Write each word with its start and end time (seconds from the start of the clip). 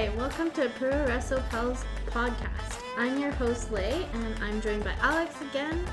Hi, 0.00 0.08
welcome 0.16 0.50
to 0.52 0.66
Puroresu 0.70 1.46
Pals 1.50 1.84
podcast. 2.06 2.80
I'm 2.96 3.20
your 3.20 3.32
host, 3.32 3.70
Lei, 3.70 4.06
and 4.14 4.34
I'm 4.42 4.62
joined 4.62 4.82
by 4.82 4.94
Alex 5.02 5.38
again. 5.42 5.86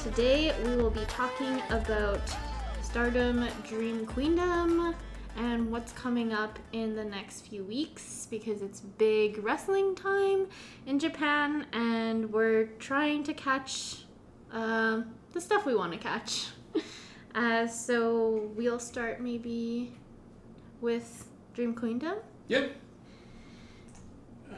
Today 0.00 0.54
we 0.62 0.76
will 0.76 0.92
be 0.92 1.04
talking 1.06 1.60
about 1.70 2.20
Stardom 2.82 3.48
Dream 3.66 4.06
Queendom 4.06 4.94
and 5.38 5.72
what's 5.72 5.90
coming 5.90 6.32
up 6.32 6.56
in 6.70 6.94
the 6.94 7.02
next 7.02 7.48
few 7.48 7.64
weeks 7.64 8.28
because 8.30 8.62
it's 8.62 8.78
big 8.78 9.42
wrestling 9.42 9.96
time 9.96 10.46
in 10.86 11.00
Japan 11.00 11.66
and 11.72 12.32
we're 12.32 12.66
trying 12.78 13.24
to 13.24 13.34
catch 13.34 14.04
uh, 14.52 15.00
the 15.32 15.40
stuff 15.40 15.66
we 15.66 15.74
want 15.74 15.90
to 15.90 15.98
catch. 15.98 16.46
Uh, 17.34 17.66
so 17.68 18.50
we'll 18.56 18.80
start 18.80 19.20
maybe 19.20 19.92
with 20.80 21.28
Dream 21.54 21.74
Queendom. 21.74 22.16
Yep. 22.48 22.72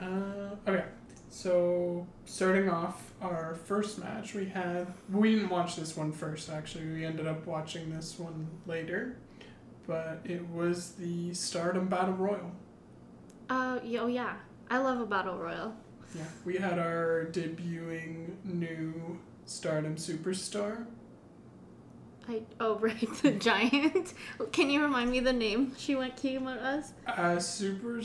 Uh, 0.01 0.57
okay, 0.67 0.85
so 1.29 2.07
starting 2.25 2.71
off 2.71 3.13
our 3.21 3.55
first 3.67 3.99
match, 3.99 4.35
we 4.35 4.47
had 4.47 4.87
we 5.11 5.35
didn't 5.35 5.51
watch 5.51 5.77
this 5.77 5.97
one 5.97 6.13
first. 6.13 6.49
Actually, 6.49 6.87
we 6.87 7.05
ended 7.05 7.27
up 7.27 7.47
watching 7.47 7.91
this 7.91 8.19
one 8.19 8.49
later, 8.67 9.19
but 9.87 10.21
it 10.25 10.47
was 10.49 10.93
the 10.93 11.35
Stardom 11.35 11.89
Battle 11.89 12.15
Royal. 12.15 12.51
Uh, 13.51 13.81
oh 13.99 14.07
yeah, 14.07 14.37
I 14.71 14.79
love 14.79 15.01
a 15.01 15.07
battle 15.07 15.37
royal. 15.37 15.75
Yeah, 16.15 16.25
we 16.45 16.57
had 16.57 16.79
our 16.79 17.29
debuting 17.31 18.37
new 18.45 19.19
Stardom 19.45 19.97
superstar. 19.97 20.87
I 22.29 22.43
oh 22.61 22.75
right, 22.81 23.09
the 23.23 23.33
giant. 23.33 24.15
Can 24.53 24.71
you 24.71 24.83
remind 24.83 25.11
me 25.11 25.21
the 25.21 25.33
name 25.33 25.75
she 25.77 25.95
went 25.95 26.17
came 26.17 26.47
as? 26.49 26.93
Uh, 27.07 27.39
super 27.39 28.03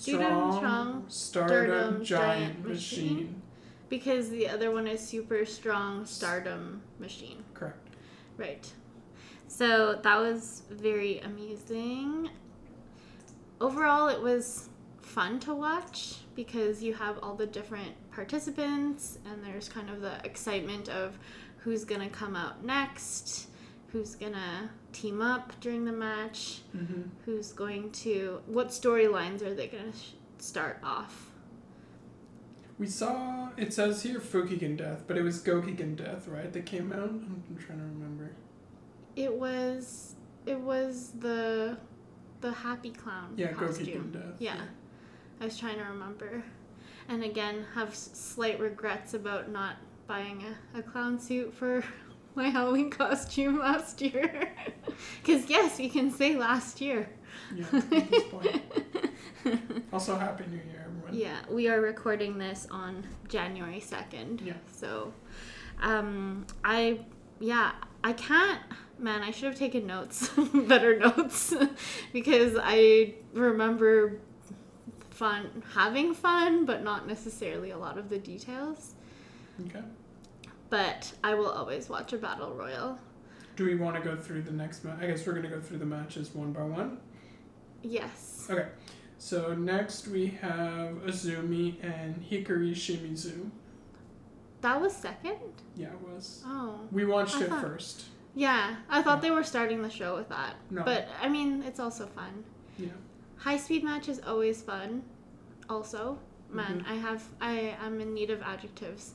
strong, 0.00 0.56
Strong 0.56 1.04
Stardom, 1.08 1.08
Stardom 1.08 2.04
giant, 2.04 2.40
Giant 2.40 2.68
machine. 2.68 3.14
Machine. 3.14 3.42
Because 3.88 4.30
the 4.30 4.48
other 4.48 4.70
one 4.70 4.86
is 4.86 5.00
super 5.00 5.44
strong 5.44 6.06
stardom 6.06 6.80
machine. 6.98 7.42
Correct. 7.54 7.88
Right. 8.36 8.72
So 9.48 9.98
that 10.02 10.18
was 10.18 10.62
very 10.70 11.18
amusing. 11.20 12.30
Overall, 13.60 14.08
it 14.08 14.20
was 14.20 14.68
fun 15.02 15.40
to 15.40 15.54
watch 15.54 16.18
because 16.34 16.82
you 16.82 16.94
have 16.94 17.18
all 17.22 17.34
the 17.34 17.46
different 17.46 17.92
participants, 18.12 19.18
and 19.26 19.44
there's 19.44 19.68
kind 19.68 19.90
of 19.90 20.00
the 20.00 20.24
excitement 20.24 20.88
of 20.88 21.18
who's 21.58 21.84
gonna 21.84 22.08
come 22.08 22.36
out 22.36 22.64
next, 22.64 23.48
who's 23.88 24.14
gonna 24.14 24.70
team 24.92 25.20
up 25.22 25.52
during 25.60 25.84
the 25.84 25.92
match, 25.92 26.60
Mm-hmm. 26.76 27.02
who's 27.24 27.52
going 27.52 27.90
to, 27.92 28.40
what 28.46 28.68
storylines 28.68 29.42
are 29.42 29.54
they 29.54 29.66
gonna 29.68 29.92
sh- 29.92 30.12
start 30.38 30.78
off? 30.82 31.30
We 32.78 32.86
saw 32.86 33.50
it 33.58 33.74
says 33.74 34.02
here 34.02 34.20
Fukigen 34.20 34.76
Death, 34.76 35.04
but 35.06 35.18
it 35.18 35.22
was 35.22 35.42
Gokigen 35.42 35.96
Death, 35.96 36.26
right? 36.28 36.50
That 36.52 36.64
came 36.64 36.92
out. 36.92 37.10
I'm, 37.10 37.42
I'm 37.50 37.56
trying 37.58 37.78
to 37.78 37.84
remember. 37.84 38.30
It 39.16 39.32
was, 39.34 40.14
it 40.46 40.58
was 40.58 41.12
the, 41.18 41.76
the 42.40 42.50
happy 42.52 42.90
clown 42.90 43.34
Yeah, 43.36 43.52
costume. 43.52 43.86
Gokigen 43.86 44.12
Death. 44.12 44.36
Yeah. 44.38 44.60
I 45.40 45.44
was 45.44 45.58
trying 45.58 45.76
to 45.76 45.84
remember. 45.84 46.42
And 47.08 47.22
again, 47.22 47.66
have 47.74 47.94
slight 47.94 48.58
regrets 48.60 49.12
about 49.14 49.50
not 49.50 49.76
buying 50.06 50.42
a, 50.74 50.78
a 50.78 50.82
clown 50.82 51.18
suit 51.20 51.52
for 51.52 51.84
my 52.34 52.48
Halloween 52.48 52.90
costume 52.90 53.58
last 53.58 54.00
year. 54.00 54.52
Because, 55.22 55.48
yes, 55.48 55.78
we 55.78 55.88
can 55.88 56.10
say 56.10 56.36
last 56.36 56.80
year. 56.80 57.08
Yeah. 57.54 57.64
at 57.72 57.90
this 57.90 58.24
point. 58.24 58.62
Also, 59.92 60.16
Happy 60.16 60.44
New 60.46 60.56
Year, 60.56 60.84
everyone. 60.86 61.14
yeah, 61.14 61.38
we 61.48 61.68
are 61.68 61.80
recording 61.80 62.36
this 62.36 62.66
on 62.70 63.06
January 63.28 63.80
2nd. 63.80 64.44
Yeah. 64.44 64.54
So, 64.70 65.14
um, 65.80 66.46
I, 66.64 67.00
yeah, 67.38 67.72
I 68.04 68.12
can't, 68.12 68.60
man, 68.98 69.22
I 69.22 69.30
should 69.30 69.48
have 69.48 69.58
taken 69.58 69.86
notes, 69.86 70.28
better 70.54 70.98
notes, 70.98 71.54
because 72.12 72.58
I 72.60 73.14
remember 73.32 74.18
fun, 75.10 75.62
having 75.74 76.14
fun, 76.14 76.66
but 76.66 76.82
not 76.82 77.06
necessarily 77.06 77.70
a 77.70 77.78
lot 77.78 77.96
of 77.96 78.08
the 78.10 78.18
details. 78.18 78.94
Okay. 79.66 79.82
But 80.70 81.12
I 81.24 81.34
will 81.34 81.48
always 81.50 81.88
watch 81.88 82.12
a 82.12 82.16
battle 82.18 82.54
royal. 82.54 82.98
Do 83.56 83.64
we 83.66 83.74
want 83.74 83.96
to 83.96 84.02
go 84.02 84.16
through 84.16 84.42
the 84.42 84.52
next 84.52 84.84
match? 84.84 84.98
I 85.00 85.06
guess 85.06 85.26
we're 85.26 85.34
gonna 85.34 85.48
go 85.50 85.60
through 85.60 85.78
the 85.78 85.84
matches 85.86 86.34
one 86.34 86.52
by 86.52 86.62
one. 86.62 86.98
Yes. 87.82 88.46
Okay. 88.48 88.68
So 89.18 89.54
next 89.54 90.08
we 90.08 90.28
have 90.40 90.94
Azumi 91.04 91.74
and 91.82 92.22
Hikari 92.24 92.72
Shimizu. 92.72 93.50
That 94.62 94.80
was 94.80 94.94
second? 94.94 95.38
Yeah, 95.76 95.88
it 95.88 96.00
was. 96.02 96.42
Oh. 96.46 96.80
We 96.92 97.04
watched 97.04 97.36
I 97.36 97.42
it 97.44 97.48
thought- 97.48 97.62
first. 97.62 98.04
Yeah, 98.34 98.76
I 98.88 99.02
thought 99.02 99.22
they 99.22 99.32
were 99.32 99.42
starting 99.42 99.82
the 99.82 99.90
show 99.90 100.14
with 100.14 100.28
that. 100.28 100.54
No. 100.70 100.84
But, 100.84 101.08
I 101.20 101.28
mean, 101.28 101.64
it's 101.64 101.80
also 101.80 102.06
fun. 102.06 102.44
Yeah. 102.78 102.90
High 103.38 103.56
speed 103.56 103.82
match 103.82 104.08
is 104.08 104.20
always 104.24 104.62
fun. 104.62 105.02
Also, 105.68 106.18
man, 106.48 106.80
Mhm. 106.84 106.90
I 106.90 106.94
have 106.94 107.24
I 107.40 107.76
am 107.82 108.00
in 108.00 108.14
need 108.14 108.30
of 108.30 108.40
adjectives. 108.42 109.14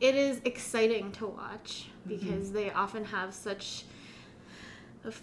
It 0.00 0.14
is 0.14 0.40
exciting 0.44 1.12
to 1.12 1.26
watch 1.26 1.86
Mm-hmm. 2.08 2.24
because 2.24 2.52
they 2.52 2.70
often 2.70 3.04
have 3.04 3.34
such 3.34 3.84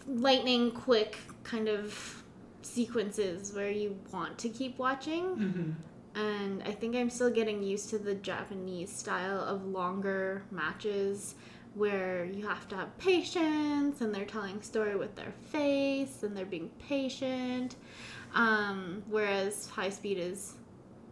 lightning 0.07 0.71
quick 0.71 1.17
kind 1.43 1.67
of 1.67 2.23
sequences 2.61 3.53
where 3.53 3.69
you 3.69 3.97
want 4.11 4.37
to 4.39 4.49
keep 4.49 4.77
watching. 4.77 5.23
Mm-hmm. 5.23 5.71
And 6.19 6.63
I 6.63 6.71
think 6.71 6.95
I'm 6.95 7.09
still 7.09 7.29
getting 7.31 7.63
used 7.63 7.89
to 7.89 7.97
the 7.97 8.15
Japanese 8.15 8.91
style 8.91 9.39
of 9.39 9.65
longer 9.65 10.43
matches 10.51 11.35
where 11.73 12.25
you 12.25 12.47
have 12.47 12.67
to 12.67 12.75
have 12.75 12.95
patience 12.99 14.01
and 14.01 14.13
they're 14.13 14.25
telling 14.25 14.61
story 14.61 14.95
with 14.95 15.15
their 15.15 15.33
face 15.51 16.21
and 16.21 16.37
they're 16.37 16.45
being 16.45 16.69
patient. 16.87 17.75
Um, 18.35 19.03
whereas 19.09 19.69
high 19.69 19.89
speed 19.89 20.17
is 20.17 20.53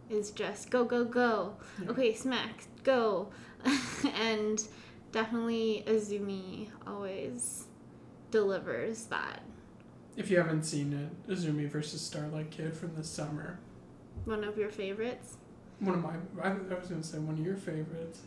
is 0.08 0.30
just 0.32 0.70
go 0.70 0.84
go 0.84 1.04
go. 1.04 1.54
Yeah. 1.82 1.90
Okay, 1.90 2.14
smack, 2.14 2.64
go. 2.84 3.30
and 4.20 4.62
definitely 5.12 5.84
Azumi 5.86 6.68
always 6.86 7.66
delivers 8.30 9.04
that. 9.06 9.42
If 10.16 10.30
you 10.30 10.36
haven't 10.36 10.64
seen 10.64 10.92
it, 10.92 11.30
Azumi 11.30 11.68
versus 11.68 12.00
Starlight 12.00 12.50
Kid 12.50 12.76
from 12.76 12.94
the 12.94 13.04
summer. 13.04 13.58
One 14.24 14.44
of 14.44 14.58
your 14.58 14.70
favorites. 14.70 15.36
One 15.80 15.96
of 15.96 16.02
my, 16.02 16.14
I, 16.42 16.50
I 16.50 16.78
was 16.78 16.88
gonna 16.88 17.02
say 17.02 17.18
one 17.18 17.38
of 17.38 17.44
your 17.44 17.56
favorites. 17.56 18.20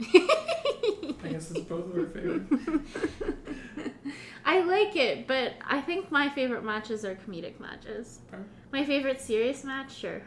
I 0.00 1.28
guess 1.30 1.50
it's 1.50 1.60
both 1.68 1.86
of 1.86 1.96
our 1.96 2.06
favorites. 2.06 2.52
I 4.44 4.60
like 4.60 4.96
it, 4.96 5.26
but 5.26 5.54
I 5.66 5.80
think 5.80 6.10
my 6.10 6.28
favorite 6.28 6.64
matches 6.64 7.04
are 7.04 7.14
comedic 7.14 7.58
matches. 7.60 8.20
Okay. 8.32 8.42
My 8.72 8.84
favorite 8.84 9.20
serious 9.20 9.64
match, 9.64 9.94
sure. 9.94 10.22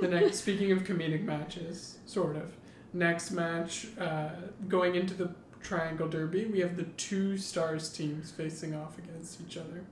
The 0.00 0.06
next, 0.08 0.38
speaking 0.38 0.70
of 0.70 0.84
comedic 0.84 1.24
matches, 1.24 1.98
sort 2.06 2.36
of. 2.36 2.52
Next 2.92 3.30
match, 3.32 3.86
uh, 4.00 4.30
going 4.68 4.94
into 4.94 5.14
the 5.14 5.30
Triangle 5.60 6.08
Derby, 6.08 6.46
we 6.46 6.60
have 6.60 6.76
the 6.76 6.84
two 6.96 7.36
stars 7.36 7.90
teams 7.90 8.30
facing 8.30 8.74
off 8.74 8.96
against 8.98 9.40
each 9.40 9.56
other. 9.56 9.84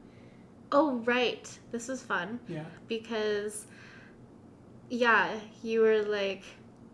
oh, 0.73 0.97
right. 1.05 1.47
This 1.71 1.89
was 1.89 2.03
fun 2.03 2.41
Yeah. 2.49 2.65
because, 2.89 3.67
yeah, 4.89 5.31
you 5.63 5.81
were 5.81 6.03
like, 6.03 6.43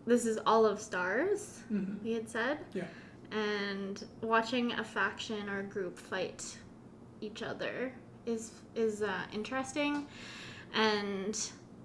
this 0.05 0.25
is 0.25 0.37
all 0.45 0.65
of 0.65 0.79
stars, 0.79 1.59
Mm-hmm. 1.71 2.03
he 2.05 2.13
had 2.13 2.29
said. 2.29 2.57
Yeah. 2.73 2.85
And 3.31 4.03
watching 4.21 4.73
a 4.73 4.83
faction 4.83 5.49
or 5.49 5.63
group 5.63 5.97
fight 5.97 6.57
each 7.21 7.41
other 7.41 7.91
is 8.27 8.51
is 8.75 9.01
uh, 9.01 9.23
interesting, 9.33 10.05
and 10.73 11.35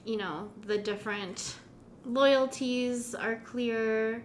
you 0.04 0.16
know 0.18 0.50
the 0.66 0.76
different 0.76 1.56
loyalties 2.04 3.14
are 3.14 3.36
clear, 3.44 4.24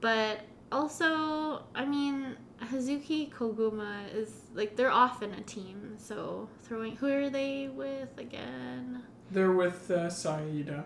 but 0.00 0.40
also 0.72 1.64
I 1.74 1.84
mean 1.84 2.36
Hazuki 2.62 3.30
Koguma 3.32 4.12
is 4.14 4.30
like 4.54 4.76
they're 4.76 4.90
often 4.90 5.32
a 5.34 5.40
team, 5.42 5.94
so 5.98 6.48
throwing 6.62 6.96
who 6.96 7.08
are 7.08 7.30
they 7.30 7.68
with 7.68 8.16
again? 8.18 9.02
They're 9.30 9.52
with 9.52 9.90
uh, 9.90 10.10
Saida. 10.10 10.84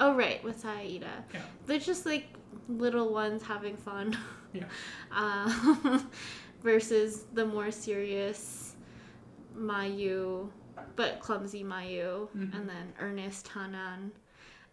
Oh 0.00 0.14
right, 0.14 0.42
with 0.44 0.60
Saida. 0.60 1.24
Yeah. 1.32 1.40
They're 1.66 1.78
just 1.78 2.04
like 2.06 2.26
little 2.68 3.12
ones 3.12 3.42
having 3.42 3.76
fun. 3.76 4.16
Yeah. 4.52 4.64
Uh, 5.12 5.98
versus 6.62 7.24
the 7.34 7.44
more 7.44 7.70
serious 7.70 8.76
Mayu, 9.56 10.48
but 10.96 11.20
clumsy 11.20 11.62
Mayu, 11.64 12.28
Mhm. 12.36 12.54
and 12.54 12.68
then 12.68 12.92
Ernest 13.00 13.48
Hanan, 13.48 14.12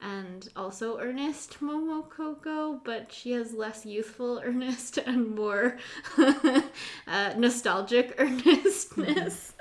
and 0.02 0.48
also 0.56 0.98
Ernest 1.00 1.60
Momo 1.62 2.08
Kohgo, 2.10 2.80
but 2.84 3.12
she 3.12 3.32
has 3.32 3.54
less 3.54 3.86
youthful 3.86 4.42
earnest 4.46 4.98
and 4.98 5.36
more 5.36 5.78
uh, 7.08 7.34
nostalgic 7.38 8.16
earnestness. 8.20 9.54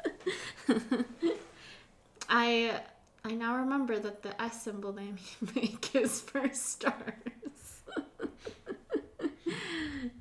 I 2.29 2.81
I 3.25 3.33
now 3.35 3.57
remember 3.57 3.99
that 3.99 4.23
the 4.23 4.41
S 4.41 4.63
symbol 4.63 4.93
they 4.93 5.13
make 5.55 5.95
is 5.95 6.21
for 6.21 6.49
stars. 6.53 7.83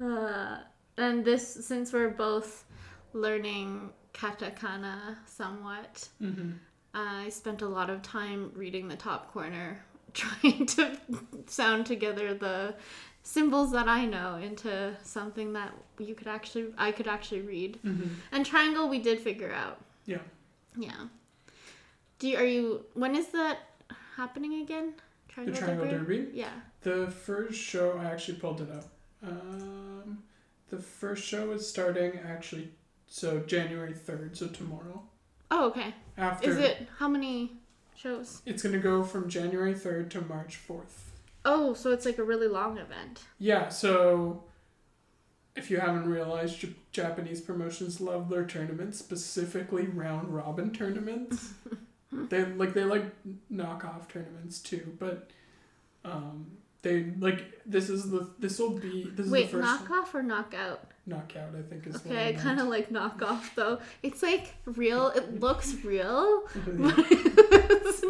uh, 0.01 0.57
and 0.97 1.23
this, 1.23 1.65
since 1.65 1.93
we're 1.93 2.09
both 2.09 2.65
learning 3.13 3.91
katakana 4.13 5.17
somewhat, 5.25 6.09
Mm-hmm. 6.21 6.51
I 6.93 7.29
spent 7.29 7.61
a 7.61 7.67
lot 7.67 7.89
of 7.89 8.01
time 8.01 8.51
reading 8.55 8.87
the 8.87 8.95
top 8.95 9.31
corner, 9.31 9.83
trying 10.19 10.65
to 10.75 10.97
sound 11.47 11.85
together 11.85 12.33
the 12.33 12.75
symbols 13.23 13.71
that 13.71 13.87
I 13.87 14.05
know 14.05 14.37
into 14.37 14.95
something 15.03 15.53
that 15.53 15.71
you 15.97 16.15
could 16.15 16.27
actually, 16.27 16.67
I 16.77 16.91
could 16.91 17.07
actually 17.07 17.41
read. 17.41 17.79
Mm-hmm. 17.85 18.09
And 18.31 18.45
triangle, 18.45 18.89
we 18.89 18.99
did 18.99 19.19
figure 19.19 19.51
out. 19.51 19.79
Yeah. 20.05 20.19
Yeah. 20.77 21.07
Do 22.19 22.27
you, 22.27 22.37
are 22.37 22.45
you? 22.45 22.85
When 22.93 23.15
is 23.15 23.27
that 23.27 23.59
happening 24.15 24.61
again? 24.61 24.93
The 25.45 25.51
Triangle 25.51 25.87
Derby. 25.87 26.27
Yeah. 26.33 26.51
The 26.81 27.07
first 27.11 27.59
show, 27.59 27.97
I 27.97 28.05
actually 28.05 28.39
pulled 28.39 28.61
it 28.61 28.69
up. 28.71 28.85
Um, 29.25 30.23
the 30.69 30.77
first 30.77 31.23
show 31.25 31.51
is 31.51 31.67
starting 31.67 32.19
actually, 32.25 32.69
so 33.07 33.39
January 33.39 33.93
third, 33.93 34.35
so 34.35 34.47
tomorrow. 34.47 35.01
Oh, 35.51 35.67
okay. 35.69 35.93
After 36.17 36.49
Is 36.49 36.57
it 36.57 36.87
how 36.97 37.07
many 37.07 37.58
shows? 37.99 38.41
It's 38.45 38.63
gonna 38.63 38.79
go 38.79 39.03
from 39.03 39.29
January 39.29 39.73
third 39.73 40.09
to 40.11 40.21
March 40.21 40.55
fourth. 40.55 41.11
Oh, 41.45 41.73
so 41.73 41.91
it's 41.91 42.05
like 42.05 42.17
a 42.17 42.23
really 42.23 42.47
long 42.47 42.77
event. 42.77 43.23
Yeah, 43.37 43.69
so 43.69 44.43
if 45.55 45.69
you 45.69 45.79
haven't 45.79 46.09
realized, 46.09 46.59
J- 46.59 46.75
Japanese 46.91 47.41
promotions 47.41 47.99
love 47.99 48.29
their 48.29 48.45
tournaments, 48.45 48.97
specifically 48.97 49.87
round 49.87 50.33
robin 50.33 50.71
tournaments. 50.71 51.53
they 52.11 52.45
like 52.45 52.73
they 52.73 52.83
like 52.83 53.05
knockoff 53.51 54.07
tournaments 54.07 54.59
too, 54.59 54.95
but 54.99 55.29
um, 56.05 56.51
they 56.81 57.11
like 57.19 57.61
this 57.65 57.89
is 57.89 58.09
the 58.09 58.29
this 58.39 58.59
will 58.59 58.71
be 58.71 59.09
this 59.11 59.25
is 59.25 59.31
Wait, 59.31 59.51
the 59.51 59.59
first 59.59 59.85
knockoff 59.85 60.13
or 60.13 60.23
knockout? 60.23 60.91
Knockout. 61.09 61.55
I 61.57 61.61
think 61.61 61.87
is 61.87 61.95
Okay, 61.97 62.29
I 62.29 62.33
kind 62.33 62.59
of 62.59 62.67
like 62.67 62.89
knockoff 62.89 63.53
though. 63.55 63.79
It's 64.03 64.21
like 64.23 64.53
real. 64.65 65.09
It 65.09 65.39
looks 65.39 65.73
real. 65.83 66.43
it's 66.55 68.03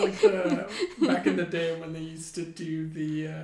like 0.00 0.20
the 0.20 0.68
back 1.06 1.26
in 1.26 1.36
the 1.36 1.44
day 1.44 1.78
when 1.80 1.92
they 1.92 2.00
used 2.00 2.34
to 2.34 2.44
do 2.44 2.88
the 2.88 3.28
uh, 3.28 3.42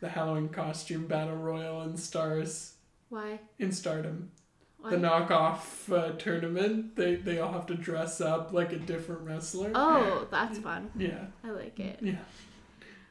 the 0.00 0.08
Halloween 0.08 0.48
costume 0.48 1.06
battle 1.06 1.36
royal 1.36 1.82
in 1.82 1.96
stars 1.96 2.74
Why? 3.08 3.40
in 3.58 3.72
Stardom. 3.72 4.30
Why? 4.78 4.90
the 4.90 4.96
knockoff 4.96 5.92
uh, 5.92 6.12
tournament. 6.16 6.96
They 6.96 7.16
they 7.16 7.38
all 7.38 7.52
have 7.52 7.66
to 7.66 7.74
dress 7.74 8.20
up 8.20 8.52
like 8.52 8.72
a 8.72 8.78
different 8.78 9.22
wrestler. 9.22 9.72
Oh, 9.74 10.26
that's 10.30 10.58
fun. 10.58 10.90
Yeah, 10.96 11.26
I 11.44 11.50
like 11.50 11.78
it. 11.80 11.98
yeah. 12.00 12.16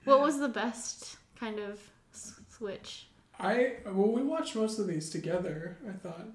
What 0.05 0.21
was 0.21 0.39
the 0.39 0.47
best 0.49 1.17
kind 1.39 1.59
of 1.59 1.79
switch? 2.11 3.08
I 3.39 3.73
well, 3.85 4.11
we 4.11 4.21
watched 4.21 4.55
most 4.55 4.79
of 4.79 4.87
these 4.87 5.09
together. 5.09 5.77
I 5.87 5.93
thought 5.93 6.27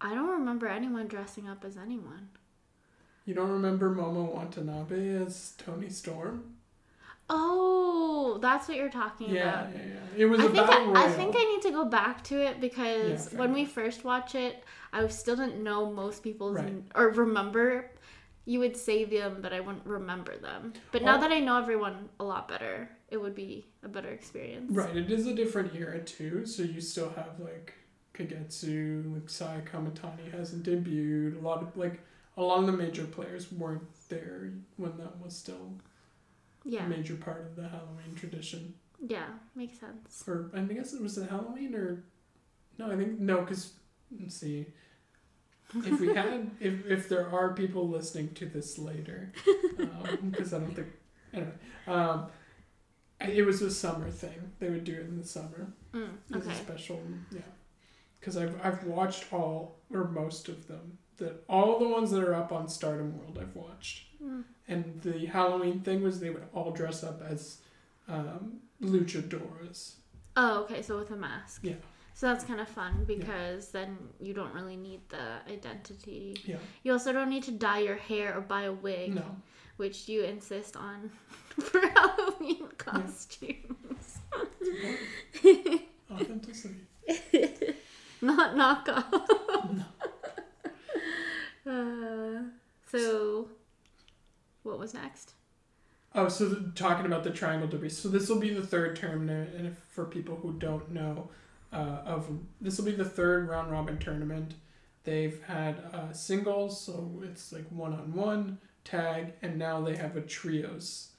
I 0.00 0.14
don't 0.14 0.30
remember 0.30 0.66
anyone 0.66 1.06
dressing 1.08 1.48
up 1.48 1.64
as 1.64 1.76
anyone. 1.76 2.28
you 3.26 3.34
don't 3.34 3.50
remember 3.50 3.94
Momo 3.94 4.34
Watanabe 4.34 5.14
as 5.24 5.52
Toni 5.58 5.88
Storm? 5.90 6.54
Oh, 7.32 8.38
that's 8.42 8.66
what 8.66 8.76
you're 8.76 8.90
talking 8.90 9.30
Yeah, 9.30 9.60
about. 9.62 9.74
yeah, 9.76 9.82
yeah. 9.86 10.00
It 10.16 10.24
was 10.26 10.40
I 10.40 10.44
a 10.46 10.48
think 10.48 10.66
battle 10.66 10.96
I, 10.96 11.00
royal. 11.02 11.08
I 11.08 11.12
think 11.12 11.34
I 11.38 11.44
need 11.44 11.62
to 11.62 11.70
go 11.70 11.84
back 11.84 12.24
to 12.24 12.40
it 12.44 12.60
because 12.60 13.28
fair 13.28 13.38
when 13.38 13.52
we 13.52 13.64
first 13.64 14.02
watch 14.04 14.34
it, 14.34 14.64
I 14.92 15.06
still 15.08 15.36
didn't 15.36 15.62
know 15.62 15.92
most 15.92 16.22
people's 16.24 16.56
Right. 16.56 16.66
n- 16.66 16.84
or 16.94 17.10
remember. 17.10 17.90
You 18.46 18.58
would 18.60 18.76
say 18.76 19.04
them, 19.04 19.38
but 19.42 19.52
I 19.52 19.60
wouldn't 19.60 19.86
remember 19.86 20.36
them. 20.36 20.72
But 20.90 21.02
now 21.02 21.18
Oh. 21.18 21.20
that 21.20 21.30
I 21.30 21.38
know 21.38 21.56
everyone 21.58 22.08
a 22.18 22.24
lot 22.24 22.48
better, 22.48 22.88
it 23.10 23.20
would 23.20 23.34
be 23.34 23.66
a 23.82 23.88
better 23.88 24.08
experience. 24.10 24.70
Right, 24.72 24.96
it 24.96 25.10
is 25.10 25.26
a 25.26 25.34
different 25.34 25.74
era 25.74 26.00
too. 26.00 26.46
So 26.46 26.62
you 26.62 26.80
still 26.80 27.10
have 27.10 27.38
like 27.40 27.74
Kagetsu, 28.14 29.12
like 29.14 29.28
Saya 29.28 29.62
Kamitani 29.62 30.30
hasn't 30.32 30.64
debuted. 30.64 31.40
A 31.40 31.44
lot 31.44 31.62
of 31.62 31.76
like 31.76 32.00
a 32.36 32.42
lot 32.42 32.60
of 32.60 32.66
the 32.66 32.72
major 32.72 33.04
players 33.04 33.50
weren't 33.52 33.82
there 34.08 34.52
when 34.76 34.96
that 34.98 35.20
was 35.20 35.34
still 35.36 35.72
Yeah. 36.64 36.86
a 36.86 36.88
major 36.88 37.16
part 37.16 37.40
of 37.42 37.56
the 37.56 37.68
Halloween 37.68 38.14
tradition. 38.16 38.74
Yeah. 39.06 39.26
Makes 39.54 39.78
sense. 39.80 40.24
or 40.28 40.50
I 40.54 40.60
guess 40.60 40.92
it 40.92 41.00
was 41.02 41.16
it 41.18 41.28
Halloween 41.30 41.74
or 41.74 42.04
no, 42.78 42.90
I 42.90 42.96
think 42.96 43.18
no, 43.18 43.40
because 43.40 43.72
let's 44.20 44.36
see. 44.36 44.66
If 45.74 46.00
we 46.00 46.14
had, 46.14 46.50
if 46.60 46.86
if 46.86 47.08
there 47.08 47.28
are 47.30 47.52
people 47.54 47.88
listening 47.88 48.34
to 48.34 48.46
this 48.46 48.78
later, 48.78 49.32
because 50.22 50.52
I 50.52 50.58
don't 50.58 50.74
think 50.74 50.88
anyway, 51.32 51.52
um, 51.86 52.26
it 53.20 53.42
was 53.44 53.62
a 53.62 53.70
summer 53.70 54.10
thing. 54.10 54.52
They 54.58 54.70
would 54.70 54.84
do 54.84 54.94
it 54.94 55.00
in 55.08 55.18
the 55.18 55.26
summer. 55.26 55.72
Mm, 55.92 56.10
It 56.30 56.36
was 56.36 56.46
a 56.46 56.54
special, 56.54 57.00
yeah. 57.30 57.40
Because 58.18 58.36
I've 58.36 58.54
I've 58.64 58.84
watched 58.84 59.32
all 59.32 59.76
or 59.92 60.04
most 60.08 60.48
of 60.48 60.66
them. 60.68 60.98
That 61.18 61.44
all 61.48 61.78
the 61.78 61.88
ones 61.88 62.10
that 62.12 62.22
are 62.22 62.34
up 62.34 62.50
on 62.52 62.68
Stardom 62.68 63.18
World 63.18 63.38
I've 63.40 63.54
watched. 63.54 64.04
Mm. 64.22 64.44
And 64.68 65.00
the 65.02 65.26
Halloween 65.26 65.80
thing 65.80 66.02
was 66.02 66.20
they 66.20 66.30
would 66.30 66.44
all 66.54 66.70
dress 66.70 67.02
up 67.02 67.20
as 67.22 67.58
um, 68.08 68.60
luchadoras. 68.82 69.94
Oh, 70.36 70.60
okay. 70.62 70.82
So 70.82 70.98
with 70.98 71.10
a 71.10 71.16
mask. 71.16 71.60
Yeah. 71.64 71.74
So 72.14 72.26
that's 72.26 72.44
kind 72.44 72.60
of 72.60 72.68
fun 72.68 73.04
because 73.06 73.68
then 73.68 73.96
you 74.20 74.34
don't 74.34 74.52
really 74.54 74.76
need 74.76 75.00
the 75.08 75.38
identity. 75.50 76.36
Yeah. 76.44 76.56
You 76.82 76.92
also 76.92 77.12
don't 77.12 77.30
need 77.30 77.44
to 77.44 77.50
dye 77.52 77.78
your 77.80 77.96
hair 77.96 78.36
or 78.36 78.40
buy 78.42 78.62
a 78.64 78.72
wig, 78.72 79.14
No. 79.14 79.24
Which 79.80 80.10
you 80.10 80.24
insist 80.24 80.76
on 80.76 81.10
for 81.58 81.80
Halloween 81.80 82.66
costumes. 82.76 84.18
Authenticity. 86.12 86.74
Not 88.20 88.54
knockoff. 88.56 89.80
No. 91.64 91.72
Uh, 91.72 92.42
so, 92.90 93.48
what 94.64 94.78
was 94.78 94.92
next? 94.92 95.32
Oh, 96.14 96.28
so 96.28 96.50
the, 96.50 96.72
talking 96.72 97.06
about 97.06 97.24
the 97.24 97.30
triangle 97.30 97.66
derby. 97.66 97.88
So 97.88 98.10
this 98.10 98.28
will 98.28 98.38
be 98.38 98.52
the 98.52 98.66
third 98.66 98.96
tournament, 98.96 99.54
and 99.56 99.68
if, 99.68 99.78
for 99.88 100.04
people 100.04 100.36
who 100.36 100.58
don't 100.58 100.90
know, 100.90 101.30
uh, 101.72 102.02
of 102.04 102.28
this 102.60 102.76
will 102.76 102.84
be 102.84 102.92
the 102.92 103.06
third 103.06 103.48
round 103.48 103.72
robin 103.72 103.96
tournament. 103.96 104.56
They've 105.04 105.42
had 105.44 105.82
uh, 105.94 106.12
singles, 106.12 106.78
so 106.84 107.22
it's 107.24 107.50
like 107.50 107.64
one 107.70 107.94
on 107.94 108.12
one 108.12 108.58
tag, 108.90 109.32
and 109.42 109.58
now 109.58 109.80
they 109.80 109.96
have 109.96 110.16
a 110.16 110.20
trios 110.20 111.10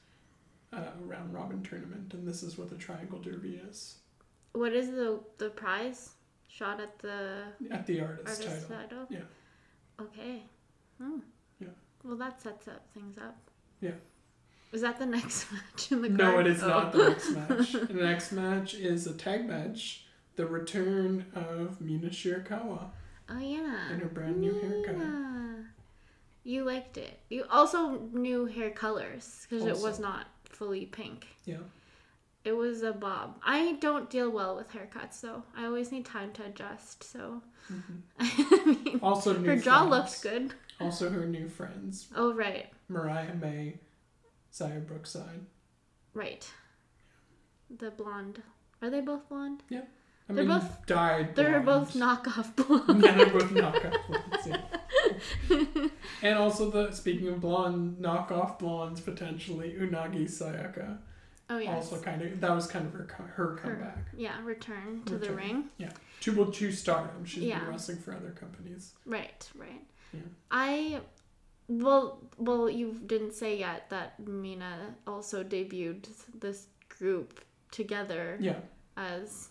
uh, 0.73 0.91
round 1.05 1.33
robin 1.33 1.61
tournament, 1.63 2.13
and 2.13 2.27
this 2.27 2.43
is 2.43 2.57
what 2.57 2.69
the 2.69 2.75
triangle 2.77 3.19
derby 3.19 3.61
is 3.69 3.95
What 4.53 4.73
is 4.73 4.87
the 4.91 5.19
the 5.37 5.49
prize? 5.49 6.11
Shot 6.47 6.81
at 6.81 6.99
the 6.99 7.43
at 7.71 7.85
the 7.87 8.01
artist, 8.01 8.41
artist 8.45 8.67
title. 8.69 8.77
title. 8.77 9.07
Yeah. 9.09 10.03
Okay. 10.05 10.43
Hmm. 11.01 11.19
Yeah. 11.59 11.67
Well, 12.03 12.17
that 12.17 12.41
sets 12.41 12.67
up 12.67 12.83
things 12.93 13.17
up. 13.17 13.37
Yeah. 13.79 13.91
Is 14.73 14.81
that 14.81 14.99
the 14.99 15.05
next 15.17 15.47
match 15.51 15.91
in 15.93 16.01
the 16.01 16.09
No, 16.09 16.31
card? 16.33 16.47
it 16.47 16.51
is 16.57 16.63
Oh. 16.63 16.67
not 16.67 16.91
the 16.91 17.09
next 17.09 17.29
match. 17.31 17.71
the 17.87 17.93
next 17.93 18.31
match 18.33 18.73
is 18.73 19.07
a 19.07 19.13
tag 19.13 19.47
match. 19.47 20.05
The 20.35 20.45
return 20.45 21.25
of 21.35 21.79
Mina 21.81 22.09
Shirakawa 22.09 22.89
Oh 23.29 23.39
yeah. 23.39 23.93
in 23.93 23.99
her 23.99 24.09
brand 24.09 24.41
new 24.41 24.53
haircut. 24.59 24.95
Yeah. 26.43 26.51
You 26.51 26.63
liked 26.65 26.98
it. 26.98 27.19
You 27.29 27.45
also 27.50 28.00
knew 28.13 28.45
hair 28.45 28.71
colors 28.71 29.45
because 29.50 29.65
it 29.65 29.77
was 29.77 30.00
not 30.00 30.27
fully 30.45 30.86
pink. 30.86 31.27
Yeah. 31.45 31.57
It 32.43 32.53
was 32.53 32.81
a 32.81 32.91
bob. 32.91 33.38
I 33.45 33.74
don't 33.74 34.10
deal 34.10 34.31
well 34.31 34.55
with 34.55 34.71
haircuts 34.71 35.21
though. 35.21 35.43
I 35.55 35.65
always 35.65 35.91
need 35.91 36.05
time 36.05 36.31
to 36.33 36.45
adjust. 36.45 37.03
So 37.03 37.41
I 37.69 38.24
mm-hmm. 38.24 38.69
mean, 38.83 39.00
Also 39.03 39.33
her 39.39 39.55
jaw 39.55 39.88
friends. 39.88 39.91
looked 39.91 40.21
good. 40.24 40.53
Also 40.79 41.10
her 41.12 41.25
new 41.27 41.48
friends, 41.48 42.07
Oh 42.15 42.33
right, 42.33 42.71
Mariah 42.89 43.36
May, 43.36 43.77
Zaya 44.51 44.79
Brookside. 44.79 45.45
right. 46.15 46.50
The 47.69 47.91
blonde. 47.91 48.41
Are 48.81 48.89
they 48.89 49.00
both 49.01 49.29
blonde? 49.29 49.62
I 50.31 50.33
They're 50.35 50.43
mean, 50.45 50.59
both- 50.59 50.85
dyed. 50.85 51.35
They're 51.35 51.59
blonde. 51.59 51.88
both 51.88 51.93
knockoff 51.95 52.55
blonde. 52.55 53.03
yeah, 53.03 53.11
they're 53.17 53.25
both 53.29 53.50
knockoff 53.51 54.07
blondes. 54.07 54.47
Yeah. 54.47 55.88
and 56.21 56.38
also 56.38 56.69
the 56.69 56.91
speaking 56.91 57.27
of 57.27 57.41
blonde 57.41 57.97
knockoff 58.01 58.59
blondes, 58.59 59.01
potentially 59.01 59.75
Unagi 59.79 60.25
Sayaka. 60.25 60.97
Oh 61.50 61.57
yes. 61.57 61.91
Also 61.91 62.01
kind 62.01 62.21
of 62.21 62.39
that 62.39 62.51
was 62.51 62.65
kind 62.67 62.85
of 62.85 62.93
her 62.93 63.07
her 63.35 63.55
comeback. 63.61 64.05
Yeah, 64.15 64.41
return 64.43 65.03
to 65.05 65.13
the 65.17 65.31
Return. 65.31 65.35
ring. 65.77 65.89
Two 66.21 66.35
well, 66.35 66.51
two 66.51 66.71
stardom. 66.71 67.25
She's 67.25 67.43
Yeah. 67.43 67.59
been 67.59 67.69
wrestling 67.69 67.97
for 67.97 68.15
other 68.15 68.31
companies. 68.31 68.93
Right, 69.05 69.50
right. 69.55 69.81
Yeah. 70.13 70.19
I 70.50 71.01
well 71.67 72.19
well 72.38 72.69
you 72.69 72.93
didn't 73.05 73.33
say 73.33 73.57
yet 73.57 73.89
that 73.89 74.19
Mina 74.25 74.95
also 75.07 75.43
debuted 75.43 76.07
this 76.39 76.67
group 76.89 77.41
together 77.71 78.38
Yeah, 78.39 78.59
as 78.97 79.50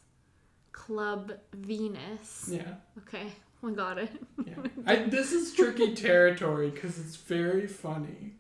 Club 0.72 1.32
Venus. 1.54 2.48
yeah, 2.52 2.74
Okay, 2.98 3.26
we 3.62 3.72
got 3.72 3.98
it. 3.98 4.10
yeah. 4.44 4.54
I, 4.86 4.96
this 4.96 5.32
is 5.32 5.54
tricky 5.54 5.94
territory 6.08 6.70
because 6.70 6.98
it's 6.98 7.16
very 7.16 7.66
funny. 7.66 8.34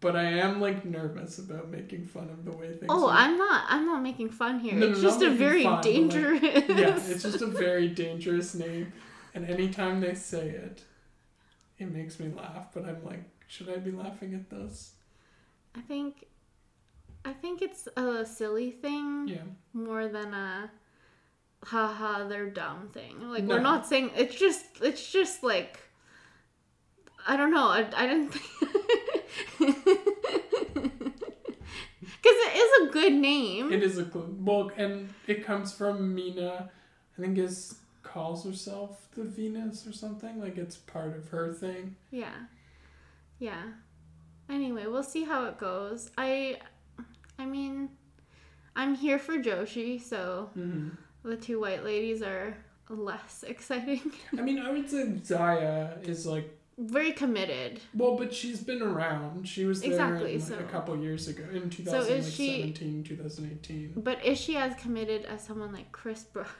but 0.00 0.14
I 0.16 0.24
am 0.24 0.60
like 0.60 0.84
nervous 0.84 1.38
about 1.38 1.68
making 1.70 2.04
fun 2.04 2.28
of 2.30 2.44
the 2.44 2.52
way 2.52 2.68
things. 2.68 2.86
Oh, 2.88 3.08
are. 3.08 3.12
I'm 3.16 3.36
not. 3.38 3.64
I'm 3.68 3.86
not 3.86 4.02
making 4.02 4.30
fun 4.30 4.60
here. 4.60 4.74
No, 4.74 4.88
it's 4.88 5.00
just 5.00 5.22
a 5.22 5.30
very 5.30 5.62
fun, 5.64 5.76
but, 5.76 5.84
like, 5.86 5.94
dangerous. 5.94 6.42
yeah, 6.42 6.96
it's 6.96 7.22
just 7.22 7.42
a 7.42 7.46
very 7.46 7.88
dangerous 7.88 8.54
name, 8.54 8.92
and 9.34 9.48
anytime 9.48 10.00
they 10.00 10.14
say 10.14 10.48
it, 10.48 10.82
it 11.78 11.90
makes 11.92 12.18
me 12.20 12.30
laugh. 12.34 12.68
But 12.74 12.84
I'm 12.86 13.04
like, 13.04 13.22
should 13.48 13.68
I 13.68 13.76
be 13.76 13.90
laughing 13.90 14.34
at 14.34 14.50
this? 14.50 14.92
I 15.74 15.80
think. 15.80 16.24
I 17.24 17.32
think 17.32 17.60
it's 17.60 17.88
a 17.96 18.24
silly 18.24 18.70
thing 18.70 19.26
Yeah. 19.26 19.42
more 19.72 20.06
than 20.06 20.32
a 20.32 20.70
haha 21.66 22.26
they're 22.28 22.48
dumb 22.50 22.88
thing. 22.92 23.28
Like 23.30 23.44
No. 23.44 23.54
we're 23.56 23.60
not 23.60 23.86
saying 23.86 24.10
it's 24.16 24.36
just 24.38 24.64
it's 24.80 25.10
just 25.12 25.42
like 25.42 25.78
I 27.28 27.36
don't 27.36 27.52
know. 27.52 27.66
I, 27.68 27.84
I 27.96 28.06
didn't 28.06 28.28
because 28.28 28.42
it 32.24 32.56
is 32.56 32.88
a 32.88 32.92
good 32.92 33.12
name. 33.12 33.72
It 33.72 33.82
is 33.82 33.98
a 33.98 34.04
clue. 34.04 34.36
Well, 34.40 34.70
and 34.76 35.12
it 35.26 35.44
comes 35.44 35.72
from 35.72 36.14
Mina. 36.14 36.70
I 37.18 37.20
think 37.20 37.38
is 37.38 37.76
calls 38.02 38.44
herself 38.44 39.08
the 39.16 39.24
Venus 39.24 39.86
or 39.86 39.92
something. 39.92 40.40
Like 40.40 40.56
it's 40.58 40.76
part 40.76 41.16
of 41.16 41.28
her 41.30 41.52
thing. 41.52 41.96
Yeah. 42.10 42.34
Yeah. 43.38 43.62
Anyway, 44.48 44.86
we'll 44.86 45.02
see 45.02 45.24
how 45.24 45.46
it 45.46 45.58
goes. 45.58 46.10
I 46.16 46.58
I 47.38 47.46
mean, 47.46 47.90
I'm 48.76 48.94
here 48.94 49.18
for 49.18 49.36
Joshi, 49.38 50.00
so 50.00 50.50
Mm-hmm. 50.56 50.90
The 51.26 51.36
two 51.36 51.60
white 51.60 51.84
ladies 51.84 52.22
are 52.22 52.56
less 52.88 53.42
exciting. 53.46 54.12
I 54.38 54.42
mean, 54.42 54.58
I 54.58 54.70
would 54.70 54.88
say 54.88 55.12
Zaya 55.24 55.98
is 56.02 56.26
like 56.26 56.48
Very 56.78 57.12
committed. 57.12 57.80
well, 57.94 58.16
but 58.16 58.32
she's 58.34 58.60
been 58.62 58.80
around. 58.82 59.48
She 59.48 59.64
was 59.64 59.80
there 59.80 59.90
Exactly, 59.90 60.34
in, 60.34 60.40
like, 60.40 60.48
so- 60.48 60.58
a 60.58 60.62
couple 60.64 60.96
years 60.96 61.26
ago 61.28 61.44
in 61.52 61.70
So 61.70 62.00
is 62.02 62.32
she- 62.34 62.72
2017, 62.72 63.04
2018. 63.04 63.92
But 63.96 64.24
is 64.24 64.38
she 64.38 64.56
as 64.56 64.74
committed 64.76 65.24
as 65.24 65.42
someone 65.42 65.72
like 65.72 65.90
Chris 65.92 66.22
Brooks? 66.24 66.52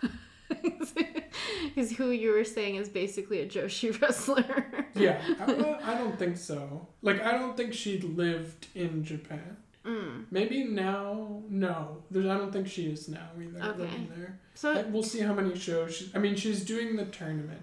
Is 1.75 1.91
who 1.97 2.11
you 2.11 2.31
were 2.33 2.45
saying 2.45 2.77
is 2.77 2.89
basically 2.89 3.41
a 3.41 3.47
Joshi 3.49 4.01
wrestler. 4.01 4.67
Yeah, 4.95 5.21
I, 5.41 5.79
I 5.93 5.99
don't 5.99 6.17
think 6.19 6.37
so. 6.37 6.87
Like, 7.03 7.21
I 7.25 7.33
don't 7.33 7.57
think 7.57 7.75
she 7.75 7.99
lived 8.01 8.69
in 8.75 9.03
Japan. 9.05 9.57
Mm. 9.87 10.25
Maybe 10.31 10.65
now, 10.65 11.43
no. 11.49 12.03
There's, 12.11 12.27
I 12.27 12.37
don't 12.39 12.53
think 12.53 12.67
she 12.69 12.87
is 12.87 13.09
now 13.09 13.29
either. 13.41 13.63
Okay. 13.63 13.79
Living 13.83 14.09
there. 14.17 14.39
So 14.55 14.73
Uh, 14.73 14.85
We'll 14.91 15.03
see 15.03 15.21
how 15.21 15.33
many 15.35 15.57
shows. 15.57 15.95
She, 15.97 16.11
I 16.15 16.19
mean, 16.19 16.35
she's 16.37 16.65
doing 16.65 16.97
the 16.97 17.05
tournament, 17.07 17.63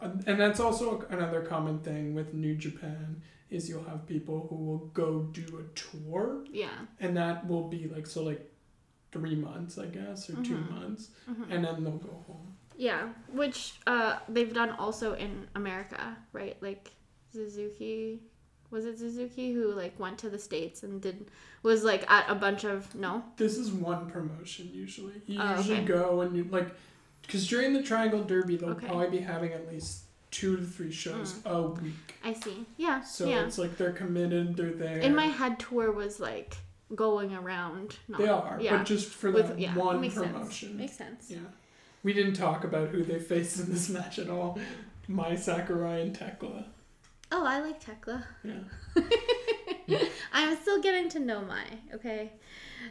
Uh, 0.00 0.10
and 0.26 0.40
that's 0.40 0.60
also 0.60 1.04
another 1.10 1.42
common 1.42 1.78
thing 1.80 2.14
with 2.14 2.32
New 2.32 2.54
Japan 2.56 3.20
is 3.50 3.68
you'll 3.68 3.84
have 3.84 4.06
people 4.06 4.46
who 4.48 4.56
will 4.56 4.86
go 4.94 5.08
do 5.40 5.44
a 5.62 5.64
tour, 5.78 6.44
yeah. 6.50 6.68
and 7.00 7.16
that 7.16 7.46
will 7.46 7.68
be 7.68 7.86
like 7.94 8.06
so 8.06 8.22
like 8.22 8.42
three 9.12 9.34
months, 9.34 9.76
I 9.76 9.86
guess, 9.86 10.30
or 10.30 10.36
two 10.42 10.56
Mhm. 10.56 10.70
months, 10.70 11.10
Mhm. 11.28 11.50
and 11.50 11.64
then 11.64 11.84
they'll 11.84 11.98
go 12.10 12.16
home. 12.28 12.56
Yeah, 12.78 13.12
which 13.40 13.74
uh, 13.86 14.18
they've 14.28 14.54
done 14.54 14.70
also 14.70 15.12
in 15.14 15.32
America, 15.54 16.16
right? 16.32 16.56
Like 16.62 16.92
Suzuki, 17.32 18.22
was 18.70 18.84
it 18.86 18.98
Suzuki 18.98 19.52
who 19.52 19.72
like 19.72 19.98
went 19.98 20.18
to 20.18 20.30
the 20.30 20.38
states 20.38 20.82
and 20.82 21.00
did 21.00 21.26
was 21.62 21.82
like 21.84 22.08
at 22.10 22.28
a 22.30 22.34
bunch 22.34 22.64
of 22.64 22.94
no, 22.94 23.22
This 23.36 23.56
is 23.56 23.70
one 23.70 24.10
promotion 24.10 24.70
usually. 24.72 25.20
You 25.26 25.40
Oh, 25.40 25.56
usually 25.56 25.78
okay. 25.78 25.86
go 25.86 26.20
and 26.22 26.36
you 26.36 26.44
like, 26.50 26.68
because 27.22 27.46
during 27.48 27.72
the 27.72 27.82
Triangle 27.82 28.22
Derby 28.24 28.56
they'll 28.56 28.70
Okay. 28.70 28.86
probably 28.86 29.10
be 29.18 29.18
having 29.18 29.52
at 29.52 29.70
least 29.70 30.02
two 30.30 30.56
to 30.56 30.62
three 30.64 30.92
shows 30.92 31.40
a 31.44 31.60
week. 31.62 32.14
I 32.24 32.32
see. 32.32 32.64
Yeah, 32.76 33.02
So 33.02 33.26
Mm. 33.26 33.30
yeah. 33.30 33.44
it's 33.46 33.58
like 33.58 33.76
they're 33.76 33.92
committed. 33.92 34.56
They're 34.56 34.70
there. 34.72 34.98
In 34.98 35.14
my 35.14 35.26
head, 35.26 35.58
tour 35.58 35.90
was 35.90 36.20
like 36.20 36.56
going 36.94 37.34
around. 37.34 37.96
Not, 38.08 38.18
They 38.20 38.28
are, 38.28 38.58
yeah. 38.60 38.78
but 38.78 38.86
just 38.86 39.08
for 39.10 39.30
With 39.32 39.58
yeah, 39.58 39.74
one 39.76 40.00
makes 40.00 40.14
promotion. 40.14 40.68
sense. 40.68 40.78
Makes 40.78 40.96
sense. 40.96 41.30
Yeah. 41.30 41.38
We 42.02 42.12
didn't 42.12 42.34
talk 42.34 42.64
about 42.64 42.88
who 42.88 43.02
they 43.02 43.18
faced 43.18 43.58
in 43.60 43.70
this 43.72 43.88
match 43.90 44.18
at 44.18 44.30
all. 44.30 44.58
Mai 45.08 45.34
Sakurai 45.34 46.00
and 46.00 46.16
Thekla. 46.16 46.64
Oh, 47.32 47.44
I 47.46 47.60
like 47.60 47.82
Thekla. 47.82 48.24
Yeah. 48.42 49.98
I'm 50.32 50.56
still 50.56 50.80
getting 50.80 51.08
to 51.10 51.20
know 51.20 51.42
Mai. 51.42 51.64
Okay, 51.94 52.32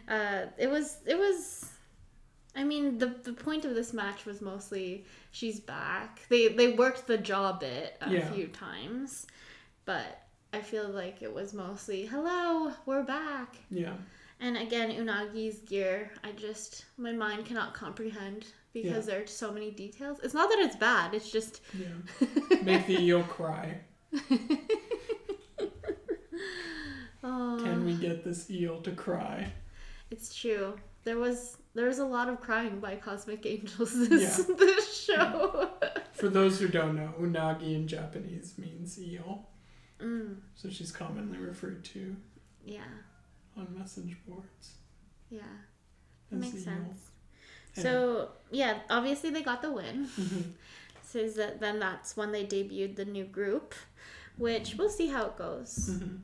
uh, 0.08 0.46
it 0.58 0.70
was 0.70 0.98
it 1.06 1.18
was. 1.18 1.70
I 2.56 2.64
mean, 2.64 2.98
the 2.98 3.08
the 3.24 3.34
point 3.34 3.66
of 3.66 3.76
this 3.76 3.94
match 3.94 4.26
was 4.26 4.42
mostly 4.42 5.06
she's 5.32 5.60
back. 5.60 6.22
They 6.30 6.48
they 6.50 6.74
worked 6.74 7.08
the 7.08 7.18
jaw 7.18 7.54
bit 7.54 7.98
a 8.02 8.12
Yeah. 8.12 8.32
few 8.32 8.48
times, 8.48 9.28
but 9.86 10.24
I 10.54 10.62
feel 10.62 10.90
like 10.90 11.22
it 11.22 11.34
was 11.34 11.54
mostly 11.54 12.06
hello, 12.06 12.72
we're 12.86 13.04
back. 13.04 13.56
Yeah. 13.70 13.94
And 14.42 14.58
again, 14.58 14.90
Unagi's 14.92 15.60
gear, 15.60 16.12
I 16.24 16.32
just 16.32 16.86
my 16.98 17.12
mind 17.12 17.46
cannot 17.46 17.74
comprehend 17.74 18.48
because 18.74 19.06
there 19.06 19.22
are 19.22 19.28
so 19.28 19.52
many 19.52 19.70
details. 19.72 20.20
It's 20.24 20.34
not 20.34 20.50
that 20.50 20.60
it's 20.60 20.76
bad. 20.78 21.14
It's 21.14 21.30
just 21.32 21.62
Yeah. 21.78 22.60
Make 22.64 22.88
the 22.88 23.00
eel 23.00 23.24
cry. 23.24 23.82
Oh, 27.24 27.60
Can 27.64 27.86
we 27.86 27.94
get 27.96 28.24
this 28.24 28.50
eel 28.50 28.82
to 28.82 28.92
cry? 28.92 29.52
It's 30.12 30.34
true. 30.36 30.74
There 31.04 31.18
was 31.18 31.58
there 31.76 31.86
was 31.88 32.00
a 32.00 32.06
lot 32.06 32.30
of 32.30 32.42
crying 32.42 32.80
by 32.80 32.96
Cosmic 32.96 33.46
Angels 33.46 34.10
this 34.10 34.40
Yeah. 34.50 34.56
this 34.58 35.04
show. 35.06 35.70
For 36.14 36.28
those 36.30 36.60
who 36.60 36.68
don't 36.68 36.96
know, 36.96 37.14
unagi 37.20 37.76
in 37.76 37.88
Japanese 37.88 38.58
means 38.58 39.00
eel. 39.00 39.48
mm, 40.02 40.36
So 40.56 40.70
she's 40.70 40.92
commonly 40.92 41.38
referred 41.38 41.84
to 41.86 42.16
yeah, 42.66 42.82
on 43.58 43.68
message 43.78 44.18
boards 44.28 44.74
yeah, 45.30 45.42
as 46.32 46.40
makes 46.40 46.64
sense. 46.64 47.12
And- 47.76 47.84
So 47.84 48.30
yeah, 48.52 48.80
obviously 48.90 49.30
they 49.30 49.44
got 49.44 49.62
the 49.62 49.72
win. 49.72 50.08
Mhm. 50.18 50.52
Says 51.02 51.36
that 51.36 51.60
then 51.60 51.80
that's 51.80 52.16
when 52.18 52.32
they 52.32 52.46
debuted 52.46 52.96
the 52.96 53.06
new 53.06 53.24
group, 53.26 53.74
which 54.40 54.76
we'll 54.78 54.90
see 54.90 55.08
how 55.08 55.26
it 55.28 55.38
goes 55.38 55.90
Mhm. 56.02 56.20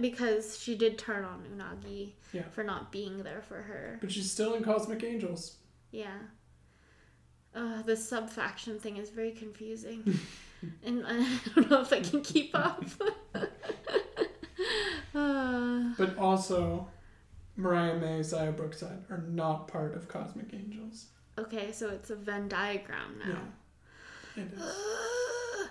because 0.00 0.58
she 0.58 0.76
did 0.76 0.98
turn 0.98 1.24
on 1.24 1.44
Unagi 1.44 2.12
Yeah. 2.32 2.48
for 2.50 2.62
not 2.62 2.92
being 2.92 3.22
there 3.24 3.42
for 3.42 3.62
her. 3.62 3.98
But 4.00 4.12
she's 4.12 4.30
still 4.30 4.54
in 4.54 4.62
Cosmic 4.62 5.02
Angels. 5.02 5.56
Yeah. 5.90 6.18
Uh, 7.54 7.82
the 7.82 7.96
sub 7.96 8.28
faction 8.30 8.78
thing 8.78 8.98
is 8.98 9.10
very 9.10 9.32
confusing. 9.32 10.04
and 10.84 11.04
I 11.06 11.38
don't 11.54 11.70
know 11.70 11.80
if 11.80 11.92
I 11.92 12.00
can 12.00 12.20
keep 12.22 12.54
up. 12.54 12.84
uh, 15.14 15.94
But 15.96 16.16
also, 16.18 16.88
Mariah 17.56 17.98
May, 17.98 18.22
Zaya 18.22 18.52
Brookside 18.52 19.04
are 19.10 19.18
not 19.28 19.68
part 19.68 19.94
of 19.96 20.06
Cosmic 20.08 20.52
Angels. 20.52 21.06
okay, 21.38 21.72
so 21.72 21.88
it's 21.88 22.10
a 22.10 22.16
Venn 22.16 22.48
diagram 22.48 23.18
now. 23.18 23.28
Yeah. 23.28 23.44
It 24.38 24.48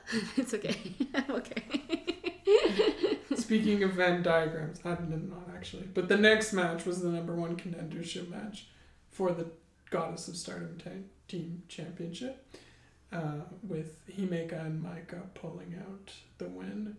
it's 0.37 0.53
okay. 0.53 0.77
I'm 1.13 1.31
okay. 1.31 1.81
Speaking 3.35 3.83
of 3.83 3.93
Venn 3.93 4.23
diagrams, 4.23 4.79
I 4.85 4.95
did 4.95 5.29
not 5.29 5.49
actually. 5.55 5.87
But 5.93 6.07
the 6.07 6.17
next 6.17 6.53
match 6.53 6.85
was 6.85 7.01
the 7.01 7.09
number 7.09 7.35
one 7.35 7.57
contendership 7.57 8.29
match 8.29 8.67
for 9.11 9.31
the 9.31 9.47
Goddess 9.89 10.27
of 10.27 10.35
Stardom 10.35 10.77
ta- 10.77 10.89
Team 11.27 11.63
Championship, 11.67 12.45
uh, 13.11 13.41
with 13.63 14.01
Himeka 14.09 14.65
and 14.65 14.83
Maika 14.83 15.21
pulling 15.33 15.75
out 15.79 16.11
the 16.37 16.45
win 16.45 16.97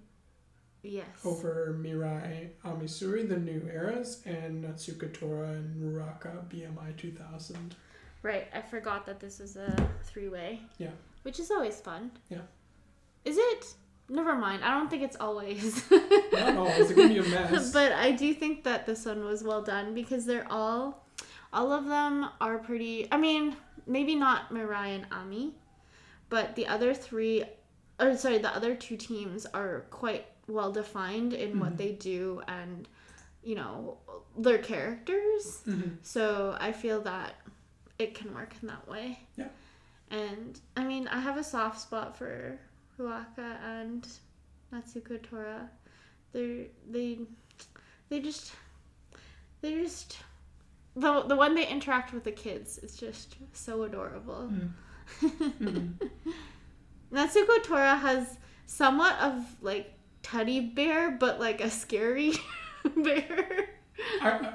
yes. 0.82 1.06
over 1.24 1.76
Mirai 1.78 2.48
Ami 2.64 2.86
Sourei, 2.86 3.28
the 3.28 3.36
New 3.36 3.68
Eras, 3.72 4.22
and 4.24 4.64
Natsuko 4.64 5.12
Tora 5.12 5.48
and 5.48 5.82
Ruaka 5.82 6.44
BMI 6.48 6.96
2000. 6.96 7.74
Right, 8.22 8.48
I 8.54 8.62
forgot 8.62 9.06
that 9.06 9.20
this 9.20 9.40
is 9.40 9.56
a 9.56 9.74
three 10.04 10.28
way. 10.28 10.60
Yeah. 10.78 10.90
Which 11.22 11.38
is 11.40 11.50
always 11.50 11.80
fun. 11.80 12.10
Yeah. 12.28 12.38
Is 13.24 13.36
it? 13.38 13.74
Never 14.08 14.34
mind. 14.36 14.64
I 14.64 14.70
don't 14.72 14.88
think 14.88 15.02
it's 15.02 15.16
always. 15.20 15.82
Not 15.90 16.56
always, 16.56 16.90
it 16.90 16.94
can 16.94 17.08
be 17.08 17.18
a 17.18 17.22
mess. 17.22 17.72
but 17.78 17.92
I 17.92 18.12
do 18.12 18.32
think 18.32 18.64
that 18.64 18.86
this 18.86 19.04
one 19.04 19.24
was 19.24 19.42
well 19.44 19.60
done 19.62 19.92
because 19.94 20.24
they're 20.24 20.46
all, 20.50 21.04
all 21.52 21.72
of 21.72 21.86
them 21.86 22.30
are 22.40 22.58
pretty. 22.58 23.06
I 23.12 23.18
mean, 23.18 23.54
maybe 23.86 24.14
not 24.14 24.50
Mirai 24.50 24.94
and 24.94 25.06
Ami, 25.12 25.54
but 26.30 26.56
the 26.56 26.66
other 26.68 26.94
three, 26.94 27.44
or 28.00 28.16
sorry, 28.16 28.38
the 28.38 28.54
other 28.54 28.74
two 28.74 28.96
teams 28.96 29.44
are 29.46 29.80
quite 29.90 30.26
well 30.46 30.72
defined 30.72 31.34
in 31.34 31.58
what 31.60 31.74
Mhm. 31.74 31.76
they 31.76 31.92
do 31.92 32.40
and, 32.48 32.88
you 33.42 33.54
know, 33.56 33.98
their 34.38 34.56
characters. 34.58 35.60
Mhm. 35.66 35.98
So 36.02 36.56
I 36.58 36.72
feel 36.72 37.02
that 37.02 37.34
it 37.98 38.14
can 38.14 38.32
work 38.34 38.54
in 38.62 38.68
that 38.68 38.88
way. 38.88 39.18
Yeah. 39.36 39.48
And 40.10 40.58
I 40.76 40.84
mean, 40.84 41.06
I 41.08 41.20
have 41.20 41.36
a 41.36 41.44
soft 41.44 41.80
spot 41.80 42.16
for 42.16 42.58
Ruaka 42.98 43.56
and 43.64 44.06
Natsuko 44.72 45.22
Tora. 45.22 45.68
They're 46.32 46.66
they 46.90 47.18
they 48.08 48.20
just 48.20 48.52
they 49.60 49.74
just 49.74 50.16
the 50.96 51.22
the 51.22 51.36
one 51.36 51.54
they 51.54 51.66
interact 51.66 52.12
with 52.12 52.24
the 52.24 52.32
kids 52.32 52.78
is 52.78 52.96
just 52.96 53.36
so 53.52 53.82
adorable. 53.82 54.50
Mm. 54.52 54.70
Mhm. 55.60 55.94
Natsuko 57.12 57.62
Tora 57.62 57.96
has 57.96 58.36
somewhat 58.66 59.18
of 59.20 59.42
like 59.62 59.92
teddy 60.22 60.60
bear, 60.60 61.10
but 61.10 61.40
like 61.40 61.60
a 61.62 61.70
scary 61.70 62.32
bear. 62.96 63.70
I, 64.20 64.52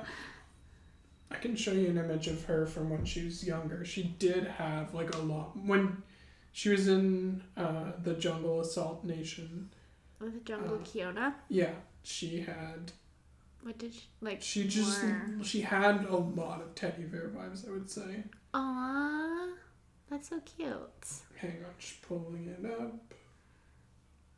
I, 1.34 1.38
can 1.38 1.56
show 1.56 1.72
you 1.72 1.88
an 1.90 1.98
image 1.98 2.28
of 2.28 2.44
her 2.46 2.66
from 2.66 2.90
when 2.90 3.06
she 3.06 3.26
was 3.26 3.44
younger. 3.46 3.84
She 3.86 4.04
did 4.20 4.46
have 4.48 4.94
like 4.94 5.14
a 5.16 5.20
lot 5.20 5.58
when 5.58 6.04
she 6.52 6.70
was 6.70 6.88
in 6.88 7.44
uh, 7.58 7.92
the 8.02 8.14
Jungle 8.14 8.62
Assault 8.62 9.04
Nation. 9.04 9.70
With 10.20 10.34
the 10.34 10.40
Jungle 10.42 10.76
Uh, 10.76 10.86
Kyona. 10.86 11.34
Yeah, 11.50 11.72
she 12.04 12.42
had. 12.42 12.92
What 13.62 13.78
did 13.78 13.94
she 13.94 14.02
like? 14.22 14.42
She 14.42 14.68
just 14.68 15.04
more- 15.04 15.44
she 15.44 15.62
had 15.62 16.06
a 16.06 16.16
lot 16.18 16.62
of 16.62 16.76
teddy 16.76 17.04
bear 17.04 17.30
vibes. 17.30 17.68
I 17.68 17.72
would 17.72 17.90
say. 17.90 18.24
Aw, 18.54 19.48
that's 20.10 20.30
so 20.30 20.40
cute. 20.42 20.70
Hang 21.38 21.58
on, 21.66 21.74
just 21.80 22.02
pulling 22.04 22.48
it 22.48 22.66
up. 22.72 23.14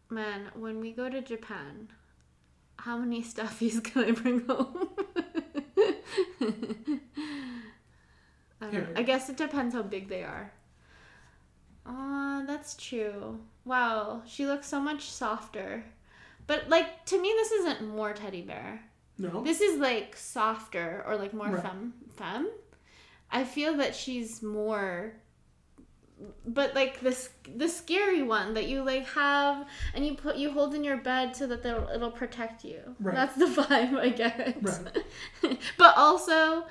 Man, 0.10 0.50
when 0.54 0.80
we 0.80 0.92
go 0.92 1.10
to 1.10 1.22
Japan, 1.22 1.90
how 2.78 2.98
many 3.00 3.22
stuffies 3.32 3.84
can 3.84 4.04
I 4.06 4.12
bring 4.12 4.42
home? 4.46 4.90
I, 8.68 8.72
don't 8.72 8.94
know. 8.94 9.00
I 9.00 9.04
guess 9.04 9.30
it 9.30 9.38
depends 9.38 9.74
how 9.76 9.84
big 9.84 10.10
they 10.10 10.24
are. 10.24 10.52
Aw, 11.86 12.44
that's 12.48 12.76
true. 12.76 13.40
Wow, 13.64 14.24
she 14.26 14.46
looks 14.46 14.68
so 14.68 14.80
much 14.80 15.10
softer. 15.10 15.84
But 16.48 16.70
like 16.70 17.06
to 17.06 17.22
me, 17.22 17.34
this 17.36 17.52
isn't 17.52 17.88
more 17.88 18.14
teddy 18.14 18.42
bear. 18.42 18.82
No. 19.18 19.44
This 19.44 19.62
is 19.62 19.80
like 19.80 20.16
softer 20.16 21.04
or 21.08 21.16
like 21.16 21.34
more 21.34 21.48
Right. 21.50 21.62
femme 21.64 21.94
femme. 22.16 22.50
I 23.32 23.44
feel 23.44 23.78
that 23.78 23.96
she's 23.96 24.42
more 24.42 25.14
but 26.46 26.74
like 26.76 27.02
this 27.02 27.30
the 27.58 27.68
scary 27.68 28.24
one 28.24 28.54
that 28.54 28.68
you 28.68 28.82
like 28.84 29.06
have 29.08 29.66
and 29.94 30.06
you 30.06 30.16
put 30.16 30.38
you 30.38 30.50
hold 30.50 30.74
in 30.74 30.84
your 30.84 30.98
bed 30.98 31.36
so 31.36 31.46
that 31.48 31.66
it'll 31.66 32.12
protect 32.12 32.64
you. 32.64 32.80
Right. 33.00 33.16
That's 33.16 33.36
the 33.36 33.46
vibe 33.62 33.98
I 34.00 34.10
get. 34.10 34.58
Right. 34.62 35.60
but 35.78 35.98
also 35.98 36.66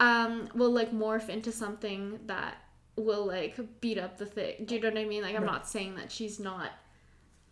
um 0.00 0.48
will 0.54 0.70
like 0.70 0.92
morph 0.92 1.28
into 1.28 1.50
something 1.52 2.20
that 2.26 2.56
will 2.96 3.24
like 3.26 3.58
beat 3.80 3.98
up 3.98 4.18
the 4.18 4.26
thing. 4.26 4.64
Do 4.64 4.74
you 4.74 4.80
know 4.80 4.88
what 4.90 4.98
I 4.98 5.04
mean? 5.04 5.22
Like 5.22 5.34
I'm 5.36 5.42
Right. 5.42 5.52
not 5.52 5.68
saying 5.68 5.96
that 5.96 6.10
she's 6.10 6.38
not 6.40 6.70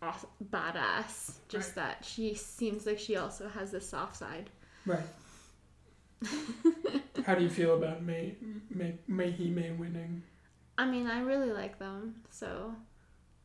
aw- 0.01 0.25
badass, 0.51 1.37
just 1.49 1.69
Right. 1.69 1.75
that 1.97 2.05
she 2.05 2.33
seems 2.35 2.85
like 2.85 2.99
she 2.99 3.15
also 3.17 3.47
has 3.49 3.71
this 3.71 3.87
soft 3.89 4.15
side. 4.15 4.49
Right. 4.85 5.03
How 7.25 7.35
do 7.35 7.43
you 7.43 7.49
feel 7.49 7.75
about 7.77 8.03
May 8.03 8.35
May 8.69 8.95
MaiHime 9.09 9.77
winning? 9.77 10.23
I 10.77 10.85
mean, 10.85 11.07
I 11.07 11.21
really 11.21 11.51
like 11.51 11.79
them. 11.79 12.15
So, 12.29 12.73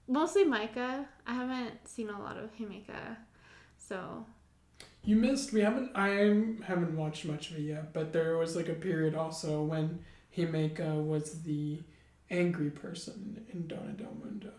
mostly 0.06 0.44
Maika. 0.44 1.06
I 1.26 1.35
haven't 1.35 1.88
seen 1.88 2.11
a 2.11 2.18
lot 2.21 2.37
of 2.37 2.54
Himeka. 2.56 3.16
So, 3.78 4.25
You 5.04 5.16
missed. 5.16 5.52
We 5.52 5.61
haven't. 5.62 5.90
I 5.97 6.11
haven't 6.64 6.97
watched 6.97 7.25
much 7.25 7.50
of 7.50 7.56
it 7.59 7.62
yet, 7.62 7.92
but 7.92 8.12
there 8.12 8.37
was 8.38 8.54
like 8.56 8.68
a 8.68 8.75
period 8.75 9.14
also 9.14 9.62
when 9.62 9.99
Himeka 10.37 11.04
was 11.04 11.42
the 11.42 11.80
angry 12.30 12.71
person 12.71 13.44
in 13.52 13.66
Donna 13.66 13.92
Del 13.92 14.14
Mondo. 14.23 14.52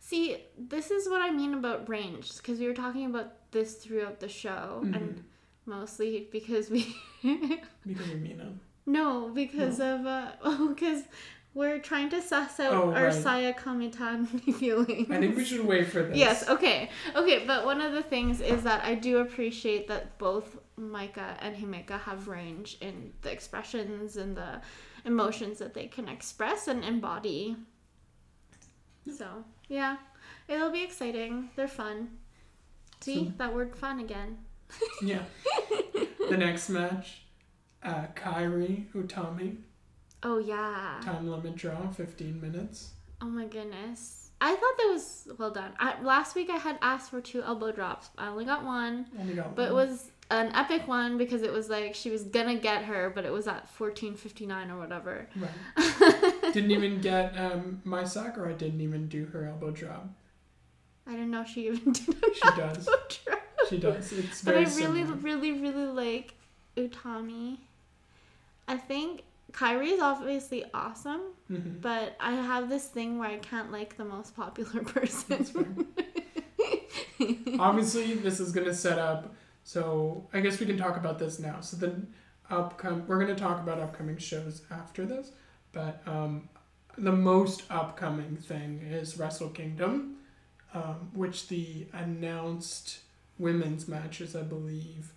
see, 0.00 0.36
this 0.58 0.90
is 0.90 1.08
what 1.08 1.22
I 1.22 1.30
mean 1.30 1.54
about 1.54 1.88
range 1.88 2.36
because 2.36 2.58
we 2.60 2.66
were 2.66 2.74
talking 2.74 3.06
about 3.06 3.50
this 3.52 3.74
throughout 3.76 4.20
the 4.20 4.28
show 4.28 4.82
Mhm. 4.84 4.94
and 4.96 5.24
mostly 5.66 6.28
because 6.30 6.68
we 6.70 6.94
Because 7.86 8.10
of 8.10 8.20
Mina. 8.20 8.52
No, 8.88 9.30
because 9.34 9.80
of 9.80 10.06
uh 10.06 10.32
because 10.68 11.02
we're 11.56 11.78
trying 11.78 12.10
to 12.10 12.20
suss 12.20 12.60
out 12.60 12.74
Oh, 12.74 12.92
our 12.92 13.04
right. 13.06 13.14
Saya 13.14 13.54
Kamitani 13.54 14.54
feelings. 14.60 15.10
I 15.10 15.18
think 15.18 15.36
we 15.36 15.44
should 15.44 15.64
wait 15.64 15.86
for 15.88 16.02
this. 16.02 16.14
Yes, 16.14 16.46
okay. 16.50 16.90
Okay, 17.16 17.46
but 17.46 17.64
one 17.64 17.80
of 17.80 17.92
the 17.92 18.02
things 18.02 18.42
is 18.42 18.62
that 18.64 18.84
I 18.84 18.94
do 18.94 19.18
appreciate 19.18 19.88
that 19.88 20.18
both 20.18 20.58
Maika 20.78 21.36
and 21.40 21.56
Himeka 21.56 21.98
have 22.02 22.28
range 22.28 22.76
in 22.82 23.14
the 23.22 23.30
expressions 23.32 24.18
and 24.18 24.36
the 24.36 24.60
emotions 25.06 25.58
that 25.58 25.72
they 25.72 25.86
can 25.86 26.08
express 26.08 26.68
and 26.68 26.84
embody. 26.84 27.56
So, 29.16 29.26
yeah. 29.68 29.96
It'll 30.48 30.70
be 30.70 30.82
exciting. 30.82 31.48
They're 31.56 31.68
fun. 31.68 32.18
See, 33.00 33.24
So- 33.24 33.32
that 33.38 33.54
word 33.54 33.74
fun 33.74 34.00
again. 34.00 34.38
Yeah. 35.00 35.22
the 36.28 36.36
next 36.36 36.68
match, 36.68 37.22
uh, 37.82 38.08
Kairi 38.14 38.86
Utami, 38.94 39.56
Oh, 40.28 40.38
yeah. 40.38 41.00
time 41.04 41.30
limit 41.30 41.54
draw, 41.54 41.88
15 41.88 42.40
minutes. 42.40 42.90
Oh 43.22 43.26
my 43.26 43.46
goodness. 43.46 44.30
I 44.40 44.50
thought 44.50 44.76
that 44.78 44.90
was 44.92 45.28
well 45.38 45.50
done. 45.52 45.72
I, 45.78 46.02
last 46.02 46.34
week 46.34 46.50
I 46.50 46.56
had 46.58 46.78
asked 46.82 47.10
for 47.10 47.20
two 47.20 47.42
elbow 47.42 47.70
drops. 47.72 48.10
I 48.18 48.26
only 48.28 48.44
got 48.44 48.64
one. 48.64 49.06
Only 49.18 49.34
got 49.34 49.54
But 49.54 49.68
it 49.70 49.72
was 49.74 50.10
an 50.30 50.50
epic 50.54 50.88
one 50.88 51.16
because 51.16 51.42
it 51.42 51.52
was 51.52 51.70
like 51.70 51.94
she 51.94 52.10
was 52.10 52.24
gonna 52.24 52.56
get 52.56 52.84
her, 52.84 53.08
but 53.14 53.24
it 53.24 53.32
was 53.32 53.46
at 53.46 53.68
fourteen 53.70 54.14
fifty 54.16 54.44
nine 54.44 54.70
or 54.70 54.78
whatever. 54.78 55.28
Right. 55.36 56.42
didn't 56.52 56.72
even 56.72 57.00
get 57.00 57.38
um, 57.38 57.80
Mai 57.84 58.04
Sakurai 58.04 58.52
didn't 58.54 58.80
even 58.82 59.06
do 59.08 59.24
her 59.26 59.46
elbow 59.46 59.70
drop. 59.70 60.08
I 61.06 61.12
didn't 61.12 61.30
know 61.30 61.44
she 61.44 61.68
even 61.68 61.92
did 61.92 62.08
an 62.08 62.14
She 62.34 62.50
does. 62.56 62.84
drop. 63.24 63.42
She 63.70 63.78
does. 63.78 64.12
It's 64.12 64.42
But 64.42 64.54
I 64.56 64.58
really, 64.58 64.72
similar. 65.02 65.14
really, 65.14 65.52
really 65.52 65.86
like 65.86 66.34
Utami. 66.76 67.58
I 68.68 68.76
think 68.76 69.22
Kairi 69.52 69.92
is 69.92 70.00
obviously 70.00 70.64
awesome, 70.74 71.20
Mhm. 71.50 71.80
but 71.80 72.16
I 72.20 72.32
have 72.32 72.68
this 72.68 72.86
thing 72.88 73.18
where 73.18 73.28
I 73.30 73.38
can't 73.38 73.70
like 73.72 73.96
the 73.96 74.04
most 74.04 74.34
popular 74.36 74.82
That's 75.28 75.50
person. 75.52 75.86
Obviously, 77.58 78.14
this 78.14 78.40
is 78.40 78.52
gonna 78.52 78.74
set 78.74 78.98
up. 78.98 79.34
So 79.64 80.28
I 80.32 80.40
guess 80.40 80.60
we 80.60 80.66
can 80.66 80.76
talk 80.76 80.96
about 80.96 81.18
this 81.18 81.38
now. 81.38 81.60
So 81.60 81.76
the 81.76 82.02
upcom 82.50 83.06
we're 83.06 83.18
gonna 83.18 83.34
talk 83.34 83.60
about 83.60 83.78
upcoming 83.78 84.18
shows 84.18 84.62
after 84.70 85.04
this, 85.06 85.32
but 85.72 86.02
um, 86.06 86.48
the 86.98 87.12
most 87.12 87.62
upcoming 87.70 88.36
thing 88.36 88.80
is 88.82 89.18
Wrestle 89.18 89.48
Kingdom, 89.50 90.16
um, 90.74 91.10
which 91.14 91.48
the 91.48 91.86
announced 91.92 93.00
women's 93.38 93.88
matches, 93.88 94.36
I 94.36 94.42
believe. 94.42 95.12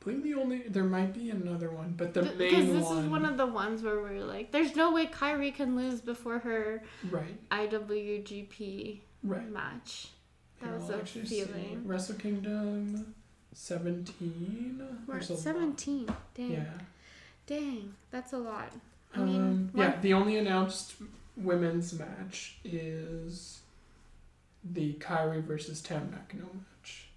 Believe 0.00 0.22
the 0.22 0.34
only 0.34 0.62
there 0.68 0.84
might 0.84 1.12
be 1.12 1.30
another 1.30 1.70
one, 1.70 1.94
but 1.96 2.14
the 2.14 2.22
Th- 2.22 2.36
main 2.36 2.50
because 2.50 2.66
this 2.66 2.84
one, 2.84 2.98
is 3.04 3.10
one 3.10 3.24
of 3.24 3.36
the 3.36 3.46
ones 3.46 3.82
where 3.82 4.00
we're 4.00 4.24
like, 4.24 4.52
there's 4.52 4.76
no 4.76 4.92
way 4.92 5.06
Kairi 5.06 5.52
can 5.54 5.74
lose 5.76 6.00
before 6.00 6.38
her 6.38 6.82
right, 7.10 7.36
IWGP 7.50 9.00
right. 9.24 9.50
match. 9.50 10.08
That 10.60 10.68
Here, 10.70 10.78
was 10.78 10.90
I'll 10.90 11.00
a 11.00 11.04
feeling. 11.04 11.82
Wrestle 11.84 12.14
Kingdom, 12.16 13.14
seventeen. 13.52 14.82
We're 15.06 15.16
at 15.16 15.20
There's 15.26 15.30
a 15.30 15.34
lot. 15.34 15.42
17. 15.42 16.08
Dang. 16.34 16.50
Yeah. 16.52 16.64
Dang. 17.46 17.94
That's 18.10 18.32
a 18.32 18.38
lot. 18.38 18.72
I 19.14 19.18
mean, 19.20 19.36
um, 19.36 19.70
one- 19.72 19.86
yeah. 19.86 20.00
The 20.00 20.12
only 20.14 20.36
announced 20.36 20.94
women's 21.36 21.92
match 21.98 22.58
is 22.64 23.60
the 24.64 24.94
Kairi 24.94 25.42
versus 25.42 25.80
Tam 25.80 26.10
Nakano 26.10 26.46
match. 26.52 27.08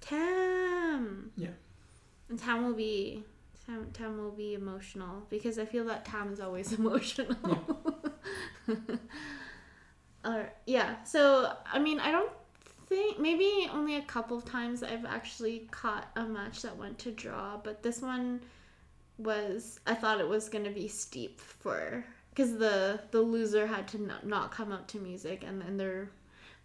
Tam. 0.00 1.30
Yeah. 1.36 1.48
And 2.32 2.38
Tam 2.38 2.64
will 2.64 2.72
be. 2.72 3.24
Tom, 3.66 3.88
Tam 3.92 4.16
will 4.16 4.30
be 4.30 4.54
emotional 4.54 5.26
because 5.28 5.58
I 5.58 5.66
feel 5.66 5.84
that 5.84 6.06
Tom 6.06 6.32
is 6.32 6.40
always 6.40 6.72
emotional. 6.78 7.36
or 10.24 10.50
yeah, 10.64 11.04
so 11.04 11.52
I 11.70 11.78
mean 11.78 12.00
I 12.00 12.10
don't 12.10 12.32
think 12.86 13.18
maybe 13.18 13.68
only 13.70 13.96
a 13.96 14.02
couple 14.02 14.38
of 14.38 14.46
times 14.46 14.82
I've 14.82 15.04
actually 15.04 15.68
caught 15.70 16.08
a 16.16 16.24
match 16.24 16.62
that 16.62 16.74
went 16.74 16.98
to 17.00 17.10
draw, 17.12 17.58
but 17.62 17.82
this 17.82 18.00
one 18.00 18.40
was 19.18 19.78
I 19.86 19.94
thought 19.94 20.18
it 20.18 20.28
was 20.28 20.48
gonna 20.48 20.70
be 20.70 20.88
steep 20.88 21.38
for 21.38 22.02
because 22.30 22.56
the 22.56 22.98
the 23.10 23.20
loser 23.20 23.66
had 23.66 23.86
to 23.88 24.00
not, 24.00 24.26
not 24.26 24.52
come 24.52 24.72
out 24.72 24.88
to 24.88 24.98
music 24.98 25.44
and 25.46 25.60
then 25.60 25.76
their 25.76 26.08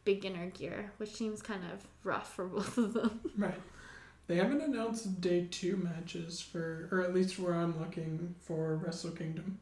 beginner 0.05 0.45
gear, 0.51 0.93
which 0.95 1.13
seems 1.13 1.41
kind 1.41 1.63
of 1.73 1.85
rough 2.05 2.33
for 2.33 2.45
both 2.45 2.77
of 2.77 2.93
them. 2.93 3.19
Right. 3.37 3.59
They 4.27 4.35
haven't 4.35 4.61
announced 4.61 5.21
day 5.21 5.47
two 5.49 5.77
matches 5.77 6.41
for, 6.41 6.89
or 6.91 7.01
at 7.01 7.13
least 7.13 7.39
where 7.39 7.53
I'm 7.53 7.79
looking 7.79 8.35
for 8.41 8.75
Wrestle 8.75 9.11
Kingdom. 9.11 9.59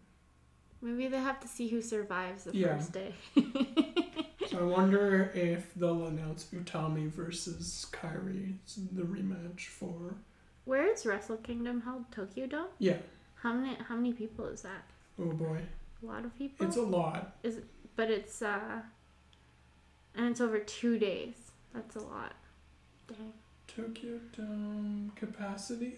Maybe 0.81 1.07
they 1.07 1.19
have 1.19 1.39
to 1.41 1.47
see 1.47 1.67
who 1.67 1.81
survives 1.81 2.43
the 2.45 2.55
Yeah. 2.55 2.77
first 2.77 2.91
day. 2.93 3.13
So 4.49 4.59
I 4.59 4.63
wonder 4.63 5.31
if 5.33 5.73
they'll 5.73 6.05
announce 6.05 6.45
Utami 6.53 7.09
versus 7.09 7.87
Kairi, 7.91 8.53
the 8.93 9.01
rematch 9.01 9.61
for. 9.65 10.13
Where 10.65 10.85
is 10.93 11.03
Wrestle 11.05 11.37
Kingdom 11.37 11.81
held? 11.81 12.11
Tokyo 12.11 12.45
Dome? 12.45 12.67
Yeah. 12.77 12.97
How 13.41 13.53
many 13.53 13.75
how 13.89 13.95
many 13.95 14.13
people 14.13 14.45
is 14.45 14.61
that? 14.61 14.83
Oh 15.19 15.31
boy. 15.31 15.61
A 16.03 16.05
lot 16.05 16.25
of 16.25 16.37
people? 16.37 16.65
It's 16.67 16.77
a 16.77 16.81
lot. 16.83 17.35
Is 17.41 17.57
it, 17.57 17.65
but 17.95 18.11
it's 18.11 18.43
uh 18.43 18.81
and 20.13 20.27
it's 20.27 20.39
over 20.39 20.59
two 20.59 20.99
days. 20.99 21.33
That's 21.73 21.95
a 21.95 22.01
lot. 22.01 22.33
Dang. 23.07 23.33
Tokyo 23.75 24.19
Dome 24.35 25.11
capacity 25.15 25.95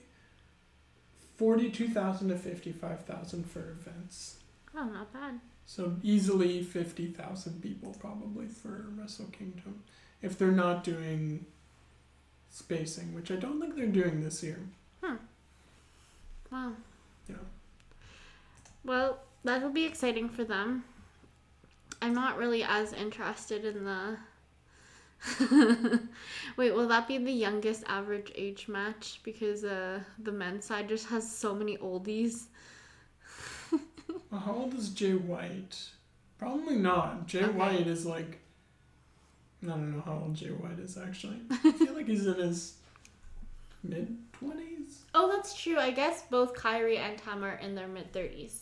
42,000 1.38 2.30
to 2.30 2.36
55,000 2.38 3.44
for 3.44 3.60
events. 3.80 4.38
Oh, 4.76 4.86
not 4.86 5.14
bad. 5.14 5.40
So 5.68 5.96
easily 6.02 6.64
50,000 6.64 7.62
people 7.62 7.96
probably 8.00 8.48
for 8.48 8.88
Wrestle 8.96 9.28
Kingdom. 9.28 9.84
If 10.22 10.38
they're 10.38 10.52
not 10.52 10.84
doing 10.84 11.46
spacing, 12.50 13.14
which 13.14 13.30
I 13.30 13.36
don't 13.36 13.62
think 13.62 13.76
they're 13.76 13.86
doing 13.86 14.24
this 14.24 14.42
year. 14.42 14.60
Hmm. 15.04 15.16
Wow. 16.52 16.72
Yeah. 17.30 17.36
Well, 18.84 19.20
that'll 19.44 19.70
be 19.70 19.86
exciting 19.86 20.30
for 20.30 20.44
them. 20.44 20.84
I'm 22.02 22.14
not 22.14 22.38
really 22.38 22.64
as 22.64 22.94
interested 22.94 23.66
in 23.66 23.86
the. 23.86 24.18
Wait, 26.58 26.72
will 26.74 26.88
that 26.88 27.08
be 27.08 27.18
the 27.18 27.32
youngest 27.32 27.84
average 27.88 28.32
age 28.36 28.68
match? 28.68 29.20
Because 29.24 29.64
uh, 29.64 30.00
the 30.20 30.32
men's 30.32 30.66
side 30.66 30.88
just 30.90 31.08
has 31.10 31.30
so 31.30 31.54
many 31.54 31.78
oldies. 31.78 32.46
Well, 33.72 33.82
how 34.46 34.54
old 34.54 34.74
is 34.74 34.90
Jay 34.90 35.14
White? 35.14 35.78
Probably 36.38 36.76
not. 36.76 37.28
Jay 37.28 37.44
Okay. 37.44 37.52
White 37.58 37.88
is 37.88 38.06
like. 38.06 38.40
I 39.64 39.70
don't 39.70 39.92
know 39.96 40.04
how 40.06 40.22
old 40.24 40.36
Jay 40.36 40.50
White 40.50 40.80
is 40.80 40.98
actually. 40.98 41.42
I 41.50 41.72
feel 41.72 41.94
like 41.94 42.08
he's 42.08 42.28
in 42.28 42.36
his 42.36 42.76
mid 43.84 44.16
20s. 44.42 45.00
Oh, 45.16 45.32
that's 45.36 45.60
true. 45.60 45.78
I 45.78 45.90
guess 45.92 46.24
both 46.30 46.54
Kairi 46.54 46.98
and 47.00 47.18
Tam 47.18 47.44
are 47.44 47.56
in 47.56 47.74
their 47.74 47.88
mid 47.88 48.14
30s. 48.14 48.60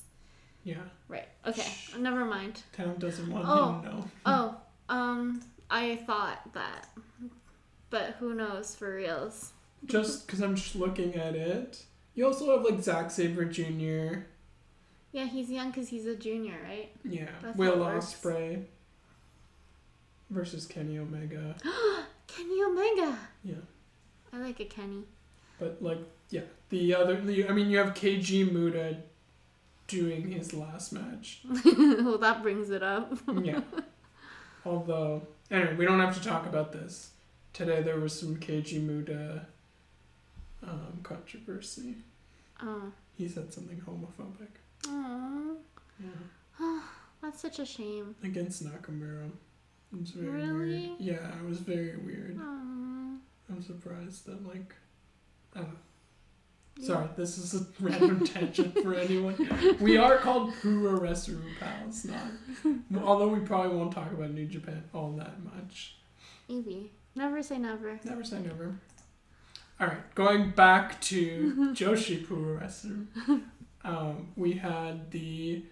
Yeah. 0.63 0.77
Right. 1.09 1.27
Okay. 1.45 1.67
Never 1.99 2.23
mind. 2.25 2.63
Tam 2.73 2.95
doesn't 2.97 3.29
want 3.29 3.45
Oh. 3.47 3.73
him 3.73 3.81
to 3.81 3.87
know. 3.89 4.09
Oh, 4.25 4.57
um, 4.89 5.41
I 5.69 5.95
thought 5.95 6.53
that. 6.53 6.89
But 7.89 8.15
who 8.19 8.33
knows 8.33 8.75
for 8.75 8.95
reals? 8.95 9.51
Just 9.85 10.25
because 10.25 10.41
I'm 10.41 10.55
just 10.55 10.75
looking 10.75 11.15
at 11.15 11.35
it. 11.35 11.83
You 12.13 12.25
also 12.25 12.55
have 12.55 12.65
like 12.65 12.81
Zack 12.81 13.11
Sabre 13.11 13.45
Jr. 13.45 14.19
Yeah, 15.11 15.25
he's 15.25 15.49
young 15.49 15.71
because 15.71 15.89
he's 15.89 16.05
a 16.05 16.15
junior, 16.15 16.57
right? 16.67 16.91
Yeah. 17.03 17.29
That's 17.41 17.57
Will. 17.57 17.77
Ospreay 17.77 18.65
versus 20.29 20.65
Kenny 20.65 20.97
Omega. 20.97 21.55
Kenny 22.27 22.63
Omega. 22.63 23.17
Yeah. 23.43 23.55
I 24.33 24.37
like 24.39 24.59
a 24.59 24.65
Kenny. 24.65 25.03
But 25.59 25.81
like, 25.81 25.99
yeah, 26.29 26.41
the 26.69 26.95
other, 26.95 27.19
the, 27.21 27.47
I 27.47 27.53
mean, 27.53 27.69
you 27.69 27.77
have 27.77 27.93
Keiji 27.93 28.49
Mutoh 28.49 28.97
doing 29.87 30.31
his 30.31 30.53
last 30.53 30.91
match. 30.91 31.41
well, 31.65 32.17
that 32.17 32.41
brings 32.41 32.69
it 32.69 32.83
up. 32.83 33.17
Yeah. 33.41 33.61
Although, 34.65 35.21
anyway, 35.51 35.75
we 35.75 35.85
don't 35.85 35.99
have 35.99 36.15
to 36.21 36.27
talk 36.27 36.45
about 36.45 36.71
this. 36.71 37.11
Today 37.53 37.81
there 37.81 37.99
was 37.99 38.17
some 38.17 38.37
Keiji 38.37 38.85
Mutoh 38.85 39.41
um, 40.63 40.99
controversy. 41.03 41.95
Oh. 42.61 42.91
He 43.17 43.27
said 43.27 43.53
something 43.53 43.81
homophobic. 43.81 44.49
Aww. 44.83 45.55
Yeah. 46.03 46.79
That's 47.21 47.41
such 47.41 47.59
a 47.59 47.65
shame. 47.65 48.15
Against 48.23 48.63
Nakamura. 48.65 49.29
It 49.93 49.99
was 49.99 50.11
very 50.11 50.29
Really? 50.49 50.87
weird. 50.89 50.91
Yeah, 50.99 51.29
it 51.39 51.45
was 51.47 51.59
very 51.59 51.95
weird. 51.97 52.37
Aww. 52.37 53.17
I'm 53.49 53.61
surprised 53.61 54.25
that 54.25 54.45
like. 54.45 54.73
I 55.55 55.59
don't 55.59 55.69
know. 55.69 55.77
Sorry, 56.81 57.07
this 57.15 57.37
is 57.37 57.53
a 57.61 57.65
random 57.79 58.25
tangent 58.25 58.77
for 58.79 58.93
anyone. 58.95 59.35
We 59.79 59.97
are 59.97 60.17
called 60.17 60.53
Puroresu 60.55 61.39
pals, 61.59 62.05
not. 62.05 63.03
Although 63.03 63.29
we 63.29 63.39
probably 63.39 63.75
won't 63.77 63.93
talk 63.93 64.11
about 64.11 64.31
New 64.31 64.45
Japan 64.45 64.83
all 64.93 65.11
that 65.13 65.41
much. 65.43 65.95
Maybe. 66.49 66.91
Never 67.15 67.41
say 67.41 67.57
never. 67.57 67.99
Never 68.03 68.23
say 68.23 68.39
never. 68.39 68.75
Alright, 69.79 70.13
going 70.15 70.51
back 70.51 70.99
to 71.01 71.71
Joshi 71.73 72.25
Puroresu. 72.25 73.07
Um, 73.83 74.27
we 74.35 74.53
had 74.53 75.11
the. 75.11 75.63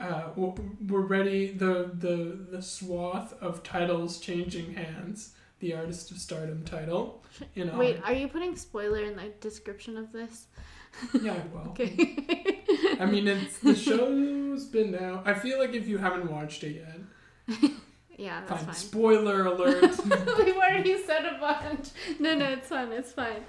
Uh, 0.00 0.30
we're 0.34 1.00
ready. 1.02 1.52
The, 1.52 1.90
the 1.94 2.38
the 2.50 2.62
swath 2.62 3.34
of 3.42 3.62
titles 3.62 4.18
changing 4.18 4.74
hands. 4.74 5.34
The 5.60 5.74
Artist 5.74 6.10
of 6.10 6.18
Stardom 6.18 6.64
title. 6.64 7.22
In 7.54 7.76
Wait, 7.76 7.96
honor- 7.98 8.06
are 8.06 8.12
you 8.14 8.28
putting 8.28 8.56
spoiler 8.56 9.02
in 9.04 9.16
the 9.16 9.28
description 9.40 9.96
of 9.96 10.10
this? 10.12 10.46
yeah, 11.22 11.36
well. 11.52 11.66
Okay. 11.70 12.16
I 12.98 13.06
mean, 13.06 13.28
it's 13.28 13.58
the 13.58 13.74
show's 13.74 14.64
been 14.64 14.90
now. 14.90 15.22
I 15.24 15.34
feel 15.34 15.58
like 15.58 15.72
if 15.74 15.86
you 15.86 15.98
haven't 15.98 16.30
watched 16.30 16.64
it 16.64 16.82
yet, 16.82 17.60
yeah, 18.18 18.40
that's 18.46 18.62
fine. 18.62 18.64
fine. 18.66 18.74
Spoiler 18.74 19.46
alert. 19.46 19.82
We've 20.04 20.56
already 20.56 21.02
said 21.04 21.24
a 21.26 21.38
bunch. 21.38 21.90
No, 22.18 22.34
no, 22.34 22.46
it's 22.50 22.68
fine. 22.68 22.92
It's 22.92 23.12
fine. 23.12 23.44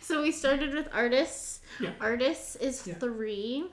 so 0.00 0.22
we 0.22 0.32
started 0.32 0.74
with 0.74 0.88
artists. 0.92 1.60
Yeah. 1.80 1.90
Artists 2.00 2.56
is 2.56 2.86
Yeah. 2.86 2.94
three. 2.94 3.64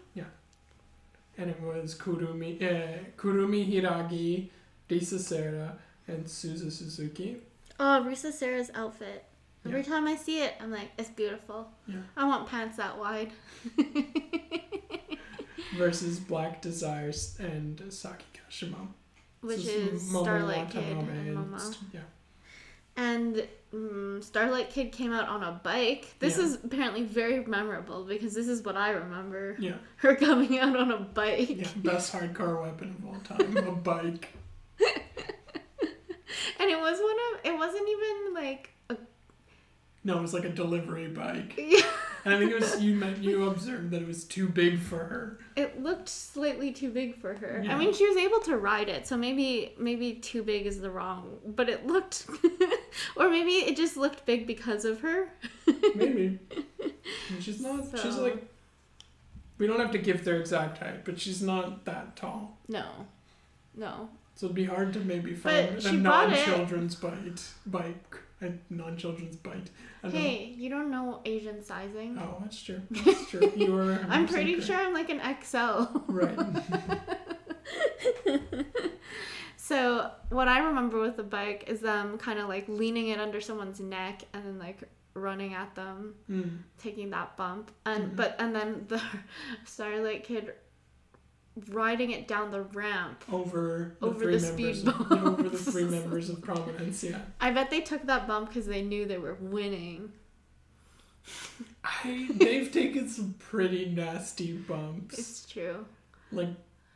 and 1.38 1.50
it 1.52 1.62
was 1.62 1.94
Kurumi, 1.96 2.62
uh, 2.64 2.98
Kurumi 3.18 3.62
Hiiragi, 3.72 4.50
Risa 4.90 5.20
Sera, 5.20 5.78
and 6.08 6.26
Suzu 6.26 6.72
Suzuki. 6.72 7.38
Oh, 7.80 8.04
Risa 8.08 8.32
Sera's 8.32 8.72
outfit. 8.74 9.24
Every 9.66 9.82
Yeah. 9.82 9.86
time 9.88 10.08
I 10.08 10.16
see 10.16 10.42
it, 10.42 10.54
I'm 10.62 10.72
like, 10.72 10.92
it's 10.98 11.10
beautiful. 11.10 11.70
Yeah. 11.88 11.98
I 12.16 12.26
want 12.26 12.48
pants 12.48 12.78
that 12.78 12.98
wide. 12.98 13.32
Versus 15.76 16.20
Black 16.20 16.62
Desires 16.62 17.36
and 17.40 17.82
Saki 17.92 18.26
Kashima. 18.34 18.88
Which 19.42 19.58
This 19.66 19.68
is 19.68 20.04
Momo 20.10 20.22
Starlight 20.24 20.70
Kid 20.70 20.84
and 20.98 21.10
and 21.10 21.38
Momo. 21.38 21.76
Yeah. 21.94 22.00
And 22.96 23.48
mm, 23.74 24.24
Starlight 24.24 24.70
Kid 24.72 24.92
came 24.92 25.12
out 25.14 25.28
on 25.28 25.44
a 25.44 25.60
bike. 25.64 26.16
This 26.20 26.38
Yeah. 26.38 26.46
is 26.46 26.56
apparently 26.64 27.04
very 27.04 27.44
memorable 27.46 28.06
because 28.06 28.34
this 28.34 28.48
is 28.48 28.64
what 28.64 28.76
I 28.78 28.92
remember. 28.92 29.56
Yeah. 29.60 29.74
Her 29.98 30.16
coming 30.28 30.58
out 30.60 30.76
on 30.76 30.92
a 30.92 30.98
bike. 31.00 31.50
Yeah. 31.58 31.68
Best 31.78 32.14
hardcore 32.14 32.62
weapon 32.64 32.96
of 32.98 33.06
all 33.06 33.20
time. 33.38 33.58
a 33.58 33.72
bike. 33.92 34.30
And 36.68 36.76
it 36.76 36.82
was 36.82 37.00
one 37.00 37.16
of 37.34 37.46
it 37.46 37.58
wasn't 37.58 37.88
even 37.88 38.34
like 38.34 38.72
a 38.90 38.98
No, 40.04 40.18
it 40.18 40.22
was 40.22 40.34
like 40.34 40.44
a 40.44 40.50
delivery 40.50 41.08
bike. 41.08 41.54
yeah, 41.58 41.80
And 42.26 42.34
I 42.34 42.40
think 42.40 42.52
it 42.52 42.60
was 42.60 42.82
you 42.82 42.94
meant 42.94 43.20
you 43.24 43.48
observed 43.50 43.92
that 43.92 44.02
it 44.02 44.08
was 44.08 44.26
too 44.26 44.50
big 44.50 44.80
for 44.80 44.98
her. 44.98 45.40
it 45.56 45.82
looked 45.82 46.10
slightly 46.10 46.72
too 46.74 46.90
big 46.92 47.16
for 47.22 47.36
her. 47.36 47.62
Yeah. 47.64 47.74
I 47.74 47.80
mean, 47.80 47.94
she 47.94 48.06
was 48.06 48.18
able 48.18 48.40
to 48.42 48.58
ride 48.58 48.90
it, 48.90 49.08
so 49.08 49.16
maybe 49.16 49.74
maybe 49.78 50.16
too 50.16 50.44
big 50.44 50.66
is 50.66 50.82
the 50.82 50.92
wrong, 50.92 51.38
but 51.46 51.70
it 51.70 51.88
looked 51.88 52.28
or 53.16 53.30
maybe 53.30 53.52
it 53.52 53.78
just 53.78 53.96
looked 53.96 54.26
big 54.26 54.46
because 54.46 54.84
of 54.84 55.00
her. 55.02 55.30
Maybe. 55.96 56.40
And 57.30 57.42
she's 57.42 57.62
not. 57.62 57.86
She's 58.02 58.18
like. 58.18 58.46
We 59.60 59.66
don't 59.66 59.80
have 59.80 59.92
to 59.92 59.98
give 59.98 60.26
their 60.26 60.36
exact 60.40 60.78
height, 60.80 61.06
but 61.06 61.18
she's 61.20 61.42
not 61.42 61.86
that 61.86 62.16
tall. 62.18 62.58
No. 62.68 62.86
No. 63.76 64.10
So 64.38 64.46
it'd 64.46 64.56
be 64.56 64.66
hard 64.66 64.94
to 64.94 65.00
maybe 65.00 65.34
find 65.34 65.78
a 65.78 65.82
she 65.82 65.98
bought 65.98 66.32
it. 66.32 66.36
non-children's 66.48 66.96
bite 66.96 67.42
bike. 67.66 68.16
A 68.40 68.52
non-children's 68.70 69.36
bite. 69.38 69.72
Don't 70.04 70.14
know. 70.14 70.20
Hey, 70.20 70.54
you 70.56 70.70
don't 70.70 70.92
know 70.92 71.22
Asian 71.26 71.64
sizing. 71.64 72.20
Oh, 72.22 72.38
that's 72.42 72.62
true. 72.62 72.82
That's 72.92 73.30
true. 73.32 73.52
You 73.56 73.74
were. 73.74 74.00
I'm 74.08 74.28
pretty 74.28 74.62
sure 74.62 74.76
I'm 74.78 74.94
like 74.94 75.10
an 75.10 75.22
XL. 75.44 75.86
Right. 76.08 76.38
So 79.60 80.12
what 80.30 80.48
I 80.48 80.60
remember 80.60 80.98
with 81.02 81.18
the 81.18 81.24
bike 81.24 81.66
is 81.68 81.82
them 81.82 82.18
kind 82.18 82.40
of 82.40 82.48
like 82.48 82.70
leaning 82.70 83.10
it 83.10 83.20
under 83.20 83.42
someone's 83.42 83.82
neck 83.82 84.24
and 84.34 84.46
then 84.46 84.60
like 84.60 84.82
running 85.14 85.54
at 85.56 85.76
them, 85.76 86.14
Mm. 86.32 86.60
taking 86.78 87.10
that 87.10 87.36
bump, 87.36 87.72
and 87.86 88.12
Mhm. 88.12 88.16
but 88.16 88.36
and 88.40 88.56
then 88.56 88.86
the 88.88 89.02
Starlight 89.66 90.24
Kid 90.24 90.54
riding 91.70 92.12
it 92.12 92.28
down 92.28 92.52
the 92.52 92.62
ramp. 92.62 93.24
Over 93.32 93.96
the 94.00 94.06
Over 94.08 94.32
the 94.32 94.40
speed 94.40 94.88
over 95.12 95.44
the 95.44 95.58
three 95.58 95.86
members 95.86 96.30
of 96.30 96.42
prominence. 96.42 97.04
Yeah. 97.04 97.20
I 97.42 97.52
bet 97.52 97.70
they 97.70 97.82
took 97.82 98.06
that 98.08 98.28
bump 98.28 98.50
because 98.50 98.66
they 98.68 98.82
knew 98.82 99.06
they 99.06 99.18
were 99.18 99.36
winning. 99.36 100.12
I, 101.84 102.30
they've 102.34 102.72
taken 102.72 103.10
some 103.10 103.36
pretty 103.40 103.86
nasty 103.90 104.54
bumps. 104.54 105.18
It's 105.20 105.46
true. 105.46 105.86
Like, 106.32 106.50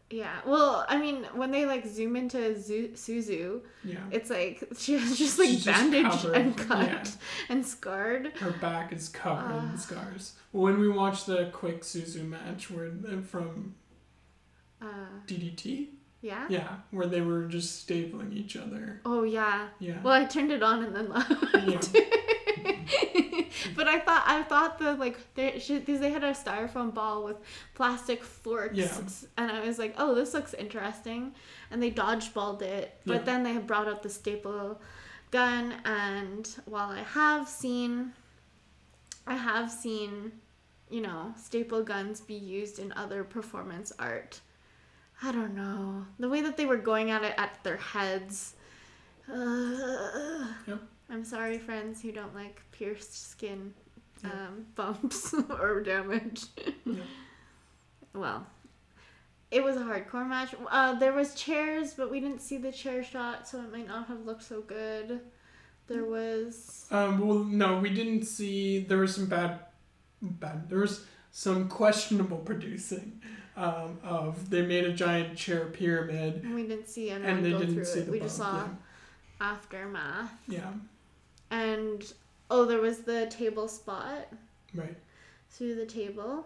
Yeah. 0.10 0.39
Well, 0.45 0.86
I 0.88 0.97
mean, 0.97 1.26
when 1.34 1.52
they 1.52 1.65
like 1.65 1.86
zoom 1.86 2.15
into 2.15 2.58
Zu- 2.60 2.89
Suzu, 2.95 3.62
yeah. 3.84 3.97
it's 4.12 4.30
like 4.30 4.63
she 4.78 4.93
has 4.97 5.17
just 5.17 5.38
like 5.39 5.50
She's 5.50 5.65
bandaged 5.65 6.10
covered, 6.10 6.36
and 6.38 6.58
cut 6.58 6.88
yeah. 6.89 7.04
and 7.50 7.65
scarred. 7.65 8.28
Her 8.38 8.52
back 8.52 8.93
is 8.93 9.10
covered 9.10 9.52
Ah. 9.54 9.71
in 9.71 9.78
scars. 9.78 10.34
When 10.52 10.80
we 10.80 10.89
watched 10.89 11.26
the 11.28 11.50
quick 11.54 11.82
Suzu 11.82 12.28
match, 12.28 12.69
where 12.69 12.88
uh, 13.08 13.21
from 13.21 13.76
Uh, 14.82 14.86
DDT, 15.28 15.88
yeah. 16.22 16.46
yeah, 16.50 16.67
where 16.91 17.06
they 17.08 17.22
were 17.22 17.46
just 17.46 17.88
stapling 17.88 18.34
each 18.34 18.56
other. 18.58 19.00
Oh 19.06 19.24
yeah. 19.24 19.67
Yeah. 19.80 20.02
Well, 20.02 20.13
I 20.13 20.26
turned 20.26 20.52
it 20.52 20.63
on 20.63 20.84
and 20.84 20.96
then 20.96 21.10
left. 21.10 21.32
yeah. 21.67 21.82
but 23.76 23.88
I 23.88 24.00
thought 24.00 24.24
I 24.26 24.44
thought 24.44 24.80
the 24.80 24.94
like 24.96 25.17
they 25.36 25.52
because 25.52 26.00
they 26.00 26.10
had 26.12 26.24
a 26.24 26.32
styrofoam 26.32 26.94
ball 26.94 27.24
with 27.24 27.38
plastic 27.76 28.24
forks, 28.24 28.76
Yeah. 28.78 28.98
and 29.38 29.52
I 29.52 29.65
was 29.65 29.78
like, 29.80 29.96
oh, 29.98 30.15
this 30.15 30.34
looks 30.34 30.54
interesting, 30.54 31.34
and 31.70 31.82
they 31.82 31.91
dodgeballed 31.91 32.62
it. 32.62 33.00
But 33.06 33.13
Yeah. 33.17 33.24
then 33.24 33.44
they 33.44 33.54
had 33.54 33.67
brought 33.67 33.88
out 33.88 34.04
the 34.04 34.10
staple 34.10 34.82
gun, 35.32 35.76
and 35.86 36.48
while 36.65 36.89
I 36.89 37.04
have 37.04 37.48
seen, 37.48 38.13
I 39.28 39.36
have 39.36 39.72
seen, 39.72 40.34
you 40.89 41.02
know, 41.02 41.34
staple 41.38 41.84
guns 41.84 42.20
be 42.22 42.34
used 42.36 42.80
in 42.80 42.91
other 42.94 43.24
performance 43.24 43.91
art. 44.00 44.41
I 45.23 45.31
don't 45.31 45.55
know 45.55 46.05
the 46.19 46.29
way 46.29 46.41
that 46.41 46.57
they 46.57 46.65
were 46.65 46.77
going 46.77 47.12
at 47.12 47.23
it 47.23 47.34
at 47.38 47.63
their 47.63 47.77
heads. 47.77 48.55
Uh, 49.31 50.47
Yep. 50.67 50.79
I'm 51.10 51.23
sorry, 51.25 51.57
friends 51.60 52.01
who 52.01 52.12
don't 52.12 52.34
like 52.34 52.62
pierced 52.71 53.29
skin 53.31 53.73
um, 54.23 54.65
bumps 54.75 55.34
or 55.49 55.81
damage. 55.81 56.43
Well, 58.13 58.45
it 59.51 59.63
was 59.63 59.75
a 59.75 59.81
hardcore 59.81 60.27
match. 60.27 60.55
Uh, 60.69 60.93
there 60.95 61.13
was 61.13 61.36
chairs, 61.36 61.93
but 61.93 62.10
we 62.10 62.19
didn't 62.19 62.39
see 62.41 62.57
the 62.57 62.71
chair 62.71 63.03
shot, 63.03 63.47
so 63.47 63.60
it 63.60 63.71
might 63.71 63.88
not 63.88 64.07
have 64.07 64.25
looked 64.25 64.43
so 64.43 64.62
good. 64.62 65.19
There 65.88 66.05
was. 66.05 66.88
Um, 66.91 67.19
well, 67.25 67.39
no, 67.39 67.77
we 67.79 67.89
didn't 67.89 68.23
see. 68.23 68.79
There 68.79 68.99
was 68.99 69.15
some 69.15 69.25
bad, 69.27 69.60
bad. 70.21 70.69
There 70.69 70.79
was 70.79 71.05
some 71.31 71.67
questionable 71.67 72.38
producing. 72.38 73.21
Um, 73.58 74.00
of 74.04 74.50
they 74.50 74.62
made 74.62 74.86
a 74.86 74.94
giant 74.94 75.38
chair 75.38 75.66
pyramid, 75.66 76.42
And 76.44 76.56
We 76.56 76.64
didn't 76.68 76.88
see 76.88 77.10
anyone 77.10 77.30
and 77.38 77.46
they 77.46 77.52
go 77.52 77.60
didn't 77.60 77.76
through 77.76 77.86
see 77.86 78.00
it. 78.00 78.06
the 78.06 78.12
We 78.12 78.20
bump. 78.20 78.28
just 78.30 78.38
saw 78.38 78.64
aftermath. 79.42 80.32
Yeah. 80.48 80.60
yeah, 80.60 80.72
And 81.52 82.14
oh, 82.50 82.66
there 82.66 82.80
was 82.82 83.00
the 83.00 83.28
table 83.28 83.68
spot 83.68 84.28
right. 84.74 84.96
through 85.50 85.76
the 85.76 85.86
table. 85.86 86.46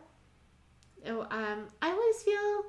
Oh, 1.08 1.22
um, 1.30 1.68
I 1.82 1.91
always 1.91 2.24
feel 2.24 2.65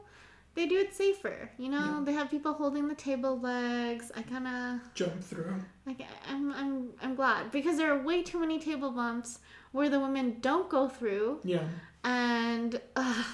they 0.54 0.66
do 0.66 0.78
it 0.78 0.94
safer. 0.94 1.50
You 1.58 1.70
know, 1.70 1.78
Yeah. 1.98 2.02
they 2.04 2.12
have 2.12 2.30
people 2.30 2.52
holding 2.52 2.88
the 2.88 2.94
table 2.94 3.38
legs. 3.40 4.12
I 4.14 4.22
kind 4.22 4.46
of 4.46 4.94
Jump 4.94 5.22
through. 5.22 5.54
like. 5.86 6.02
I'm 6.28 6.52
I'm 6.52 6.88
I'm 7.02 7.14
glad 7.14 7.50
because 7.50 7.78
there 7.78 7.92
are 7.92 8.02
way 8.02 8.22
too 8.22 8.38
many 8.40 8.58
table 8.58 8.90
bumps 8.90 9.38
where 9.72 9.88
the 9.88 10.00
women 10.00 10.36
don't 10.40 10.68
go 10.68 10.88
through, 10.88 11.40
Yeah, 11.44 11.64
and 12.04 12.80
uh, 12.96 13.24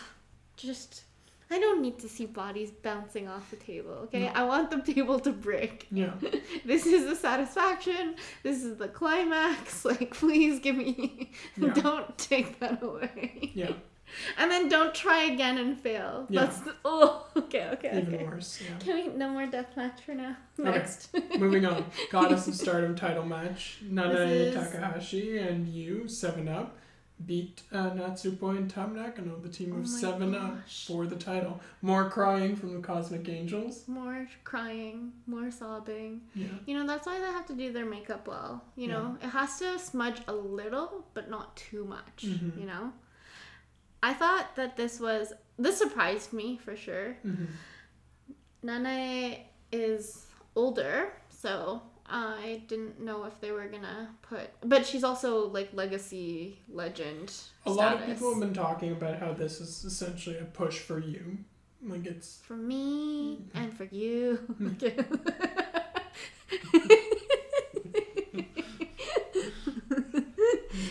just. 0.62 1.02
I 1.50 1.58
don't 1.58 1.82
need 1.82 1.98
to 1.98 2.08
see 2.08 2.24
bodies 2.24 2.70
bouncing 2.70 3.28
off 3.28 3.50
the 3.50 3.56
table, 3.56 3.92
okay? 4.04 4.24
No. 4.24 4.32
I 4.34 4.44
want 4.44 4.70
the 4.70 4.80
table 4.94 5.20
to 5.20 5.32
break. 5.32 5.86
yeah, 5.90 6.14
This 6.64 6.86
is 6.86 7.04
the 7.04 7.14
satisfaction. 7.14 8.14
This 8.42 8.64
is 8.64 8.78
the 8.78 8.88
climax. 8.88 9.84
Like, 9.90 10.14
please 10.14 10.60
give 10.60 10.76
me. 10.76 11.32
Yeah. 11.58 11.74
Don't 11.74 12.16
take 12.16 12.58
that 12.60 12.82
away. 12.82 13.50
yeah. 13.54 13.72
And 14.38 14.50
then 14.50 14.68
don't 14.68 14.94
try 14.94 15.24
again 15.24 15.58
and 15.58 15.78
fail. 15.78 16.26
Yeah. 16.30 16.40
That's 16.46 16.60
the, 16.60 16.74
oh, 16.86 17.26
okay, 17.36 17.68
okay, 17.74 17.98
Even 18.00 18.14
okay. 18.14 18.24
worse. 18.24 18.60
Yeah. 18.62 18.78
Can 18.78 18.94
we 18.96 19.08
no 19.16 19.28
more 19.30 19.46
deathmatch 19.46 20.00
for 20.00 20.14
now? 20.14 20.36
Next. 20.58 21.08
Okay. 21.14 21.38
Moving 21.38 21.66
on. 21.66 21.84
Goddess 22.10 22.46
of 22.48 22.54
Stardom 22.54 22.94
title 22.94 23.24
match. 23.24 23.78
Is- 23.82 24.54
Takahashi 24.54 25.38
and 25.38 25.68
you, 25.68 26.04
7Upp, 26.06 26.70
beat 27.26 27.62
uh, 27.72 27.90
Natsupoi 27.90 28.56
and 28.56 28.70
Tam 28.70 28.94
Nakano, 28.94 29.36
the 29.38 29.48
team 29.48 29.72
Oh 29.74 29.78
of 29.80 29.90
my 29.90 29.98
7 29.98 30.34
Up, 30.34 30.56
for 30.86 31.06
the 31.06 31.16
title. 31.16 31.60
More 31.80 32.08
crying 32.10 32.56
from 32.56 32.74
the 32.74 32.80
Cosmic 32.80 33.28
Angels. 33.28 33.86
more 33.86 34.28
crying, 34.44 35.12
more 35.26 35.50
sobbing. 35.50 36.22
Yeah. 36.34 36.46
You 36.66 36.76
know, 36.76 36.86
that's 36.86 37.06
why 37.06 37.18
they 37.18 37.26
have 37.26 37.46
to 37.46 37.54
do 37.54 37.72
their 37.72 37.86
makeup 37.86 38.26
well. 38.28 38.64
You 38.76 38.88
know, 38.88 39.16
it 39.22 39.28
has 39.28 39.58
to 39.60 39.78
smudge 39.78 40.20
a 40.28 40.32
little, 40.34 41.06
but 41.14 41.28
not 41.30 41.56
too 41.56 41.84
much. 41.84 42.24
Mhm. 42.26 42.60
You 42.60 42.66
know? 42.66 42.92
I 44.02 44.14
thought 44.14 44.56
that 44.56 44.76
this 44.76 44.98
was. 45.00 45.32
This 45.58 45.76
surprised 45.78 46.32
me 46.32 46.58
for 46.58 46.74
sure. 46.76 47.14
hmm 47.22 47.44
Nanae 48.64 49.40
is 49.72 50.26
older, 50.54 51.12
so 51.28 51.82
I 52.14 52.60
didn't 52.68 53.00
know 53.00 53.24
if 53.24 53.40
they 53.40 53.52
were 53.52 53.66
gonna 53.68 54.10
put. 54.20 54.50
But 54.60 54.84
she's 54.84 55.02
also 55.02 55.48
like 55.48 55.70
legacy 55.72 56.58
legend. 56.68 57.32
A 57.64 57.70
lot 57.70 57.94
of 58.00 58.06
people 58.06 58.30
have 58.30 58.40
been 58.40 58.52
talking 58.52 58.92
about 58.92 59.18
how 59.18 59.32
this 59.32 59.62
is 59.62 59.82
essentially 59.82 60.36
a 60.36 60.44
push 60.44 60.78
for 60.78 60.98
you. 60.98 61.38
Like 61.82 62.04
it's. 62.06 62.40
For 62.44 62.54
me 62.54 63.46
and 63.54 63.72
for 63.72 63.84
you. 63.84 64.38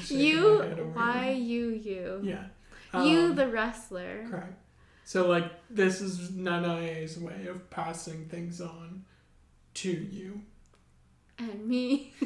you, 0.10 0.60
head 0.62 0.80
over 0.80 0.90
why 0.90 1.30
you, 1.32 1.70
you? 1.70 2.22
Yeah. 2.24 2.46
You, 2.94 3.20
Um, 3.26 3.36
the 3.36 3.48
wrestler. 3.48 4.26
Correct. 4.28 4.58
So 5.06 5.28
like 5.28 5.52
this 5.70 6.02
is 6.02 6.32
Nanae's 6.32 7.20
way 7.20 7.46
of 7.46 7.70
passing 7.70 8.26
things 8.26 8.60
on 8.60 9.06
to 9.76 9.92
you. 9.92 10.42
And 11.50 11.66
me. 11.68 12.14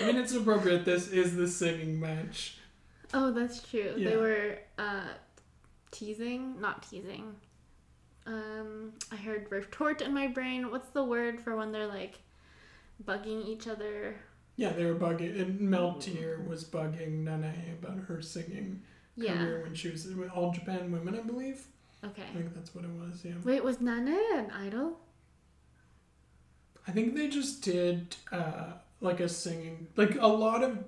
I 0.00 0.06
mean 0.06 0.16
it's 0.16 0.34
appropriate. 0.34 0.84
This 0.84 1.08
is 1.08 1.36
the 1.36 1.46
singing 1.48 2.00
match. 2.00 2.56
Oh, 3.14 3.30
that's 3.30 3.62
true. 3.62 3.94
Yeah. 3.96 4.10
They 4.10 4.16
were 4.16 4.58
uh, 4.78 5.08
teasing, 5.90 6.60
not 6.60 6.88
teasing. 6.88 7.34
Um, 8.26 8.92
I 9.10 9.16
heard 9.16 9.46
retort 9.50 10.02
in 10.02 10.12
my 10.12 10.26
brain. 10.26 10.70
What's 10.70 10.90
the 10.90 11.04
word 11.04 11.40
for 11.40 11.56
when 11.56 11.72
they're 11.72 11.86
like 11.86 12.18
bugging 13.04 13.46
each 13.46 13.66
other? 13.66 14.16
Yeah, 14.56 14.70
they 14.72 14.84
were 14.84 14.94
bugging. 14.94 15.40
And 15.40 15.60
Mel 15.60 15.94
Tier 15.94 16.40
was 16.46 16.64
bugging 16.64 17.24
Nanae 17.24 17.72
about 17.82 17.98
her 18.06 18.20
singing 18.20 18.82
Yeah. 19.16 19.36
career 19.36 19.62
when 19.62 19.74
she 19.74 19.88
was 19.90 20.06
with 20.06 20.30
All 20.30 20.50
Japan 20.52 20.90
Women, 20.92 21.14
I 21.14 21.20
believe. 21.22 21.64
Okay. 22.04 22.22
I 22.30 22.36
think 22.36 22.54
that's 22.54 22.74
what 22.74 22.84
it 22.84 22.90
was. 22.90 23.24
Yeah. 23.24 23.32
Wait, 23.44 23.62
was 23.64 23.80
Nana 23.80 24.16
an 24.34 24.50
idol? 24.50 24.98
I 26.88 26.90
think 26.90 27.14
they 27.14 27.28
just 27.28 27.62
did 27.62 28.16
uh, 28.32 28.72
like 29.02 29.20
a 29.20 29.28
singing, 29.28 29.88
like 29.96 30.16
a 30.18 30.26
lot 30.26 30.64
of 30.64 30.78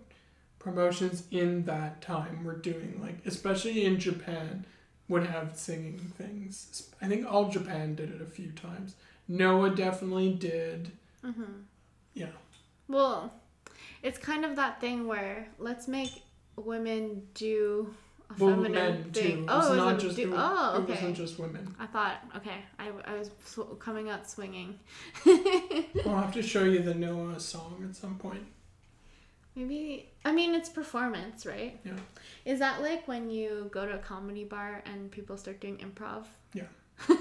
promotions 0.59 1.25
in 1.31 1.65
that 1.67 2.01
time 2.01 2.43
were 2.43 2.57
doing 2.57 2.99
like, 3.03 3.19
especially 3.27 3.85
in 3.85 4.01
Japan, 4.01 4.65
would 5.09 5.27
have 5.27 5.57
singing 5.57 5.99
things. 6.17 6.89
I 7.03 7.09
think 7.09 7.31
All 7.31 7.51
Japan 7.51 7.95
did 7.95 8.11
it 8.11 8.23
a 8.23 8.27
few 8.27 8.51
times. 8.53 8.95
Noah 9.29 9.75
definitely 9.75 10.33
did. 10.33 10.93
Mm-hmm. 11.25 11.63
Yeah. 12.15 12.27
Well, 12.89 13.33
it's 14.03 14.19
kind 14.19 14.45
of 14.45 14.57
that 14.57 14.81
thing 14.81 15.07
where 15.07 15.49
let's 15.59 15.87
make 15.87 16.23
women 16.57 17.27
do 17.35 17.95
a 18.31 18.45
Well, 18.45 18.55
feminine 18.55 18.73
men 18.73 19.13
thing. 19.13 19.37
too. 19.39 19.47
Oh, 19.49 19.67
it 19.67 19.69
was 19.71 19.77
not 19.77 19.99
just 19.99 20.19
it, 20.19 20.27
was, 20.31 20.39
oh, 20.41 20.75
it 20.77 20.79
okay. 20.83 20.93
wasn't 20.95 21.17
just 21.17 21.39
women. 21.39 21.75
I 21.79 21.87
thought, 21.87 22.17
okay, 22.37 22.59
I, 22.79 22.91
I 23.05 23.15
was 23.19 23.31
sw- 23.45 23.79
coming 23.79 24.09
out 24.11 24.29
swinging. 24.31 24.79
I'll 25.27 26.17
have 26.25 26.33
to 26.35 26.43
show 26.43 26.65
you 26.65 26.81
the 26.81 26.95
Noah 26.95 27.33
uh, 27.35 27.39
song 27.39 27.85
at 27.89 27.97
some 27.97 28.17
point. 28.19 28.47
Maybe 29.57 30.09
I 30.25 30.31
mean 30.33 30.55
it's 30.55 30.69
performance, 30.69 31.45
right? 31.45 31.79
Yeah. 31.85 31.93
Is 32.45 32.61
that 32.61 32.83
like 32.83 33.09
when 33.09 33.31
you 33.31 33.69
go 33.73 33.85
to 33.85 33.95
a 33.95 33.99
comedy 33.99 34.45
bar 34.45 34.83
and 34.87 35.11
people 35.11 35.37
start 35.37 35.61
doing 35.61 35.79
improv? 35.79 36.25
Yeah. 36.55 36.69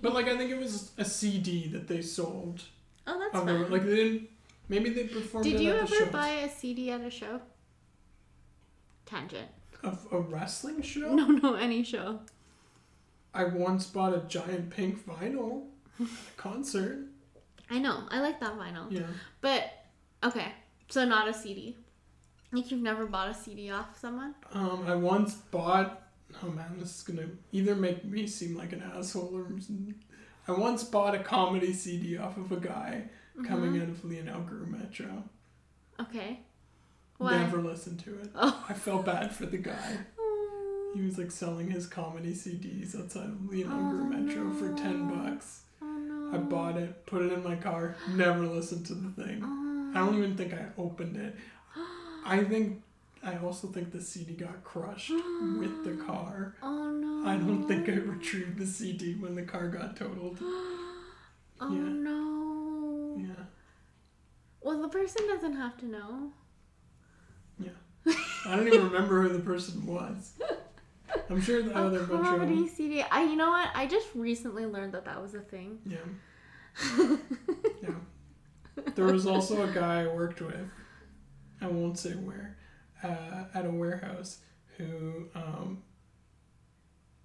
But 0.00 0.14
like 0.14 0.26
I 0.28 0.36
think 0.36 0.50
it 0.50 0.58
was 0.58 0.92
a 0.98 1.04
CD 1.04 1.68
that 1.68 1.88
they 1.88 2.00
sold. 2.02 2.62
Oh, 3.06 3.18
that's 3.18 3.32
fun. 3.44 3.70
like 3.70 3.84
they 3.84 3.96
didn't. 3.96 4.28
Maybe 4.68 4.90
they 4.90 5.04
performed. 5.04 5.44
Did 5.44 5.56
it 5.56 5.62
you 5.62 5.72
ever 5.74 5.86
shows. 5.94 6.08
buy 6.08 6.28
a 6.28 6.48
CD 6.50 6.90
at 6.90 7.00
a 7.00 7.10
show? 7.10 7.40
Tangent. 9.08 9.48
of 9.82 10.06
a 10.12 10.18
wrestling 10.20 10.82
show? 10.82 11.14
No, 11.14 11.26
no, 11.26 11.54
any 11.54 11.82
show. 11.82 12.20
I 13.32 13.44
once 13.44 13.86
bought 13.86 14.12
a 14.14 14.20
giant 14.28 14.70
pink 14.70 15.06
vinyl 15.06 15.66
at 16.00 16.06
a 16.06 16.10
concert. 16.36 17.06
I 17.70 17.78
know. 17.78 18.04
I 18.10 18.20
like 18.20 18.40
that 18.40 18.58
vinyl. 18.58 18.86
Yeah. 18.90 19.06
But 19.40 19.70
okay, 20.24 20.52
so 20.88 21.04
not 21.04 21.28
a 21.28 21.34
CD. 21.34 21.76
Like 22.50 22.70
you've 22.70 22.82
never 22.82 23.06
bought 23.06 23.28
a 23.28 23.34
CD 23.34 23.70
off 23.70 23.98
someone? 23.98 24.34
Um, 24.52 24.84
I 24.86 24.94
once 24.94 25.34
bought. 25.34 26.02
Oh 26.42 26.48
man, 26.50 26.76
this 26.78 26.96
is 26.96 27.02
gonna 27.02 27.28
either 27.52 27.74
make 27.74 28.04
me 28.04 28.26
seem 28.26 28.56
like 28.56 28.72
an 28.72 28.82
asshole 28.96 29.30
or. 29.34 29.46
I 30.48 30.52
once 30.58 30.82
bought 30.84 31.14
a 31.14 31.18
comedy 31.18 31.72
CD 31.74 32.16
off 32.18 32.36
of 32.38 32.50
a 32.52 32.56
guy 32.56 33.04
coming 33.46 33.72
Mhm. 33.74 33.82
out 33.82 33.88
of 33.90 34.04
Lionel-Groulx 34.04 34.66
Metro. 34.68 35.24
Okay. 36.00 36.40
Why? 37.18 37.36
Never 37.38 37.58
listened 37.60 37.98
to 38.04 38.10
it. 38.20 38.30
Oh. 38.34 38.64
I 38.68 38.72
felt 38.74 39.04
bad 39.04 39.34
for 39.34 39.46
the 39.46 39.58
guy. 39.58 39.98
Oh. 40.18 40.92
He 40.94 41.02
was 41.02 41.18
like 41.18 41.30
selling 41.30 41.70
his 41.70 41.86
comedy 41.86 42.32
CDs 42.32 42.98
outside 42.98 43.26
of 43.26 43.44
Lionel-Groulx 43.52 44.00
Oh, 44.00 44.04
Metro 44.04 44.50
for 44.54 44.72
ten 44.76 45.08
bucks. 45.08 45.62
Oh 45.82 45.86
no. 45.86 46.30
I 46.34 46.38
bought 46.38 46.76
it, 46.76 47.04
put 47.06 47.22
it 47.22 47.32
in 47.32 47.42
my 47.44 47.56
car, 47.56 47.96
never 48.10 48.46
listened 48.46 48.86
to 48.86 48.94
the 48.94 49.10
thing. 49.22 49.42
Oh. 49.44 49.92
I 49.94 50.04
don't 50.04 50.16
even 50.18 50.36
think 50.36 50.54
I 50.54 50.66
opened 50.78 51.16
it. 51.16 51.34
I 52.24 52.44
think 52.44 52.82
I 53.22 53.36
also 53.38 53.66
think 53.68 53.90
the 53.92 54.00
CD 54.00 54.34
got 54.34 54.62
crushed 54.62 55.10
with 55.10 55.84
the 55.84 56.02
car. 56.06 56.54
Oh 56.62 56.90
no. 56.92 57.28
I 57.28 57.36
don't 57.36 57.66
think 57.66 57.88
I 57.88 57.92
retrieved 57.94 58.58
the 58.58 58.66
CD 58.66 59.14
when 59.14 59.34
the 59.34 59.42
car 59.42 59.68
got 59.68 59.96
totaled. 59.96 60.38
Oh 61.60 61.72
Yeah. 61.74 61.80
no. 61.80 63.16
Yeah. 63.18 63.44
Well, 64.60 64.80
the 64.80 64.88
person 64.88 65.26
doesn't 65.26 65.56
have 65.56 65.76
to 65.78 65.86
know. 65.86 66.30
I 68.48 68.56
don't 68.56 68.66
even 68.66 68.84
remember 68.90 69.22
who 69.22 69.28
the 69.30 69.40
person 69.40 69.86
was. 69.86 70.32
I'm 71.30 71.40
sure 71.40 71.62
the 71.62 71.76
a 71.76 71.86
other 71.86 72.00
bunch 72.04 72.20
of 72.20 72.26
comedy. 72.26 72.68
CD. 72.68 73.02
I, 73.02 73.22
you 73.22 73.36
know 73.36 73.50
what? 73.50 73.68
I 73.74 73.86
just 73.86 74.08
recently 74.14 74.66
learned 74.66 74.94
that 74.94 75.04
that 75.04 75.20
was 75.20 75.34
a 75.34 75.40
thing. 75.40 75.78
Yeah. 75.86 77.16
Yeah. 77.82 77.90
There 78.94 79.06
was 79.06 79.26
also 79.26 79.68
a 79.68 79.72
guy 79.72 80.02
I 80.02 80.06
worked 80.06 80.40
with, 80.40 80.68
I 81.60 81.66
won't 81.66 81.98
say 81.98 82.12
where, 82.12 82.56
uh, 83.02 83.44
at 83.54 83.64
a 83.66 83.70
warehouse 83.70 84.38
who 84.76 85.26
um, 85.34 85.82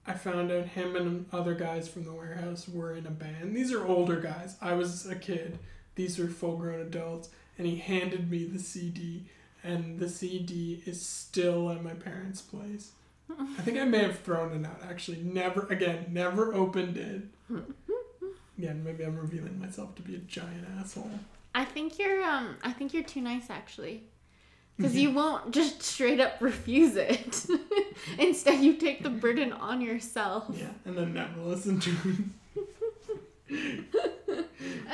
I 0.05 0.13
found 0.13 0.51
out 0.51 0.65
him 0.67 0.95
and 0.95 1.25
other 1.31 1.53
guys 1.53 1.87
from 1.87 2.05
the 2.05 2.13
warehouse 2.13 2.67
were 2.67 2.93
in 2.95 3.05
a 3.05 3.11
band. 3.11 3.55
These 3.55 3.71
are 3.71 3.85
older 3.85 4.19
guys. 4.19 4.57
I 4.61 4.73
was 4.73 5.05
a 5.07 5.15
kid 5.15 5.59
these 5.95 6.17
were 6.17 6.27
full 6.27 6.57
grown 6.57 6.81
adults, 6.81 7.29
and 7.57 7.67
he 7.67 7.75
handed 7.75 8.29
me 8.29 8.45
the 8.45 8.59
CD, 8.59 9.27
and 9.63 9.99
the 9.99 10.09
CD 10.09 10.83
is 10.85 11.01
still 11.01 11.69
at 11.71 11.83
my 11.83 11.93
parents' 11.93 12.41
place. 12.41 12.91
I 13.39 13.61
think 13.61 13.77
I 13.79 13.85
may 13.85 13.99
have 13.99 14.19
thrown 14.19 14.53
it 14.53 14.67
out. 14.67 14.81
Actually, 14.87 15.21
never 15.21 15.65
again, 15.67 16.07
never 16.11 16.53
opened 16.53 16.97
it. 16.97 17.23
Again, 18.57 18.83
maybe 18.83 19.03
I'm 19.03 19.17
revealing 19.17 19.59
myself 19.59 19.95
to 19.95 20.01
be 20.01 20.15
a 20.15 20.19
giant 20.19 20.67
asshole. 20.79 21.09
I 21.55 21.65
think 21.65 21.97
you're 21.97 22.23
um 22.23 22.57
I 22.63 22.71
think 22.71 22.93
you're 22.93 23.03
too 23.03 23.21
nice 23.21 23.49
actually. 23.49 24.03
Because 24.75 24.95
you 24.95 25.11
won't 25.11 25.51
just 25.51 25.83
straight 25.83 26.19
up 26.19 26.41
refuse 26.41 26.95
it. 26.95 27.45
Instead, 28.17 28.63
you 28.63 28.75
take 28.75 29.03
the 29.03 29.09
burden 29.11 29.53
on 29.53 29.81
yourself. 29.81 30.45
Yeah, 30.49 30.71
and 30.85 30.97
then 30.97 31.13
never 31.13 31.41
listen 31.41 31.79
to 31.79 31.95
it. 33.49 33.83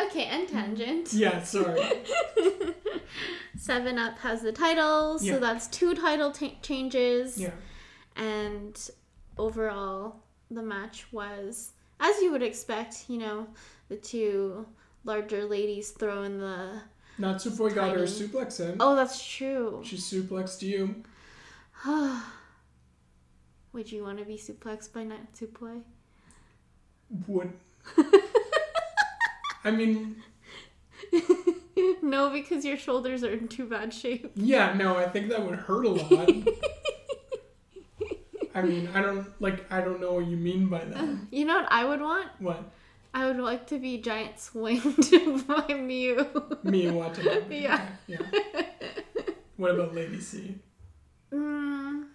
Okay, 0.05 0.25
and 0.25 0.47
tangent. 0.47 1.13
Yeah, 1.13 1.41
sorry. 1.43 1.79
7Upp 3.57 4.17
has 4.19 4.41
the 4.41 4.51
title, 4.51 5.19
so 5.19 5.25
Yeah. 5.25 5.37
that's 5.39 5.67
two 5.67 5.93
title 5.95 6.31
ta 6.31 6.49
changes. 6.61 7.37
Yeah. 7.37 7.51
And 8.15 8.77
overall, 9.37 10.23
the 10.49 10.61
match 10.63 11.11
was, 11.11 11.71
as 11.99 12.21
you 12.21 12.31
would 12.31 12.43
expect, 12.43 13.05
you 13.09 13.17
know, 13.17 13.47
the 13.89 13.97
two 13.97 14.65
larger 15.03 15.45
ladies 15.45 15.91
throwing 15.91 16.39
the. 16.39 16.81
Natsupoi 17.19 17.73
got 17.75 17.95
her 17.95 18.03
suplex 18.03 18.59
in. 18.61 18.77
Oh, 18.79 18.95
that's 18.95 19.21
true. 19.25 19.81
She 19.83 19.97
suplexed 19.97 20.61
you. 20.61 21.03
Would 23.73 23.91
you 23.91 24.03
want 24.03 24.17
to 24.19 24.25
be 24.25 24.37
suplexed 24.37 24.93
by 24.93 25.03
Natsupoi? 25.03 25.81
Would. 27.27 27.53
I 29.63 29.71
mean, 29.71 30.17
no, 32.01 32.29
because 32.29 32.63
your 32.65 32.77
shoulders 32.77 33.23
are 33.23 33.31
in 33.31 33.47
too 33.47 33.67
bad 33.67 33.93
shape. 33.93 34.31
yeah, 34.35 34.73
no, 34.73 34.95
I 34.97 35.07
think 35.09 35.29
that 35.29 35.45
would 35.45 35.55
hurt 35.59 35.85
a 35.85 35.89
lot. 35.89 36.29
I 38.55 38.61
mean, 38.63 38.89
I 38.93 39.01
don't 39.01 39.27
like. 39.41 39.71
I 39.71 39.79
don't 39.81 40.01
know 40.01 40.13
what 40.13 40.25
you 40.27 40.35
mean 40.35 40.67
by 40.67 40.83
that. 40.83 41.17
You 41.31 41.45
know 41.45 41.55
what 41.61 41.71
I 41.71 41.85
would 41.85 42.01
want? 42.01 42.27
What? 42.39 42.63
I 43.13 43.25
would 43.27 43.37
like 43.37 43.67
to 43.67 43.79
be 43.79 43.99
giant 44.01 44.39
swinged 44.39 45.11
by 45.47 45.73
Mew. 45.73 46.25
Me 46.63 46.89
watching. 46.89 47.25
Yeah. 47.51 47.87
Yeah. 48.07 48.19
What 49.57 49.71
about 49.71 49.93
Lady 49.95 50.19
C? 50.19 50.55
Mm, 51.33 52.05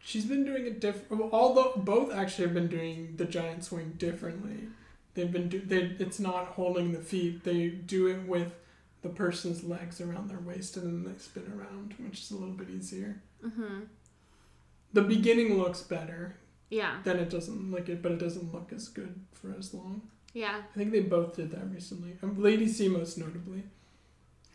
She's 0.00 0.24
been 0.24 0.44
doing 0.44 0.66
it 0.66 0.80
different. 0.80 1.30
Although 1.32 1.72
both 1.76 2.12
actually 2.12 2.46
have 2.46 2.54
been 2.54 2.68
doing 2.68 3.14
the 3.16 3.24
giant 3.24 3.64
swing 3.64 3.94
differently. 3.98 4.68
They've 5.14 5.30
been 5.30 5.48
do. 5.48 5.60
They. 5.60 5.94
It's 5.98 6.18
not 6.20 6.46
holding 6.46 6.92
the 6.92 7.00
feet. 7.00 7.44
They 7.44 7.68
do 7.68 8.06
it 8.06 8.26
with 8.26 8.54
the 9.02 9.08
person's 9.08 9.64
legs 9.64 10.00
around 10.00 10.30
their 10.30 10.38
waist 10.40 10.76
and 10.76 10.86
then 11.04 11.12
they 11.12 11.18
spin 11.18 11.52
around, 11.56 11.94
which 11.98 12.20
is 12.20 12.30
a 12.30 12.36
little 12.36 12.54
bit 12.54 12.70
easier. 12.70 13.20
hmm 13.42 13.80
The 14.92 15.02
beginning 15.02 15.58
looks 15.58 15.80
better. 15.82 16.36
Yeah, 16.70 16.98
Then 17.04 17.18
it 17.18 17.28
doesn't 17.28 17.70
like 17.70 17.88
it, 17.90 18.00
but 18.00 18.12
it 18.12 18.18
doesn't 18.18 18.54
look 18.54 18.72
as 18.72 18.88
good 18.88 19.14
for 19.32 19.54
as 19.58 19.74
long. 19.74 20.02
yeah. 20.32 20.62
I 20.74 20.78
think 20.78 20.92
they 20.92 21.00
both 21.00 21.36
did 21.36 21.50
that 21.50 21.70
recently. 21.70 22.16
Um, 22.22 22.40
Lady 22.40 22.66
C 22.68 22.88
most 22.88 23.18
notably. 23.18 23.64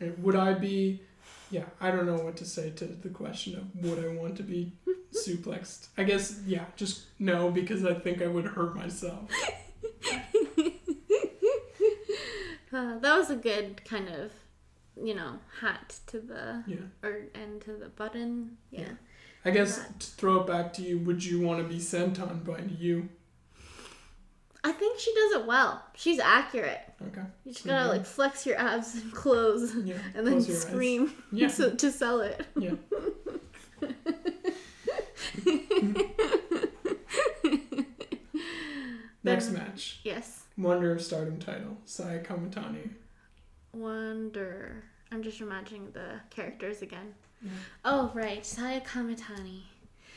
And 0.00 0.20
would 0.24 0.34
I 0.34 0.54
be? 0.54 1.02
Yeah, 1.50 1.66
I 1.80 1.90
don't 1.92 2.06
know 2.06 2.16
what 2.18 2.36
to 2.38 2.44
say 2.44 2.70
to 2.70 2.86
the 2.86 3.08
question 3.10 3.54
of 3.54 3.84
would 3.84 4.04
I 4.04 4.08
want 4.08 4.36
to 4.38 4.42
be 4.42 4.72
suplexed. 5.14 5.88
I 5.96 6.02
guess 6.04 6.40
yeah, 6.46 6.64
just 6.76 7.02
no 7.20 7.50
because 7.52 7.84
I 7.84 7.94
think 7.94 8.20
I 8.22 8.26
would 8.26 8.46
hurt 8.46 8.74
myself. 8.74 9.30
Uh, 12.72 12.98
that 12.98 13.16
was 13.16 13.30
a 13.30 13.36
good 13.36 13.82
kind 13.84 14.08
of, 14.08 14.32
you 15.02 15.14
know, 15.14 15.38
hat 15.60 15.98
to 16.08 16.20
the 16.20 16.62
Yeah, 16.66 16.76
or 17.02 17.22
and 17.34 17.60
to 17.62 17.72
the 17.72 17.88
button. 17.88 18.56
Yeah. 18.70 18.80
Yeah. 18.80 18.88
I 19.44 19.50
guess 19.50 19.78
to 19.98 20.06
throw 20.06 20.40
it 20.40 20.46
back 20.46 20.72
to 20.74 20.82
you, 20.82 20.98
would 20.98 21.24
you 21.24 21.40
want 21.40 21.62
to 21.62 21.68
be 21.68 21.80
sent 21.80 22.20
on 22.20 22.40
by 22.40 22.60
you? 22.78 23.08
I 24.64 24.72
think 24.72 24.98
she 24.98 25.14
does 25.14 25.32
it 25.40 25.46
well. 25.46 25.82
She's 25.94 26.18
accurate. 26.18 26.80
Okay. 27.06 27.22
You 27.44 27.52
just 27.52 27.64
gotta 27.64 27.88
like 27.88 28.04
flex 28.04 28.44
your 28.44 28.58
abs 28.58 28.96
and 28.96 29.12
close, 29.24 29.74
Yeah. 29.76 29.94
and 30.14 30.26
then 30.26 30.44
close 30.44 30.62
scream 30.62 31.12
Yeah. 31.32 31.48
to, 31.48 31.70
to 31.76 31.90
sell 31.92 32.20
it. 32.20 32.44
Yeah. 32.58 32.74
Next 39.24 39.50
match, 39.50 40.00
Yes. 40.04 40.44
Wonder 40.58 40.92
of 40.92 41.00
Stardom 41.00 41.38
title, 41.38 41.76
Saya 41.84 42.20
Kamitani. 42.22 42.90
Wonder. 43.72 44.82
I'm 45.12 45.22
just 45.22 45.40
imagining 45.40 45.90
the 45.92 46.20
characters 46.30 46.82
again. 46.82 47.14
Yeah. 47.42 47.50
Oh 47.84 48.10
right, 48.14 48.44
Saya 48.44 48.80
Kamitani. 48.80 49.62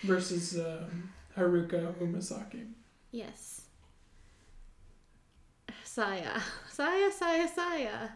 versus 0.03 0.57
um, 0.57 1.09
Haruka 1.37 1.93
Umesaki. 2.01 2.65
Yes. 3.11 3.61
Saya. 5.83 6.41
Saya, 6.69 7.11
Saya, 7.11 7.47
Saya. 7.47 8.09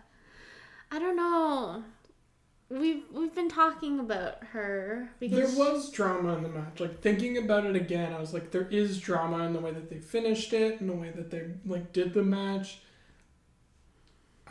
I 0.92 1.00
don't 1.00 1.16
know. 1.16 1.84
We've 2.70 3.04
we've 3.12 3.34
been 3.36 3.50
talking 3.50 4.00
about 4.00 4.44
her 4.44 5.12
There 5.20 5.48
was 5.48 5.92
drama 5.92 6.36
in 6.36 6.44
the 6.44 6.50
match. 6.50 6.80
Like 6.80 7.00
thinking 7.00 7.38
about 7.38 7.66
it 7.66 7.76
again, 7.76 8.12
I 8.12 8.20
was 8.20 8.34
like, 8.34 8.50
there 8.52 8.68
is 8.72 9.00
drama 9.00 9.46
in 9.46 9.54
the 9.54 9.60
way 9.60 9.72
that 9.72 9.90
they 9.90 10.00
finished 10.00 10.52
it, 10.52 10.82
and 10.82 10.90
the 10.90 10.96
way 10.96 11.12
that 11.12 11.30
they 11.30 11.44
like 11.66 11.94
did 11.94 12.14
the 12.14 12.24
match. 12.24 12.80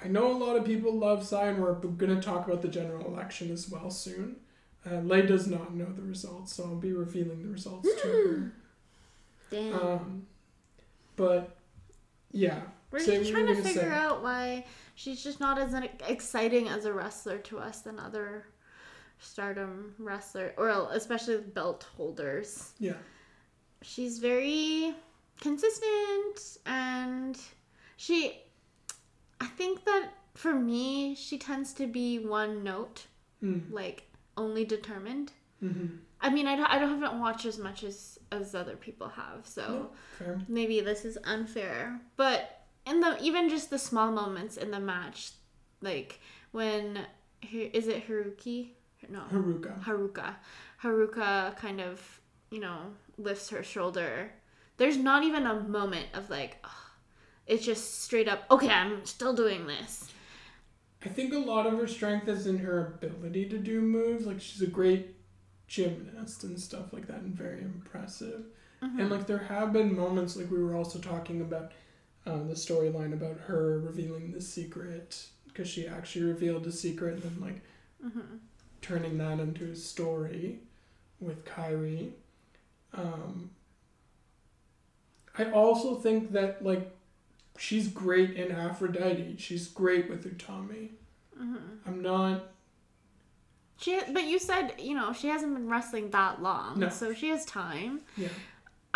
I 0.03 0.09
know 0.09 0.31
a 0.31 0.37
lot 0.37 0.57
of 0.57 0.65
people 0.65 0.97
love 0.97 1.27
Sai, 1.27 1.49
and 1.49 1.63
we're 1.63 1.75
gonna 1.75 2.23
talk 2.23 2.47
about 2.47 2.63
the 2.63 2.69
general 2.69 3.05
election 3.07 3.51
as 3.51 3.69
well 3.69 3.91
soon. 3.91 4.37
Uh, 4.89 4.97
Lei 4.97 5.23
does 5.23 5.47
not 5.49 5.75
know 5.75 5.87
the 5.87 6.03
results, 6.03 6.55
so 6.55 6.65
I'll 6.65 6.77
be 6.77 6.93
revealing 6.93 7.43
the 7.43 7.49
results 7.49 7.89
to 8.03 8.53
damn. 9.51 9.73
her. 9.73 9.83
Um, 9.83 10.27
but 11.17 11.57
yeah, 12.33 12.61
We're 12.95 13.05
just 13.05 13.31
trying 13.31 13.47
to 13.47 13.57
figure 13.57 13.83
say. 13.83 13.89
out 13.91 14.23
why 14.23 14.65
she's 14.95 15.23
just 15.23 15.41
not 15.41 15.59
as 15.59 15.75
exciting 16.09 16.69
as 16.69 16.85
a 16.85 16.93
wrestler 16.93 17.39
to 17.39 17.59
us 17.59 17.81
than 17.81 17.99
other 17.99 18.47
stardom 19.19 19.95
wrestler 19.99 20.55
or 20.57 20.69
especially 20.93 21.39
belt 21.39 21.87
holders. 21.97 22.73
yeah, 22.79 22.95
She's 23.83 24.19
very 24.19 24.95
consistent 25.41 26.59
and 26.67 27.39
she 27.97 28.41
I 29.41 29.47
think 29.47 29.85
that 29.85 30.11
for 30.35 30.55
me 30.55 31.15
she 31.15 31.39
tends 31.39 31.73
to 31.75 31.87
be 31.87 32.19
one 32.19 32.63
note, 32.63 33.07
mm. 33.43 33.63
like 33.71 34.05
only 34.37 34.65
determined. 34.65 35.33
hmm 35.61 35.87
I 36.21 36.31
mean, 36.31 36.47
I, 36.47 36.57
don't- 36.57 36.71
I 36.71 36.79
don't 36.79 36.89
haven't 36.99 37.21
watched 37.21 37.45
as 37.45 37.59
much 37.59 37.85
as 37.85 38.19
as 38.33 38.55
other 38.55 38.77
people 38.77 39.09
have, 39.09 39.47
so 39.47 39.91
No, 40.21 40.39
maybe 40.49 40.81
this 40.81 41.05
is 41.05 41.19
unfair 41.25 42.01
but 42.17 42.64
in 42.87 43.01
the 43.01 43.19
even 43.21 43.49
just 43.49 43.71
the 43.71 43.79
small 43.79 44.11
moments 44.11 44.57
in 44.57 44.71
the 44.71 44.81
match 44.81 45.33
like 45.81 46.21
when 46.53 47.07
is 47.43 47.89
it 47.89 48.09
haruki 48.09 48.71
no 49.09 49.21
Haruka. 49.33 49.83
haruka 49.85 50.35
haruka 50.83 51.57
kind 51.57 51.81
of 51.81 52.21
you 52.51 52.61
know 52.61 52.79
lifts 53.19 53.51
her 53.51 53.63
shoulder 53.63 54.33
there's 54.77 54.97
not 54.97 55.23
even 55.23 55.47
a 55.47 55.61
moment 55.61 56.07
of 56.15 56.31
like 56.31 56.59
ugh. 56.65 56.71
it's 57.47 57.65
just 57.65 58.03
straight 58.03 58.29
up 58.29 58.45
okay 58.51 58.69
i'm 58.69 59.05
still 59.05 59.35
doing 59.35 59.67
this 59.67 60.11
I 61.05 61.09
think 61.11 61.35
a 61.35 61.39
lot 61.39 61.67
of 61.67 61.79
her 61.79 61.87
strength 61.87 62.29
is 62.29 62.47
in 62.47 62.59
her 62.59 62.99
ability 63.03 63.49
to 63.51 63.59
do 63.59 63.81
moves. 63.81 64.27
Like 64.27 64.41
she's 64.41 64.63
a 64.63 64.67
great 64.67 65.15
gymnast 65.67 66.45
and 66.45 66.59
stuff 66.59 66.93
like 66.93 67.07
that, 67.09 67.21
and 67.21 67.35
very 67.35 67.61
impressive. 67.61 68.45
Mm-hmm. 68.83 69.01
And 69.01 69.11
like 69.11 69.27
there 69.27 69.39
have 69.39 69.73
been 69.73 69.95
moments, 69.95 70.37
like 70.37 70.51
we 70.51 70.63
were 70.63 70.75
also 70.75 70.99
talking 70.99 71.41
about 71.41 71.73
um, 72.27 72.49
the 72.49 72.55
storyline 72.55 73.13
about 73.13 73.39
her 73.47 73.79
revealing 73.81 74.33
the 74.33 74.41
secret 74.41 75.27
because 75.47 75.69
she 75.69 75.87
actually 75.87 76.25
revealed 76.25 76.67
a 76.67 76.73
secret 76.73 77.15
and 77.15 77.23
then 77.23 77.37
like 77.41 77.61
hmm 78.03 78.37
turning 78.83 79.17
that 79.17 79.41
into 79.41 79.71
a 79.71 79.75
story 79.77 80.59
with 81.21 81.43
Kairi. 81.47 82.11
Um, 82.93 83.51
I 85.39 85.51
also 85.51 85.95
think 85.97 86.33
that 86.33 86.63
like 86.65 86.91
she's 87.59 87.89
great 87.89 88.33
in 88.35 88.53
Aphrodite. 88.53 89.37
She's 89.39 89.69
great 89.69 90.09
with 90.11 90.25
Utami. 90.27 90.91
hmm 91.37 91.57
I'm 91.87 92.03
not. 92.03 92.51
she 93.79 94.01
but 94.13 94.25
you 94.25 94.39
said 94.39 94.75
you 94.79 94.95
know 94.95 95.13
she 95.13 95.29
hasn't 95.29 95.55
been 95.55 95.69
wrestling 95.69 96.11
that 96.11 96.41
long 96.43 96.79
No. 96.79 96.89
so 96.91 97.13
she 97.15 97.29
has 97.31 97.45
time 97.45 98.01
Yeah. 98.17 98.29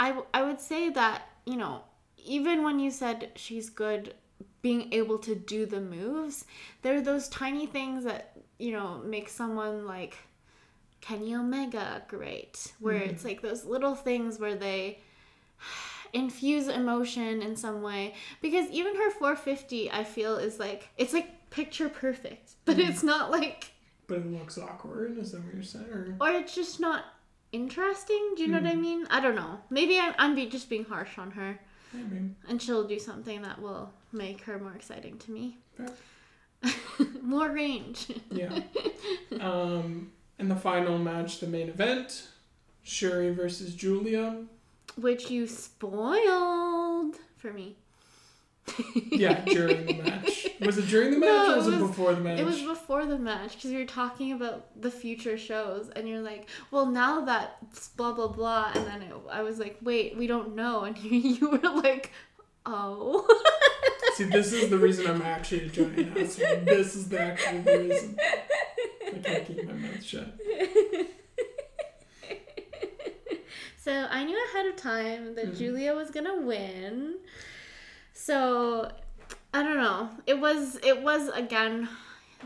I, 0.01 0.17
I 0.33 0.43
would 0.45 0.61
say 0.61 0.91
that, 0.91 1.23
you 1.45 1.57
know, 1.57 1.83
even 2.29 2.63
when 2.63 2.79
you 2.79 2.91
said 2.91 3.31
she's 3.37 3.71
good 3.71 4.15
being 4.63 4.93
able 4.93 5.19
to 5.19 5.35
do 5.35 5.67
the 5.67 5.81
moves, 5.81 6.45
there 6.83 6.95
are 6.97 7.01
those 7.01 7.29
tiny 7.29 7.67
things 7.67 8.05
that, 8.05 8.37
you 8.59 8.73
know, 8.73 8.99
make 9.05 9.29
someone 9.29 9.87
like 9.87 10.17
Kenny 11.01 11.35
Omega 11.35 12.03
great. 12.09 12.73
Where 12.81 13.01
Mhm. 13.01 13.09
it's 13.11 13.25
like 13.25 13.41
those 13.43 13.65
little 13.65 13.95
things 13.95 14.39
where 14.39 14.55
they. 14.57 15.01
infuse 16.15 16.69
emotion 16.69 17.43
in 17.43 17.55
some 17.57 17.83
way 17.83 18.15
because 18.41 18.71
even 18.71 18.95
her 18.97 19.11
450 19.11 19.91
I 19.91 20.05
feel 20.05 20.37
is 20.37 20.59
like 20.59 20.89
it's 20.97 21.13
like 21.13 21.51
picture 21.51 21.89
perfect, 21.91 22.53
but 22.65 22.77
Mhm. 22.77 22.89
it's 22.89 23.03
not 23.03 23.31
like 23.31 23.73
But 24.07 24.19
it 24.19 24.27
looks 24.33 24.57
awkward. 24.57 25.19
Is 25.19 25.33
that 25.33 25.45
what 25.45 25.53
you're 25.55 25.63
saying? 25.63 25.85
Or 25.93 26.17
or 26.21 26.31
it's 26.31 26.55
just 26.55 26.81
not 26.81 27.05
interesting. 27.53 28.35
Do 28.37 28.43
you 28.43 28.49
know 28.49 28.61
what 28.61 28.71
I 28.71 28.75
Mhm. 28.77 28.81
mean? 28.81 29.07
I 29.11 29.21
don't 29.21 29.35
know. 29.35 29.61
Maybe 29.69 29.99
I'm, 29.99 30.15
I'm 30.19 30.35
be, 30.35 30.47
just 30.47 30.71
being 30.71 30.85
harsh 30.85 31.19
on 31.19 31.33
her, 31.33 31.59
maybe. 31.93 32.31
and 32.49 32.61
she'll 32.61 32.87
do 32.87 32.99
something 32.99 33.43
that 33.43 33.61
will 33.61 33.91
make 34.13 34.43
her 34.43 34.59
more 34.59 34.75
exciting 34.75 35.19
to 35.19 35.31
me. 35.31 35.59
More 37.23 37.51
range. 37.51 38.09
Yeah. 38.31 38.61
um, 39.41 40.11
in 40.39 40.49
the 40.49 40.57
final 40.57 40.99
match, 40.99 41.41
the 41.41 41.47
main 41.47 41.69
event, 41.69 42.27
Shuri 42.83 43.31
versus 43.33 43.75
Julia. 43.75 44.45
Which 44.97 45.31
you 45.31 45.47
spoiled 45.47 47.17
for 47.37 47.53
me. 47.53 47.77
Yeah, 49.11 49.41
during 49.47 49.87
the 49.87 49.95
match. 50.03 50.47
Was 50.61 50.79
it 50.79 50.87
during 50.89 51.11
the 51.13 51.19
match 51.19 51.29
No, 51.29 51.53
or 51.53 51.57
was 51.59 51.69
it 51.69 51.75
it, 51.75 51.79
before 51.79 52.15
the 52.15 52.21
match? 52.21 52.39
It 52.41 52.45
was 52.47 52.63
before 52.63 53.07
the 53.07 53.19
match 53.19 53.55
because 53.55 53.71
we 53.71 53.77
were 53.79 53.85
talking 53.85 54.33
about 54.33 54.81
the 54.81 54.91
future 54.91 55.37
shows, 55.39 55.89
and 55.95 56.09
you're 56.09 56.21
like, 56.21 56.49
"Well, 56.71 56.87
now 56.87 57.21
that's 57.25 57.89
blah 57.89 58.13
blah 58.13 58.29
blah," 58.29 58.73
and 58.75 58.87
then 58.87 59.03
it, 59.03 59.13
I 59.31 59.43
was 59.43 59.59
like, 59.59 59.79
"Wait, 59.83 60.17
we 60.17 60.27
don't 60.27 60.55
know," 60.57 60.83
and 60.85 60.97
you, 61.03 61.11
you 61.11 61.51
were 61.51 61.59
like, 61.59 62.11
"Oh." 62.67 63.27
See, 64.15 64.25
this 64.25 64.53
is 64.53 64.69
the 64.71 64.79
reason 64.79 65.07
I'm 65.07 65.23
actually 65.23 65.67
a 65.67 65.69
giant 65.69 66.17
asshole. 66.19 66.65
This 66.65 66.97
is 66.97 67.09
the 67.09 67.21
actual 67.21 67.61
reason. 67.61 68.19
I 69.07 69.19
can't 69.19 69.47
keep 69.47 69.65
my 69.65 69.73
mouth 69.75 70.03
shut. 70.03 70.35
so 73.77 74.07
I 74.11 74.25
knew 74.25 74.39
ahead 74.51 74.67
of 74.67 74.77
time 74.77 75.35
that 75.37 75.53
Mhm. 75.53 75.59
Julia 75.59 75.95
was 75.95 76.11
gonna 76.11 76.41
win. 76.41 77.17
So 78.29 78.91
I 79.55 79.63
don't 79.63 79.79
know. 79.79 80.11
It 80.27 80.39
was 80.39 80.79
it 80.85 81.01
was 81.03 81.29
again 81.29 81.89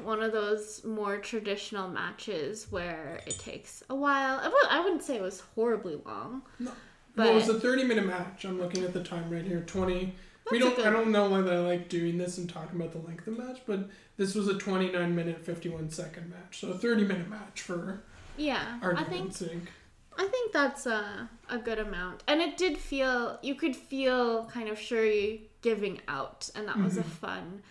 one 0.04 0.22
of 0.22 0.30
those 0.30 0.84
more 0.84 1.18
traditional 1.18 1.88
matches 1.88 2.68
where 2.70 3.18
it 3.26 3.36
takes 3.40 3.82
a 3.90 3.94
while. 3.96 4.40
I 4.70 4.80
wouldn't 4.80 5.02
say 5.02 5.16
it 5.16 5.22
was 5.22 5.40
horribly 5.56 6.00
long. 6.06 6.42
No. 6.60 6.70
But 7.16 7.24
well, 7.24 7.32
it 7.32 7.34
was 7.34 7.48
a 7.48 7.58
30 7.58 7.82
minute 7.82 8.06
match. 8.06 8.44
I'm 8.44 8.60
looking 8.60 8.84
at 8.84 8.92
the 8.92 9.02
time 9.02 9.28
right 9.28 9.44
here. 9.44 9.62
20. 9.62 10.14
we 10.52 10.60
don't. 10.60 10.78
I 10.78 10.90
don't 10.90 11.10
know 11.10 11.28
whether 11.28 11.52
I 11.52 11.58
like 11.58 11.88
doing 11.88 12.16
this 12.16 12.38
and 12.38 12.48
talking 12.48 12.80
about 12.80 12.92
the 12.92 12.98
length 12.98 13.26
of 13.26 13.36
the 13.36 13.42
match, 13.42 13.62
but 13.66 13.90
this 14.16 14.36
was 14.36 14.46
a 14.46 14.54
29 14.54 15.12
minute 15.16 15.44
51 15.44 15.90
second 15.90 16.30
match, 16.30 16.60
so 16.60 16.68
a 16.68 16.78
30 16.78 17.06
minute 17.06 17.28
match 17.28 17.60
for 17.60 18.04
yeah, 18.36 18.78
I 18.80 19.02
think 19.02 19.34
sake. 19.34 19.72
I 20.16 20.26
think 20.26 20.52
that's 20.52 20.86
a, 20.86 21.28
a 21.48 21.58
good 21.58 21.80
amount. 21.80 22.22
And 22.28 22.40
it 22.40 22.56
did 22.56 22.78
feel, 22.78 23.38
you 23.42 23.54
could 23.54 23.74
feel 23.74 24.44
kind 24.44 24.68
of 24.68 24.78
Shuri 24.78 25.48
giving 25.62 26.00
out. 26.08 26.50
And 26.54 26.68
that 26.68 26.76
was 26.78 26.98
a 26.98 27.02
Mhm. 27.02 27.06
fun 27.06 27.62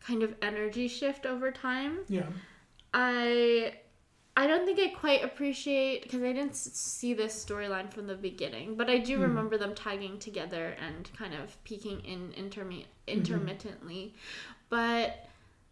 kind 0.00 0.22
of 0.22 0.34
energy 0.40 0.88
shift 0.88 1.26
over 1.26 1.50
time. 1.52 1.98
Yeah. 2.08 2.26
I. 2.94 3.74
I 4.36 4.46
don't 4.46 4.64
think 4.64 4.78
I 4.78 4.88
quite 4.88 5.22
appreciate 5.24 6.02
because 6.04 6.22
I 6.22 6.32
didn't 6.32 6.54
see 6.54 7.12
this 7.12 7.44
storyline 7.44 7.92
from 7.92 8.06
the 8.06 8.14
beginning, 8.14 8.76
but 8.76 8.88
I 8.88 8.96
do 8.98 9.18
Mhm. 9.18 9.22
remember 9.22 9.58
them 9.58 9.74
tagging 9.74 10.18
together 10.18 10.76
and 10.80 11.10
kind 11.14 11.34
of 11.34 11.62
peeking 11.64 12.00
in 12.04 12.32
intermi- 12.32 12.86
intermittently. 13.08 14.14
But 14.70 15.28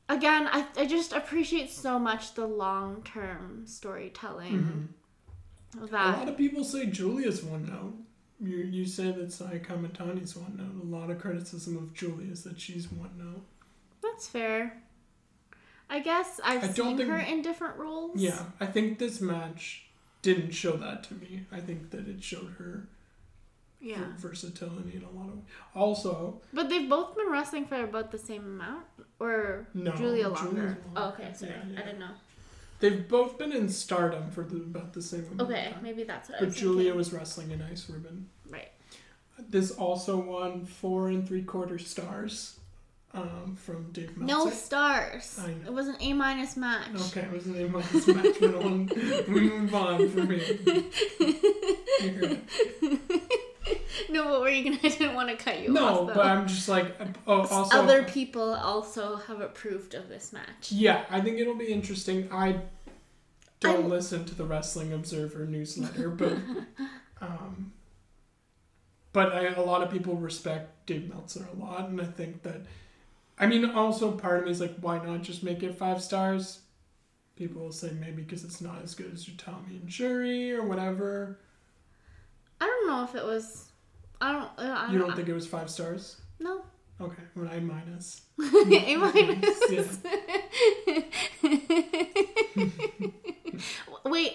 again, 0.09 0.49
I, 0.51 0.67
I 0.77 0.87
just 0.87 1.13
appreciate 1.13 1.71
so 1.71 1.99
much 2.01 2.35
the 2.35 2.47
long 2.47 3.03
term 3.05 3.63
storytelling 3.67 4.93
Mhm. 5.77 5.83
A 5.83 5.87
lot 5.95 6.29
of 6.29 6.37
people 6.37 6.65
say 6.65 6.87
Julia's 6.87 7.43
one 7.43 7.67
note. 7.67 7.95
You 8.41 8.57
you 8.59 8.87
say 8.87 9.11
that 9.11 9.33
Sai 9.33 9.59
Kamitani's 9.59 10.37
one 10.37 10.57
note. 10.57 10.83
A 10.83 10.87
lot 10.97 11.11
of 11.11 11.19
criticism 11.21 11.77
of 11.77 11.93
Julia 11.95 12.31
is 12.31 12.45
that 12.45 12.61
she's 12.61 12.91
one 12.91 13.11
note. 13.19 13.43
That's 14.03 14.29
fair. 14.29 14.81
I 15.91 16.01
guess 16.01 16.41
I've 16.45 16.63
I 16.65 16.67
don't 16.69 16.75
seen 16.75 16.97
think- 16.99 17.11
her 17.11 17.19
in 17.19 17.43
different 17.43 17.77
roles. 17.79 18.17
Yeah, 18.21 18.45
I 18.61 18.67
think 18.67 18.99
this 18.99 19.21
match 19.21 19.87
didn't 20.23 20.53
show 20.53 20.77
that 20.77 21.03
to 21.05 21.15
me. 21.15 21.47
I 21.51 21.61
think 21.61 21.91
that 21.91 22.07
it 22.09 22.23
showed 22.23 22.53
her 22.59 22.87
Yeah. 23.81 23.99
ver- 23.99 24.29
versatility 24.29 24.97
in 24.97 25.03
a 25.05 25.11
lot 25.11 25.29
of. 25.31 25.39
Also, 25.75 26.41
But 26.53 26.69
they've 26.69 26.89
both 26.89 27.17
been 27.17 27.29
wrestling 27.31 27.67
for 27.67 27.83
about 27.83 28.11
the 28.13 28.19
same 28.19 28.45
amount? 28.45 28.85
Or 29.21 29.67
no, 29.75 29.93
Julia 29.97 30.29
longer? 30.29 30.45
longer. 30.45 30.79
Oh, 30.97 31.09
okay, 31.11 31.33
sorry. 31.35 31.53
Yeah, 31.53 31.65
yeah. 31.73 31.81
I 31.81 31.83
didn't 31.85 31.99
know. 32.01 32.11
They've 32.81 33.09
both 33.09 33.39
been 33.39 33.53
in 33.53 33.69
Stardom 33.69 34.31
for 34.31 34.45
the, 34.45 34.57
about 34.57 34.93
the 34.93 35.03
same 35.03 35.27
amount 35.33 35.41
Okay, 35.51 35.67
of 35.67 35.73
time. 35.75 35.83
maybe 35.83 36.05
that's 36.05 36.29
what 36.29 36.37
I 36.37 36.41
But 36.41 36.47
was 36.49 36.57
Julia 36.57 36.77
thinking. 36.85 36.97
was 36.97 37.13
wrestling 37.13 37.51
in 37.51 37.61
Ice 37.63 37.89
Ribbon. 37.91 38.29
Right. 38.49 38.71
This 39.51 39.71
also 39.73 40.17
won 40.19 40.65
four 40.65 41.09
and 41.09 41.27
three 41.27 41.43
quarter 41.43 41.79
stars 41.79 42.59
um, 43.15 43.57
from 43.57 43.91
Dave 43.93 44.17
Meltzer. 44.17 44.49
No 44.49 44.51
stars. 44.55 45.39
I 45.43 45.49
know. 45.49 45.67
It 45.69 45.73
was 45.73 45.89
an 45.89 45.97
A 46.01 46.13
minus 46.13 46.57
match. 46.57 46.89
Okay, 47.09 47.23
it 47.23 47.33
was 47.33 47.47
an 47.47 47.57
A 47.65 47.69
minus 47.69 48.07
match. 48.07 48.41
We, 48.41 48.49
don't, 48.49 48.89
we 49.29 49.41
move 49.41 49.75
on 49.75 50.09
from 50.11 50.31
here. 50.31 50.59
You 52.01 52.11
heard 52.13 52.39
it. 52.83 53.33
no, 54.11 54.29
what 54.31 54.41
were 54.41 54.49
you 54.49 54.65
gonna? 54.65 54.79
I 54.83 54.89
didn't 54.89 55.15
want 55.15 55.29
to 55.31 55.37
cut 55.37 55.61
you 55.61 55.73
No, 55.73 55.85
off. 55.87 56.07
though. 56.09 56.15
but 56.15 56.27
I'm 56.27 56.47
just 56.47 56.69
like, 56.69 56.95
oh, 57.27 57.47
also. 57.47 57.77
other 57.77 58.03
people 58.05 58.55
also 58.55 59.17
have 59.17 59.41
approved 59.41 59.95
of 59.95 60.09
this 60.09 60.33
match. 60.33 60.71
Yeah, 60.73 61.05
I 61.11 61.21
think 61.21 61.39
it'll 61.39 61.55
be 61.55 61.73
interesting. 61.73 62.29
I 62.33 62.61
don't 63.61 63.77
I'm- 63.83 63.91
listen 63.91 64.25
to 64.27 64.35
the 64.35 64.45
Wrestling 64.45 64.93
Observer 64.93 65.45
newsletter, 65.47 66.11
but 66.11 66.33
um, 67.21 67.73
but 69.13 69.33
I, 69.33 69.47
a 69.49 69.63
lot 69.63 69.83
of 69.83 69.91
people 69.91 70.15
respect 70.17 70.87
Dave 70.87 71.09
Meltzer 71.09 71.49
a 71.53 71.57
lot, 71.59 71.89
and 71.89 72.01
I 72.01 72.05
think 72.07 72.43
that. 72.43 72.63
I 73.41 73.47
mean, 73.47 73.65
also 73.71 74.11
part 74.11 74.41
of 74.41 74.47
me 74.47 74.51
is 74.51 74.61
like, 74.61 74.75
why 74.81 74.99
not 75.05 75.23
just 75.23 75.45
make 75.45 75.63
it 75.63 75.77
five 75.79 76.03
stars? 76.03 76.61
People 77.37 77.63
will 77.63 77.73
say 77.73 77.93
maybe 78.01 78.23
because 78.23 78.43
it's 78.43 78.61
not 78.61 78.83
as 78.83 78.97
good 78.97 79.13
as 79.15 79.27
Utami 79.27 79.81
and 79.81 79.93
Shuri 79.93 80.53
or 80.53 80.67
whatever. 80.67 81.39
I 82.61 82.67
don't 82.67 82.87
know 82.89 83.05
if 83.05 83.15
it 83.15 83.25
was. 83.25 83.71
I 84.21 84.33
don't. 84.33 84.51
uh, 84.59 84.87
I 84.89 84.93
You 84.93 84.99
don't 84.99 85.15
think 85.15 85.29
it 85.29 85.35
was 85.35 85.47
five 85.47 85.71
stars? 85.71 86.17
No. 86.41 86.63
Okay, 87.01 87.23
well, 87.37 87.49
I 87.49 87.61
minus. 87.61 88.23
A 88.41 88.97
minus. 88.97 90.03
Yeah. 90.85 91.03
Wait, 94.05 94.35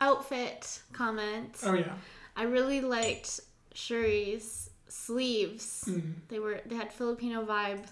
outfit 0.00 0.80
comment. 0.92 1.56
Oh 1.64 1.74
yeah. 1.74 1.94
I 2.36 2.42
really 2.44 2.80
liked 2.82 3.40
Shuri's 3.74 4.70
sleeves. 4.88 5.84
Mm. 5.88 6.14
They 6.28 6.38
were 6.38 6.60
they 6.66 6.76
had 6.76 6.92
Filipino 6.92 7.44
vibe, 7.44 7.86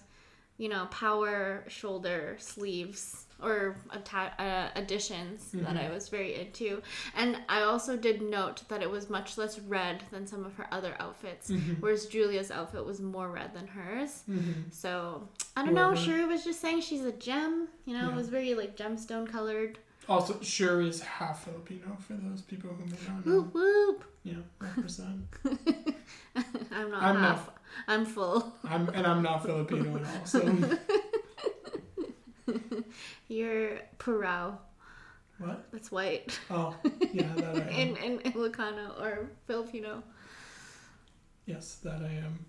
you 0.59 0.69
know, 0.69 0.87
power 0.91 1.65
shoulder 1.69 2.37
sleeves 2.39 3.25
or 3.43 3.77
atta- 3.93 4.35
uh, 4.43 4.71
additions 4.75 5.51
that 5.53 5.75
Mhm. 5.77 5.87
I 5.89 5.91
was 5.91 6.09
very 6.09 6.35
into. 6.35 6.83
And 7.15 7.39
I 7.49 7.63
also 7.63 7.97
did 7.97 8.23
note 8.23 8.69
that 8.69 8.83
it 8.83 8.91
was 8.91 9.09
much 9.11 9.37
less 9.39 9.59
red 9.59 10.05
than 10.11 10.27
some 10.27 10.45
of 10.45 10.55
her 10.55 10.67
other 10.73 10.97
outfits, 11.01 11.51
Mhm. 11.51 11.81
whereas 11.81 12.07
Julia's 12.07 12.51
outfit 12.51 12.85
was 12.85 13.01
more 13.01 13.31
red 13.31 13.55
than 13.55 13.67
hers. 13.69 14.23
Mhm. 14.29 14.73
So 14.73 15.29
I 15.57 15.65
don't 15.65 15.75
know. 15.75 15.91
Whoever- 15.91 16.01
Shuri 16.05 16.25
was 16.27 16.45
just 16.45 16.61
saying 16.61 16.81
she's 16.83 17.05
a 17.05 17.13
gem. 17.13 17.69
You 17.85 17.95
know, 17.99 18.07
Yeah. 18.07 18.13
it 18.13 18.17
was 18.17 18.29
very 18.29 18.55
like 18.55 18.77
gemstone 18.77 19.29
colored. 19.29 19.79
Also, 20.09 20.41
Shuri 20.41 20.89
is 20.89 21.01
half 21.03 21.45
Filipino 21.45 21.97
for 22.01 22.15
those 22.15 22.43
people 22.43 22.71
who 22.71 22.85
may 22.87 22.97
not 23.09 23.25
know. 23.27 23.41
Whoop 23.43 23.55
whoop. 23.55 24.05
Yeah, 24.25 24.35
represent. 24.59 25.25
I'm 26.73 26.91
not 26.91 27.03
I'm 27.03 27.21
not- 27.21 27.37
half. 27.37 27.51
I'm 27.87 28.05
full. 28.05 28.53
I'm 28.65 28.89
and 28.91 29.07
I'm 29.07 29.23
not 29.23 29.43
Filipino 29.45 29.97
at 29.97 30.03
all. 30.05 30.27
So 30.27 30.41
You're 33.31 33.79
Purao. 33.99 34.59
what? 35.39 35.65
That's 35.73 35.93
white. 35.93 36.39
Oh, 36.51 36.75
yeah, 37.13 37.33
that 37.37 37.57
I 37.57 37.61
am. 37.71 37.97
in, 37.97 37.97
in 37.97 38.19
Ilocano 38.33 39.01
or 39.01 39.31
Filipino. 39.47 40.03
yes, 41.47 41.77
that 41.85 42.03
I 42.03 42.13
am. 42.27 42.45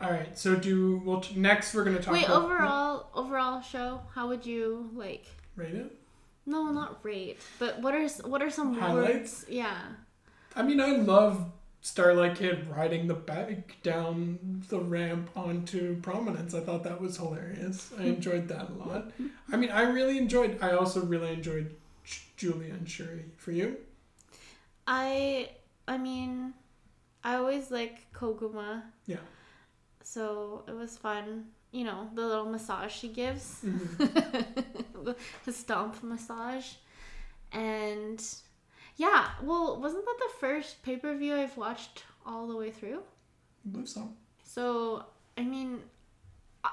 All 0.00 0.10
right. 0.10 0.36
So 0.36 0.56
do 0.56 1.00
well. 1.04 1.20
T- 1.20 1.36
next, 1.36 1.72
we're 1.74 1.84
gonna 1.84 2.00
talk. 2.02 2.14
Wait, 2.14 2.24
about, 2.26 2.42
overall, 2.44 3.10
overall 3.14 3.60
show, 3.62 4.00
how 4.14 4.26
would 4.28 4.44
you 4.44 4.90
like? 4.94 5.24
Rate 5.56 5.74
it. 5.74 5.94
No, 6.44 6.70
not 6.72 6.98
rate, 7.04 7.38
but 7.60 7.80
what 7.80 7.94
are 7.94 8.08
what 8.26 8.42
are 8.42 8.50
some 8.50 8.74
Highlights? 8.74 9.12
words? 9.42 9.46
Yeah. 9.48 9.76
I 10.56 10.62
mean, 10.62 10.80
I 10.80 10.92
love 10.96 11.50
Starlight 11.80 12.36
Kid 12.36 12.68
riding 12.68 13.06
the 13.06 13.14
bike 13.14 13.76
down 13.82 14.62
the 14.68 14.80
ramp 14.80 15.30
onto 15.36 16.00
prominence. 16.00 16.52
I 16.54 16.60
thought 16.60 16.82
that 16.84 17.00
was 17.00 17.16
hilarious. 17.16 17.92
I 17.98 18.02
enjoyed 18.04 18.48
that 18.48 18.68
a 18.70 18.72
lot. 18.72 19.10
I 19.52 19.56
mean, 19.56 19.70
I 19.70 19.82
really 19.82 20.18
enjoyed. 20.18 20.58
I 20.60 20.72
also 20.72 21.04
really 21.04 21.32
enjoyed 21.32 21.74
J- 22.04 22.20
Julia 22.36 22.74
and 22.74 22.88
Shuri. 22.88 23.24
For 23.36 23.52
you? 23.52 23.76
I 24.86 25.50
I 25.86 25.98
mean, 25.98 26.52
I 27.24 27.36
always 27.36 27.70
like 27.70 28.12
Koguma. 28.12 28.82
Yeah. 29.06 29.16
So 30.02 30.64
it 30.66 30.72
was 30.74 30.96
fun. 30.96 31.46
You 31.70 31.84
know, 31.84 32.10
the 32.14 32.26
little 32.26 32.46
massage 32.46 32.92
she 32.92 33.08
gives. 33.08 33.60
Mhm. 33.64 35.14
the 35.44 35.52
stomp 35.52 36.02
massage. 36.02 36.66
And 37.52 38.22
yeah, 38.98 39.28
well, 39.42 39.80
wasn't 39.80 40.04
that 40.04 40.16
the 40.18 40.38
first 40.38 40.82
pay 40.82 40.96
per 40.96 41.16
view 41.16 41.34
I've 41.34 41.56
watched 41.56 42.02
all 42.26 42.48
the 42.48 42.56
way 42.56 42.70
through. 42.70 42.98
I 43.64 43.70
believe 43.70 43.88
so. 43.88 44.08
So, 44.42 45.04
I 45.38 45.42
mean, 45.42 45.80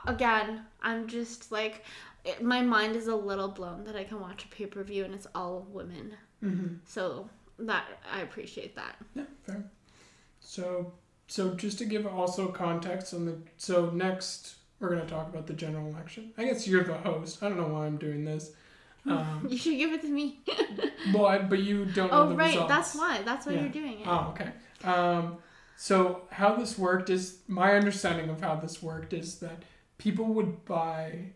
again, 0.07 0.65
I'm 0.81 1.07
just 1.07 1.51
like, 1.51 1.85
it, 2.25 2.43
my 2.43 2.61
mind 2.61 2.95
is 2.95 3.07
a 3.07 3.15
little 3.15 3.47
blown 3.47 3.83
that 3.83 3.95
I 3.95 4.03
can 4.03 4.19
watch 4.19 4.43
a 4.43 4.47
pay 4.47 4.65
per 4.65 4.83
view 4.83 5.05
and 5.05 5.13
it's 5.13 5.27
all 5.35 5.67
women. 5.71 6.15
Mm-hmm. 6.43 6.75
So, 6.85 7.29
that, 7.59 7.85
I 8.11 8.21
appreciate 8.21 8.75
that. 8.75 8.95
Yeah, 9.13 9.23
fair. 9.43 9.63
So, 10.39 10.93
so 11.27 11.53
just 11.53 11.77
to 11.77 11.85
give 11.85 12.07
also 12.07 12.47
context 12.47 13.13
on 13.13 13.25
the 13.25 13.37
so 13.57 13.89
next 13.91 14.55
we're 14.79 14.89
gonna 14.89 15.05
talk 15.05 15.29
about 15.29 15.47
the 15.47 15.53
general 15.53 15.87
election. 15.87 16.33
I 16.37 16.45
guess 16.45 16.67
you're 16.67 16.83
the 16.83 16.97
host. 16.97 17.41
I 17.41 17.49
don't 17.49 17.57
know 17.57 17.67
why 17.67 17.85
I'm 17.85 17.97
doing 17.97 18.25
this. 18.25 18.51
Um, 19.07 19.47
You 19.49 19.57
should 19.57 19.77
give 19.77 19.93
it 19.93 20.01
to 20.01 20.07
me. 20.09 20.39
well, 21.13 21.27
I, 21.27 21.37
but 21.39 21.59
you 21.59 21.85
don't 21.85 22.11
know 22.11 22.23
oh, 22.23 22.29
the 22.29 22.35
right. 22.35 22.47
results. 22.53 22.69
That's 22.69 22.95
why. 22.95 23.21
That's 23.23 23.45
why 23.45 23.53
Yeah. 23.53 23.61
you're 23.61 23.69
doing 23.69 23.99
it. 24.01 24.07
Oh, 24.07 24.33
okay. 24.33 24.51
Um, 24.83 25.37
so 25.77 26.21
how 26.31 26.55
this 26.55 26.77
worked 26.77 27.09
is 27.09 27.39
my 27.47 27.73
understanding 27.75 28.29
of 28.29 28.41
how 28.41 28.55
this 28.55 28.81
worked 28.81 29.13
is 29.13 29.39
that 29.39 29.63
people 29.97 30.25
would 30.25 30.65
buy 30.65 31.33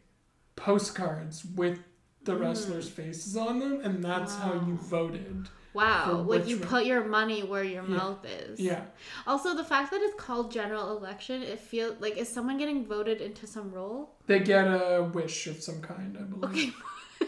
postcards 0.56 1.46
with 1.46 1.80
the 2.24 2.34
Mm. 2.34 2.42
wrestlers' 2.42 2.90
faces 2.90 3.38
on 3.38 3.60
them, 3.60 3.80
and 3.82 4.04
that's 4.04 4.36
how 4.36 4.54
you 4.54 4.76
voted. 4.76 5.48
Wow. 5.74 6.26
Like, 6.28 6.48
you 6.48 6.58
put 6.58 6.86
your 6.86 7.06
money 7.06 7.44
where 7.44 7.64
your 7.64 7.84
Yeah. 7.84 7.96
mouth 7.98 8.26
is. 8.26 8.60
Yeah. 8.60 8.86
Also, 9.28 9.56
the 9.56 9.64
fact 9.64 9.92
that 9.92 10.02
it's 10.02 10.16
called 10.20 10.52
general 10.52 10.98
election, 10.98 11.44
it 11.44 11.60
feels 11.60 12.02
like 12.02 12.18
is 12.18 12.28
someone 12.28 12.58
getting 12.58 12.86
voted 12.86 13.22
into 13.22 13.46
some 13.48 13.72
role? 13.72 14.16
They 14.26 14.40
get 14.40 14.66
a 14.66 15.04
wish 15.14 15.48
of 15.48 15.62
some 15.62 15.82
kind, 15.82 16.18
I 16.20 16.24
believe. 16.24 16.44
Okay. 16.70 16.72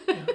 Yeah. 0.07 0.25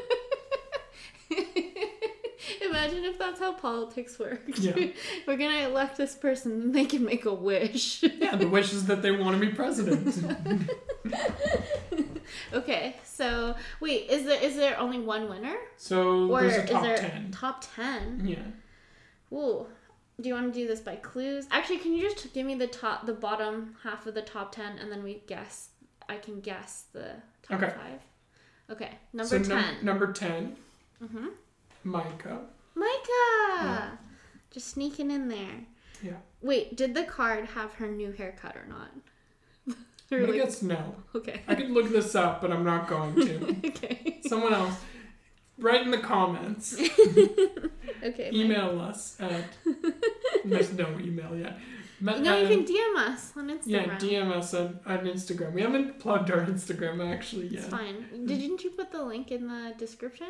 Imagine 2.69 3.05
if 3.05 3.19
that's 3.19 3.41
how 3.41 3.53
politics 3.53 4.19
works. 4.19 4.59
Yeah. 4.59 4.75
We're 5.27 5.37
gonna 5.37 5.69
elect 5.69 5.97
this 5.97 6.15
person, 6.15 6.53
and 6.53 6.75
they 6.75 6.85
can 6.85 7.05
make 7.05 7.25
a 7.25 7.35
wish. 7.35 8.03
Yeah, 8.03 8.37
the 8.37 8.49
wish 8.49 8.73
is 8.73 8.87
that 8.87 9.03
they 9.03 9.11
want 9.11 9.41
to 9.41 9.47
be 9.47 9.53
president. 9.53 10.17
okay, 12.53 12.97
so 13.05 13.55
wait, 13.81 14.09
is 14.11 14.25
there 14.25 14.43
is 14.43 14.57
there 14.57 14.79
only 14.79 14.99
one 15.01 15.29
winner, 15.29 15.57
So 15.77 16.29
or 16.31 16.43
there's 16.43 16.57
a 16.57 16.65
is 16.65 16.71
top 16.71 16.83
there 16.83 16.97
ten. 16.97 17.31
top 17.33 17.65
ten? 17.75 18.23
Yeah. 18.25 19.37
Ooh. 19.37 19.67
Do 20.21 20.29
you 20.31 20.35
want 20.35 20.53
to 20.55 20.59
do 20.59 20.67
this 20.67 20.81
by 20.81 20.97
clues? 20.97 21.47
Actually, 21.51 21.79
can 21.79 21.93
you 21.93 22.03
just 22.03 22.33
give 22.33 22.47
me 22.47 22.55
the 22.55 22.67
top, 22.67 23.05
the 23.05 23.13
bottom 23.13 23.75
half 23.83 24.07
of 24.07 24.15
the 24.15 24.23
top 24.23 24.53
ten, 24.55 24.79
and 24.79 24.91
then 24.91 25.03
we 25.03 25.23
guess. 25.27 25.71
I 26.09 26.17
can 26.19 26.41
guess 26.41 26.85
the 26.93 27.17
top 27.43 27.61
Okay. 27.63 27.73
five. 27.73 28.01
Okay, 28.71 28.91
number 29.12 29.29
so 29.29 29.39
num- 29.39 29.62
ten. 29.62 29.85
number 29.85 30.12
ten, 30.12 30.57
mm-hmm. 31.03 31.29
Maika. 31.87 32.39
Maika, 32.77 33.62
Yeah. 33.62 33.91
just 34.51 34.69
sneaking 34.69 35.11
in 35.11 35.29
there. 35.29 35.64
Yeah. 36.03 36.17
Wait, 36.43 36.77
did 36.77 36.95
the 36.95 37.05
card 37.05 37.47
have 37.47 37.75
her 37.75 37.87
new 37.89 38.12
haircut 38.12 38.57
or 38.57 38.67
not? 38.69 38.91
Or 40.12 40.21
like- 40.27 40.35
guess 40.35 40.62
no. 40.62 40.95
okay. 41.17 41.41
I 41.49 41.55
could 41.57 41.71
look 41.71 41.91
this 41.91 42.14
up, 42.14 42.41
but 42.41 42.53
I'm 42.53 42.64
not 42.64 42.87
going 42.89 43.14
to. 43.17 43.57
okay. 43.69 44.21
Someone 44.27 44.53
else, 44.55 44.75
write 45.59 45.83
in 45.83 45.91
the 45.91 45.99
comments. 45.99 46.77
Okay. 48.05 48.31
Email 48.33 48.79
us 48.81 49.17
at. 49.19 49.43
There's 50.45 50.73
no 50.75 50.87
email 51.01 51.35
yet. 51.37 51.59
No, 52.01 52.17
you 52.17 52.47
uh, 52.47 52.49
can 52.49 52.65
DM 52.65 52.97
us 52.97 53.33
on 53.37 53.49
Instagram. 53.49 53.67
Yeah, 53.67 53.99
DM 53.99 54.31
us 54.33 54.53
on, 54.55 54.81
on 54.87 54.99
Instagram. 55.07 55.53
We 55.53 55.63
haven't 55.63 55.99
plugged 55.99 56.31
our 56.31 56.45
Instagram 56.45 57.07
actually 57.15 57.49
Yeah. 57.49 57.61
It's 57.61 57.69
fine. 57.69 58.27
Didn't 58.27 58.63
you 58.65 58.71
put 58.71 58.93
the 58.93 59.03
link 59.03 59.31
in 59.31 59.49
the 59.49 59.75
description? 59.79 60.29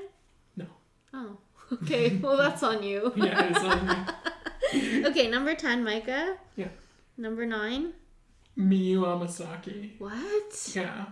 No. 0.57 0.67
Oh. 1.13 1.39
Okay. 1.73 2.17
Well, 2.23 2.37
that's 2.37 2.63
on 2.63 2.85
you. 2.85 3.13
Yeah, 3.17 3.49
it's 3.51 3.59
on 3.59 3.87
me. 3.89 5.05
okay, 5.07 5.29
number 5.29 5.55
10, 5.57 5.85
Maika. 5.85 6.37
Yeah. 6.55 6.69
Number 7.19 7.45
9. 7.45 7.93
Miyu 8.57 9.01
Amasaki. 9.01 9.99
What? 9.99 10.71
Yeah, 10.75 11.07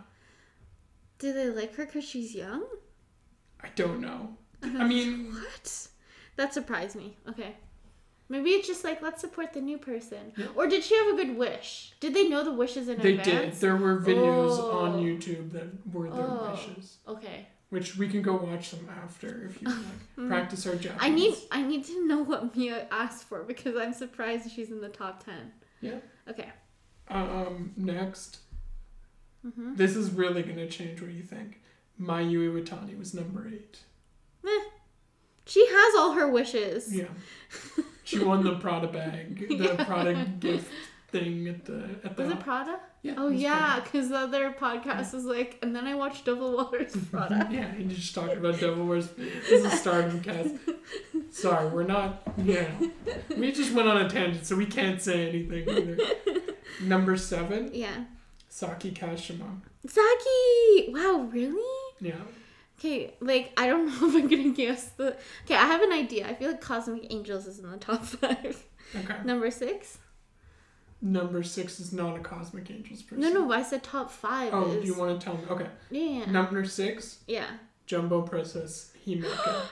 Do 1.18 1.32
they 1.32 1.48
like 1.50 1.74
her 1.74 1.86
because 1.86 2.04
she's 2.04 2.34
young? 2.36 2.64
I 3.60 3.68
don't 3.74 4.00
know. 4.00 4.36
I 4.62 4.84
mean, 4.86 5.32
What? 5.32 5.88
That 6.36 6.54
surprised 6.54 6.94
me. 6.94 7.16
Okay. 7.28 7.56
Maybe 8.28 8.50
it's 8.50 8.66
just 8.66 8.84
like, 8.84 9.02
let's 9.02 9.20
support 9.20 9.52
the 9.52 9.60
new 9.60 9.76
person. 9.78 10.32
Yeah. 10.36 10.46
Or 10.56 10.66
did 10.66 10.82
she 10.82 10.96
have 10.96 11.08
a 11.08 11.16
good 11.16 11.36
wish? 11.36 11.92
Did 12.00 12.14
they 12.14 12.26
know 12.28 12.42
the 12.42 12.52
wishes 12.52 12.88
in 12.88 12.98
they 12.98 13.16
did. 13.18 13.52
There 13.54 13.76
were 13.76 14.00
videos 14.00 14.58
Oh. 14.58 14.78
on 14.84 15.02
YouTube 15.02 15.52
that 15.52 15.66
were 15.92 16.08
their 16.10 16.22
Oh. 16.26 16.50
wishes, 16.50 16.98
Okay. 17.06 17.48
which 17.68 17.96
we 17.98 18.08
can 18.08 18.22
go 18.22 18.34
watch 18.36 18.70
them 18.70 18.88
after 19.04 19.44
if 19.46 19.60
you 19.60 19.68
like. 19.68 20.16
Practice 20.28 20.66
our 20.66 20.74
Japanese. 20.74 21.02
I 21.02 21.08
need 21.10 21.34
I 21.50 21.62
need 21.62 21.84
to 21.84 22.06
know 22.06 22.22
what 22.22 22.56
Mia 22.56 22.86
asked 22.90 23.24
for 23.28 23.42
because 23.42 23.76
I'm 23.76 23.92
surprised 23.92 24.50
she's 24.50 24.70
in 24.70 24.80
the 24.80 24.88
top 24.88 25.22
10. 25.24 25.52
Yeah. 25.82 25.98
Okay. 26.28 26.50
Um, 27.08 27.72
next, 27.76 28.38
Mhm. 29.46 29.76
this 29.76 29.94
is 29.96 30.10
really 30.10 30.42
gonna 30.42 30.66
change 30.68 31.02
what 31.02 31.10
you 31.12 31.22
think. 31.22 31.60
Mayu 32.00 32.50
Iwatani 32.50 32.98
was 32.98 33.12
number 33.12 33.46
eight. 33.46 33.80
She 35.46 35.66
has 35.66 35.94
all 35.96 36.12
her 36.12 36.26
wishes. 36.26 36.90
Yeah. 36.94 37.04
She 38.18 38.24
won 38.24 38.42
the 38.44 38.56
Prada 38.56 38.88
bag, 38.88 39.46
the 39.48 39.54
Yeah. 39.56 39.84
Prada 39.84 40.26
gift 40.40 40.70
thing 41.10 41.46
at 41.48 41.64
the 41.64 41.84
at 42.04 42.16
the. 42.16 42.22
Was 42.24 42.32
it 42.32 42.40
Prada? 42.40 42.80
Yeah. 43.02 43.14
Oh 43.18 43.28
yeah, 43.28 43.80
because 43.84 44.08
the 44.08 44.16
other 44.18 44.52
podcast 44.58 45.12
is 45.14 45.24
like, 45.24 45.58
and 45.62 45.76
then 45.76 45.86
I 45.86 45.94
watched 45.94 46.24
Double 46.24 46.56
Waters 46.56 46.96
Prada. 47.10 47.48
yeah, 47.50 47.72
he 47.74 47.84
just 47.84 48.14
talked 48.14 48.32
about 48.36 48.58
Devil 48.58 48.86
Wears. 48.86 49.08
This 49.10 49.50
is 49.50 49.64
a 49.66 49.76
Stardom 49.76 50.20
cast. 50.22 50.54
Sorry, 51.30 51.68
we're 51.68 51.82
not. 51.84 52.22
Yeah, 52.42 52.70
we 53.36 53.52
just 53.52 53.72
went 53.72 53.88
on 53.88 53.98
a 53.98 54.08
tangent, 54.08 54.46
so 54.46 54.56
we 54.56 54.66
can't 54.66 55.00
say 55.02 55.28
anything 55.28 55.68
either. 55.68 55.98
Number 56.82 57.16
seven, 57.16 57.70
yeah. 57.74 58.04
Saki 58.48 58.90
Kashima. 58.92 59.60
Saki! 59.86 60.92
Wow, 60.92 61.28
really? 61.30 61.62
Yeah, 62.00 62.14
Okay, 62.84 63.14
like 63.20 63.52
I 63.56 63.66
don't 63.66 63.86
know 64.00 64.08
if 64.08 64.14
I'm 64.14 64.28
gonna 64.28 64.50
guess 64.50 64.88
the. 64.90 65.16
Okay, 65.44 65.54
I 65.54 65.64
have 65.66 65.80
an 65.82 65.92
idea. 65.92 66.28
I 66.28 66.34
feel 66.34 66.50
like 66.50 66.60
Cosmic 66.60 67.06
Angels 67.10 67.46
is 67.46 67.58
in 67.58 67.70
the 67.70 67.78
top 67.78 68.04
five. 68.04 68.62
okay. 68.94 69.16
Number 69.24 69.50
six? 69.50 69.98
Number 71.00 71.42
six 71.42 71.80
is 71.80 71.92
not 71.92 72.16
a 72.16 72.20
Cosmic 72.20 72.70
Angels 72.70 73.02
person. 73.02 73.20
No, 73.22 73.30
no, 73.30 73.52
I 73.52 73.62
said 73.62 73.82
top 73.82 74.10
five. 74.10 74.52
Oh, 74.52 74.70
is... 74.72 74.82
do 74.82 74.86
you 74.86 74.98
want 74.98 75.18
to 75.18 75.24
tell 75.24 75.36
me? 75.36 75.44
Okay. 75.50 75.66
Yeah. 75.90 76.30
Number 76.30 76.64
six, 76.64 77.18
Yeah. 77.26 77.46
Jumbo 77.86 78.22
Princess 78.22 78.92
Himeka. 79.06 79.62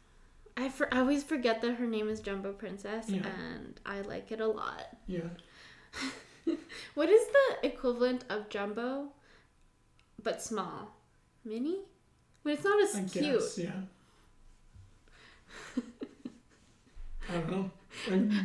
I, 0.56 0.68
for, 0.70 0.92
I 0.92 1.00
always 1.00 1.22
forget 1.22 1.60
that 1.62 1.74
her 1.74 1.86
name 1.86 2.08
is 2.08 2.20
Jumbo 2.20 2.52
Princess, 2.52 3.08
Yeah. 3.08 3.26
and 3.26 3.78
I 3.86 4.00
like 4.00 4.32
it 4.32 4.40
a 4.40 4.46
lot. 4.46 4.88
Yeah. 5.06 5.28
What 6.94 7.10
is 7.10 7.20
the 7.26 7.66
equivalent 7.66 8.24
of 8.30 8.48
Jumbo, 8.48 9.08
but 10.22 10.40
small? 10.42 10.94
Mini? 11.44 11.80
But 12.44 12.52
it's 12.54 12.64
not 12.64 12.82
as 12.82 12.94
I 12.96 13.00
cute. 13.02 13.24
guess. 13.40 13.58
Yeah. 13.58 13.70
I 17.30 17.32
don't 17.34 17.50
know. 17.50 17.70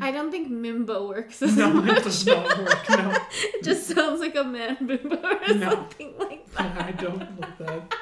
I- 0.01 0.11
don't 0.11 0.31
think 0.31 0.49
Mimbo 0.51 1.07
works 1.07 1.41
as 1.41 1.55
no, 1.55 1.71
much. 1.73 1.97
it 1.99 2.03
does 2.03 2.25
not 2.25 2.57
work. 2.57 2.89
No, 2.89 3.17
it 3.31 3.63
just 3.63 3.87
sounds 3.87 4.19
like 4.19 4.35
a 4.35 4.43
man 4.43 4.77
bimbo 4.85 5.15
or 5.15 5.53
No. 5.55 5.69
something 5.69 6.13
like 6.17 6.51
that. 6.53 6.81
I 6.81 6.91
don't 6.91 7.39
like 7.39 7.57
that. 7.59 7.93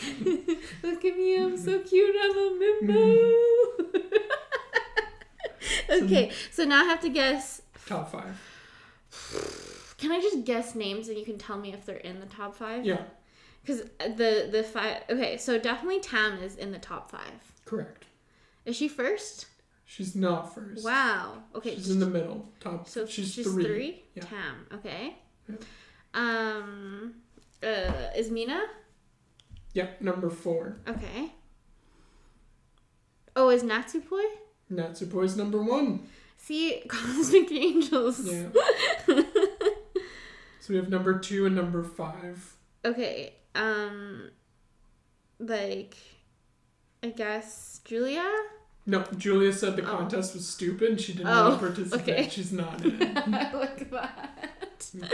Look 0.82 1.04
at 1.04 1.16
me, 1.16 1.36
I'm 1.42 1.56
so 1.56 1.80
cute, 1.80 2.14
I'm 2.22 2.30
a 2.30 2.50
Mimbo. 2.60 3.34
Mm. 3.80 4.12
okay, 6.04 6.30
so 6.52 6.64
now 6.64 6.82
I 6.82 6.84
have 6.84 7.00
to 7.00 7.08
guess. 7.08 7.62
Top 7.86 8.12
five. 8.12 8.36
Can 9.98 10.12
I 10.12 10.20
just 10.20 10.44
guess 10.44 10.74
names 10.76 11.08
and 11.08 11.18
you 11.18 11.24
can 11.24 11.38
tell 11.38 11.56
me 11.58 11.72
if 11.72 11.84
they're 11.84 11.96
in 11.96 12.20
the 12.20 12.26
top 12.26 12.54
five? 12.54 12.84
Yeah, 12.84 13.02
Because 13.62 13.82
the 13.98 14.48
the 14.50 14.62
five. 14.62 15.02
Okay, 15.10 15.36
so 15.36 15.58
definitely 15.58 16.00
Tam 16.00 16.42
is 16.42 16.56
in 16.56 16.72
the 16.72 16.78
top 16.78 17.10
five. 17.10 17.52
correct. 17.64 18.06
Is 18.64 18.76
she 18.76 18.88
first? 18.88 19.46
She's 19.84 20.14
not 20.14 20.54
first. 20.54 20.84
Wow. 20.84 21.44
Okay. 21.54 21.74
She's 21.74 21.90
in 21.90 21.98
the 21.98 22.06
middle. 22.06 22.46
Top. 22.60 22.86
so 22.86 23.06
she's, 23.06 23.32
she's, 23.32 23.50
three. 23.50 23.64
three. 23.64 24.02
Yeah. 24.14 24.24
Tam. 24.24 24.66
Okay. 24.74 25.16
Yeah. 25.48 25.56
Um. 26.12 27.14
Uh, 27.62 28.10
is 28.14 28.30
Mina? 28.30 28.60
Yep. 29.72 30.02
Number 30.02 30.28
four. 30.28 30.76
Okay. 30.86 31.32
Oh, 33.34 33.48
is 33.50 33.62
Natsupoi? 33.62 34.24
Natsupoi's 34.70 35.36
number 35.36 35.62
one. 35.62 36.06
See, 36.36 36.82
Cosmic 36.88 37.50
Angels. 37.52 38.26
Yeah. 38.26 38.48
so 39.06 39.22
we 40.68 40.76
have 40.76 40.88
number 40.88 41.18
two 41.18 41.46
and 41.46 41.56
number 41.56 41.82
five. 41.82 42.56
Okay. 42.84 43.34
Um. 43.58 44.30
Like, 45.40 45.96
I 47.02 47.08
guess 47.10 47.80
Julia. 47.84 48.24
No, 48.86 49.04
Julia 49.16 49.52
said 49.52 49.76
the 49.76 49.82
Oh. 49.82 49.96
contest 49.98 50.34
was 50.34 50.48
stupid. 50.48 51.00
She 51.00 51.12
didn't 51.12 51.28
Oh, 51.28 51.50
want 51.50 51.60
to 51.60 51.66
participate. 51.66 52.14
okay. 52.18 52.28
She's 52.28 52.52
not 52.52 52.82
in 52.84 53.00
it. 53.02 53.14
Look 53.54 53.82
at 53.82 53.90
that. 53.90 54.90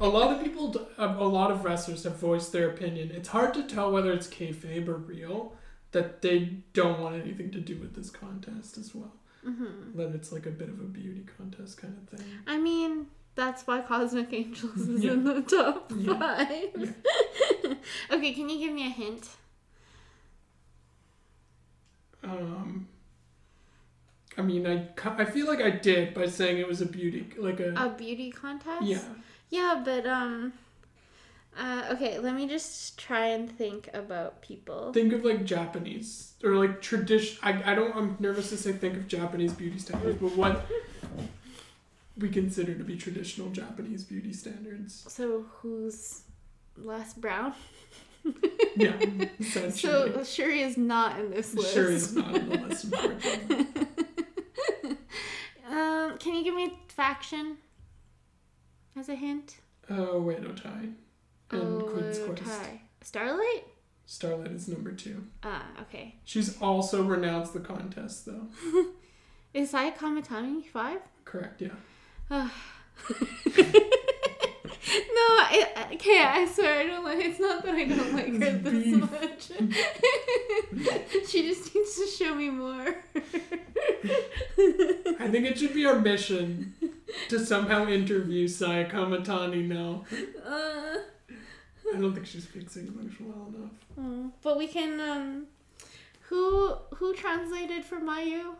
A 0.00 0.06
lot 0.08 0.32
of 0.32 0.44
people, 0.44 0.88
a 0.96 1.06
lot 1.26 1.50
of 1.50 1.64
wrestlers 1.64 2.04
have 2.04 2.16
voiced 2.20 2.52
their 2.52 2.70
opinion. 2.70 3.10
It's 3.10 3.30
hard 3.30 3.52
to 3.54 3.64
tell 3.64 3.90
whether 3.90 4.12
it's 4.12 4.28
kayfabe 4.28 4.86
or 4.86 4.94
real 4.96 5.54
that 5.90 6.22
they 6.22 6.58
don't 6.72 7.00
want 7.00 7.16
anything 7.20 7.50
to 7.50 7.60
do 7.60 7.76
with 7.78 7.96
this 7.96 8.08
contest 8.08 8.78
as 8.78 8.94
well. 8.94 9.12
hmm 9.42 9.96
That 9.96 10.14
it's 10.14 10.30
like 10.30 10.46
a 10.46 10.50
bit 10.50 10.68
of 10.68 10.78
a 10.78 10.84
beauty 10.84 11.26
contest 11.36 11.78
kind 11.82 11.96
of 12.00 12.08
thing. 12.16 12.26
I 12.46 12.58
mean, 12.58 13.06
that's 13.38 13.64
why 13.68 13.80
Cosmic 13.80 14.32
Angels 14.32 14.88
is 14.88 15.04
Yeah. 15.04 15.12
in 15.12 15.22
the 15.22 15.40
top 15.42 15.92
Yeah. 15.96 16.18
five. 16.18 16.74
okay, 18.10 18.32
can 18.34 18.48
you 18.50 18.58
give 18.58 18.74
me 18.74 18.86
a 18.86 18.90
hint? 18.90 19.28
Um, 22.24 22.88
I 24.36 24.42
mean, 24.42 24.66
I, 24.66 24.88
I 25.16 25.24
feel 25.24 25.46
like 25.46 25.60
I 25.60 25.70
did 25.70 26.14
by 26.14 26.26
saying 26.26 26.58
it 26.58 26.66
was 26.66 26.80
a 26.80 26.86
beauty, 26.86 27.28
like 27.38 27.60
a, 27.60 27.72
A 27.76 27.88
beauty 27.96 28.30
contest? 28.32 28.82
yeah. 28.82 29.02
Yeah, 29.50 29.80
but 29.84 30.04
um 30.06 30.52
uh, 31.58 31.88
okay, 31.92 32.18
let 32.18 32.34
me 32.34 32.46
just 32.46 32.98
try 32.98 33.26
and 33.28 33.50
think 33.50 33.88
about 33.94 34.42
people. 34.42 34.92
Think 34.92 35.12
of 35.12 35.24
like 35.24 35.44
Japanese 35.44 36.34
or 36.44 36.54
like 36.56 36.82
tradition. 36.82 37.38
I, 37.42 37.72
I 37.72 37.74
don't. 37.74 37.96
I'm 37.96 38.16
nervous 38.20 38.50
to 38.50 38.56
say 38.56 38.72
think 38.72 38.94
of 38.96 39.08
Japanese 39.08 39.52
beauty 39.54 39.78
standards, 39.78 40.18
but 40.20 40.36
what 40.36 40.66
we 42.18 42.28
consider 42.28 42.74
to 42.74 42.84
be 42.84 42.96
traditional 42.96 43.48
Japanese 43.50 44.04
beauty 44.04 44.32
standards. 44.32 45.04
So 45.08 45.44
who's 45.60 46.22
less 46.76 47.14
brown? 47.14 47.54
Yeah. 48.76 48.94
So 49.40 50.22
Shuri 50.24 50.60
is 50.60 50.76
not 50.76 51.18
in 51.18 51.30
this 51.30 51.54
list. 51.54 51.72
Shuri 51.74 51.94
is 51.94 52.14
not 52.14 52.26
on 52.34 52.48
the 52.48 52.58
list, 52.58 52.84
unfortunately. 52.84 53.66
Um, 55.70 56.16
can 56.18 56.34
you 56.34 56.42
give 56.44 56.54
me 56.54 56.72
faction 56.88 57.58
as 58.96 59.08
a 59.10 59.14
hint? 59.14 59.58
Oh, 59.90 60.20
wait, 60.20 60.40
Otai. 60.42 60.94
And 61.50 61.82
Queen's 61.86 62.18
Oh, 62.20 62.26
Quest. 62.28 62.42
tie. 62.44 62.80
Starlight? 63.02 63.64
Starlight 64.06 64.52
is 64.52 64.66
number 64.68 64.92
two. 64.92 65.24
Ah, 65.42 65.66
okay. 65.82 66.14
She's 66.24 66.60
also 66.62 67.02
renounced 67.04 67.52
the 67.52 67.60
contest, 67.60 68.24
though. 68.26 68.46
Is 69.52 69.70
Sai 69.70 69.90
Kamitani 69.90 70.64
five? 70.64 71.00
Correct, 71.26 71.60
yeah. 71.60 71.68
No, 75.14 75.24
I, 75.50 75.66
I- 75.76 75.94
okay, 75.94 76.22
I 76.22 76.46
swear 76.46 76.80
I 76.80 76.86
don't 76.86 77.04
like. 77.04 77.18
It's 77.24 77.38
not 77.40 77.62
that 77.64 77.74
I 77.74 77.84
don't 77.84 78.12
like 78.14 78.32
her 78.42 78.58
this 78.58 78.86
much. 78.86 79.50
she 81.28 81.42
just 81.48 81.74
needs 81.74 81.96
to 81.98 82.06
show 82.06 82.34
me 82.34 82.48
more. 82.50 82.86
I 85.20 85.28
think 85.30 85.46
it 85.46 85.58
should 85.58 85.74
be 85.74 85.84
our 85.84 85.98
mission 85.98 86.74
to 87.28 87.38
somehow 87.44 87.86
interview 87.86 88.48
Saya 88.48 88.88
Kamitani 88.88 89.66
now. 89.68 90.04
Uh, 90.44 90.98
I 91.94 91.98
don't 92.00 92.14
think 92.14 92.26
she 92.26 92.40
speaks 92.40 92.76
English 92.76 93.14
well 93.20 93.48
enough. 93.54 93.72
oh, 93.98 94.30
but 94.42 94.56
we 94.56 94.66
can. 94.68 95.00
Um, 95.00 95.46
who 96.28 96.74
who 96.96 97.12
translated 97.14 97.84
for 97.84 97.96
Mayu? 98.00 98.54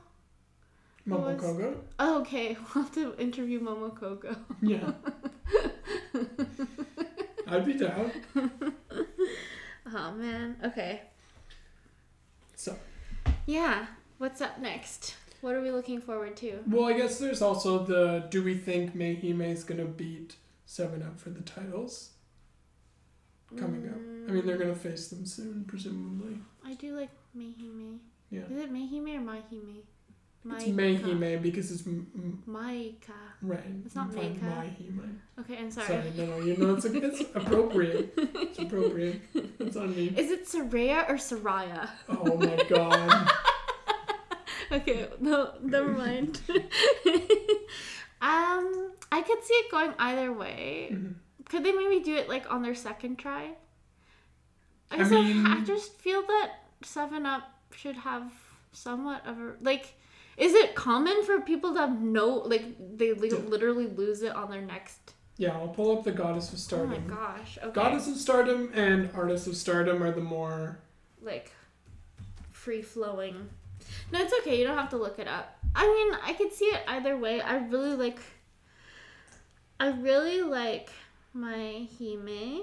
Momo 1.09 1.36
Kohgo? 1.38 1.76
Oh, 1.98 2.20
okay, 2.20 2.56
we'll 2.74 2.84
have 2.84 2.94
to 2.94 3.14
interview 3.18 3.61
Momo 3.61 3.96
Kohgo. 3.98 4.36
Yeah. 4.62 4.92
I'd 7.46 7.64
be 7.66 7.74
down. 7.74 8.11
Oh 9.90 10.12
man. 10.12 10.56
Okay. 10.62 11.00
So, 12.54 12.76
Yeah. 13.46 13.86
What's 14.18 14.42
up 14.42 14.59
next? 14.61 15.14
What 15.40 15.54
are 15.54 15.62
we 15.62 15.70
looking 15.70 16.02
forward 16.02 16.36
to? 16.38 16.59
well, 16.66 16.84
I 16.84 16.92
guess 16.92 17.18
there's 17.18 17.40
also 17.40 17.84
the 17.84 18.26
do 18.28 18.42
we 18.44 18.54
think 18.54 18.94
Meihime 18.94 19.40
is 19.50 19.64
going 19.64 19.78
to 19.80 19.86
beat 19.86 20.36
7Upp 20.66 21.18
for 21.18 21.30
the 21.30 21.40
titles 21.40 22.11
coming 23.56 23.88
up? 23.88 23.94
I 24.28 24.32
mean, 24.32 24.44
they're 24.44 24.59
going 24.59 24.74
to 24.74 24.78
face 24.78 25.09
them 25.09 25.24
soon, 25.24 25.64
presumably. 25.66 26.36
I 26.66 26.74
do 26.74 26.94
like 26.94 27.09
Meihime. 27.34 27.96
Yeah. 28.30 28.42
Is 28.50 28.59
it 28.64 28.70
Meihime 28.70 29.16
or 29.16 29.20
Maihime? 29.22 29.84
It's 30.57 30.64
Maika. 30.64 31.03
Meihime 31.03 31.42
because 31.42 31.70
it's 31.70 31.86
m- 31.86 32.42
Maika. 32.49 33.14
right. 33.42 33.61
It's 33.84 33.94
not 33.94 34.12
Meika. 34.12 34.40
Maihime. 34.44 35.16
Okay, 35.40 35.57
I'm 35.59 35.70
sorry. 35.70 35.86
Sorry, 35.86 36.12
no, 36.16 36.26
no, 36.26 36.38
you 36.40 36.57
know, 36.57 36.74
it's, 36.74 36.84
it's 36.84 37.20
appropriate. 37.34 38.12
It's 38.16 38.59
appropriate. 38.59 39.20
It's 39.59 39.76
on 39.76 39.94
me. 39.96 40.12
Is 40.16 40.30
it 40.30 40.46
Soraya 40.46 41.09
or 41.09 41.14
Soraya? 41.16 41.88
Oh 42.09 42.36
my 42.36 42.57
god. 42.68 43.30
Okay, 44.70 45.09
no, 45.18 45.55
never 45.62 45.88
mind. 45.92 46.42
um, 48.20 48.92
I 49.11 49.22
could 49.26 49.42
see 49.42 49.55
it 49.55 49.70
going 49.70 49.94
either 49.99 50.30
way. 50.32 50.90
Mhm. 50.92 51.14
Could 51.46 51.64
they 51.64 51.72
maybe 51.72 52.01
do 52.05 52.14
it 52.16 52.28
like 52.28 52.53
on 52.53 52.62
their 52.62 52.74
second 52.74 53.16
try? 53.18 53.53
I, 54.90 54.96
I, 55.01 55.05
mean- 55.09 55.46
I 55.46 55.64
just 55.64 55.92
feel 55.99 56.20
that 56.22 56.51
7Upp 56.82 57.44
should 57.74 57.96
have 57.96 58.30
somewhat 58.72 59.26
of 59.26 59.38
a 59.38 59.55
like. 59.62 59.94
Is 60.39 60.55
it 60.55 60.74
common 60.74 61.24
for 61.24 61.41
people 61.41 61.74
to 61.74 61.80
have 61.80 62.01
no 62.01 62.28
like 62.28 62.64
they 62.97 63.12
li- 63.12 63.30
literally 63.30 63.86
lose 63.89 64.22
it 64.22 64.34
on 64.34 64.51
their 64.51 64.62
next? 64.62 65.12
Yeah, 65.36 65.53
I'll 65.53 65.68
pull 65.68 65.97
up 65.97 66.05
the 66.05 66.12
Goddess 66.12 66.53
of 66.53 66.59
Stardom. 66.59 66.93
Oh 66.93 66.99
my 66.99 67.14
gosh! 67.14 67.59
Okay. 67.62 67.72
Goddess 67.72 68.09
of 68.09 68.16
Stardom 68.16 68.70
and 68.74 69.11
Artist 69.14 69.47
of 69.47 69.57
Stardom 69.57 70.03
are 70.03 70.11
the 70.12 70.20
more. 70.20 70.78
like 71.22 71.53
free 72.51 72.82
flowing. 72.82 73.49
No, 74.12 74.20
it's 74.20 74.32
okay. 74.41 74.59
You 74.59 74.64
don't 74.66 74.76
have 74.76 74.91
to 74.91 74.97
look 74.97 75.18
it 75.18 75.28
up. 75.28 75.57
I 75.74 75.86
mean, 75.86 76.18
I 76.24 76.32
could 76.34 76.53
see 76.53 76.66
it 76.66 76.82
either 76.89 77.16
way. 77.16 77.41
I 77.41 77.57
really 77.59 77.95
like. 77.95 78.20
I 79.80 79.89
really 79.91 80.43
like 80.43 80.91
my 81.32 81.86
Hime, 81.99 82.62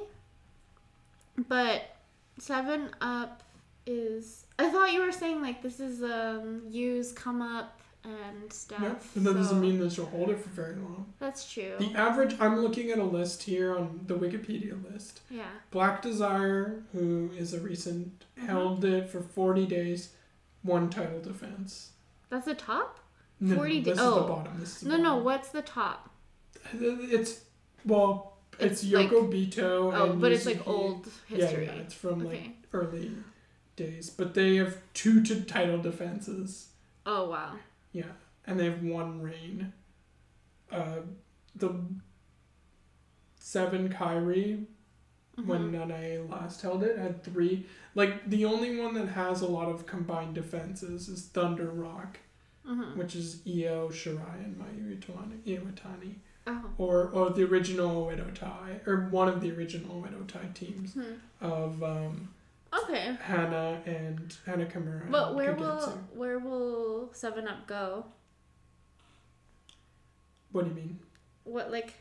but 1.47 1.95
Seven 2.39 2.89
Up 3.01 3.41
is. 3.85 4.44
I 4.57 4.69
thought 4.69 4.93
you 4.93 5.01
were 5.01 5.11
saying 5.11 5.41
like 5.41 5.61
this 5.61 5.79
is 5.79 6.01
um 6.03 6.61
use 6.69 7.11
come 7.11 7.41
up 7.41 7.81
and 8.03 8.51
stuff. 8.53 8.79
Yeah, 8.81 8.95
but 9.15 9.23
that 9.23 9.33
doesn't 9.33 9.59
mean 9.59 9.79
that 9.79 9.97
you'll 9.97 10.05
hold 10.05 10.29
it 10.29 10.39
for 10.39 10.49
very 10.49 10.75
long. 10.75 11.11
that's 11.19 11.51
true. 11.51 11.73
The 11.79 11.93
average, 11.95 12.35
I'm 12.39 12.59
looking 12.59 12.91
at 12.91 12.99
a 12.99 13.03
list 13.03 13.41
here 13.43 13.75
on 13.75 14.01
the 14.05 14.15
Wikipedia 14.15 14.77
list. 14.93 15.21
yeah. 15.29 15.47
Black 15.71 16.01
Desire, 16.03 16.83
who 16.93 17.31
is 17.35 17.53
a 17.55 17.59
recent, 17.59 18.23
Mhm. 18.39 18.45
held 18.45 18.85
it 18.85 19.09
for 19.09 19.21
40 19.21 19.65
days, 19.65 20.09
one 20.61 20.89
title 20.91 21.19
defense. 21.19 21.93
That's 22.29 22.45
the 22.45 22.53
top. 22.53 22.99
No, 23.39 23.55
40 23.55 23.79
no, 23.79 23.83
this 23.83 23.91
is 23.93 23.97
the 23.97 24.03
oh. 24.03 24.27
bottom. 24.27 24.59
This 24.59 24.69
is 24.75 24.81
the 24.81 24.89
No, 24.89 24.97
no. 24.97 25.15
What's 25.17 25.49
the 25.49 25.61
top? 25.63 26.09
It's, 26.73 27.41
well, 27.85 28.37
it's, 28.59 28.83
It's 28.83 28.93
like- 28.93 29.09
Yoko 29.09 29.29
Bito 29.31 29.93
Oh, 29.97 30.13
but 30.13 30.31
it's 30.31 30.45
like 30.45 30.65
old 30.67 31.07
history. 31.27 31.65
yeah, 31.65 31.71
it's 31.73 31.93
from 31.95 32.23
like 32.23 32.51
early 32.71 33.11
days. 33.75 34.09
But 34.09 34.33
they 34.33 34.55
have 34.55 34.77
two 34.93 35.23
to 35.23 35.41
title 35.41 35.77
defenses. 35.81 36.69
Oh 37.05 37.29
wow. 37.29 37.55
Yeah, 37.91 38.11
and 38.45 38.59
they 38.59 38.65
have 38.65 38.83
one 38.83 39.21
reign. 39.21 39.73
Uh, 40.71 41.01
the 41.55 41.79
seven 43.39 43.89
Kairi 43.89 44.65
when 45.45 45.71
Mhm. 45.71 45.87
Nanae 45.89 46.29
last 46.29 46.61
held 46.61 46.83
it 46.83 46.97
had 46.97 47.23
three. 47.23 47.65
Like 47.93 48.29
the 48.29 48.45
only 48.45 48.79
one 48.79 48.93
that 48.95 49.09
has 49.09 49.41
a 49.41 49.47
lot 49.47 49.67
of 49.69 49.85
combined 49.85 50.35
defenses 50.35 51.07
is 51.09 51.27
Thunder 51.27 51.69
Rock, 51.69 52.19
Mhm. 52.65 52.95
which 52.95 53.15
is 53.15 53.41
Io, 53.45 53.89
Shirai, 53.89 54.43
and 54.43 54.57
Mayu 54.57 54.97
Iwatani, 55.45 56.15
Oh. 56.47 56.69
or 56.77 57.09
or 57.09 57.29
the 57.31 57.43
original 57.43 58.05
Oedo 58.05 58.33
Tai, 58.33 58.79
or 58.85 59.07
one 59.09 59.27
of 59.27 59.41
the 59.41 59.51
original 59.51 60.01
Oedo 60.01 60.25
Tai 60.27 60.47
teams 60.53 60.93
Hmm. 60.93 61.15
of 61.41 61.83
um, 61.83 62.29
Okay. 62.83 63.17
Hana 63.21 63.81
and 63.85 64.35
Hana 64.45 64.65
Kimura. 64.65 65.09
But 65.09 65.35
where 65.35 65.53
will 65.53 65.99
where 66.13 66.39
will 66.39 67.11
7Upp 67.13 67.67
go? 67.67 68.05
What 70.51 70.63
do 70.63 70.69
you 70.69 70.75
mean? 70.75 70.99
What 71.43 71.71
like? 71.71 71.93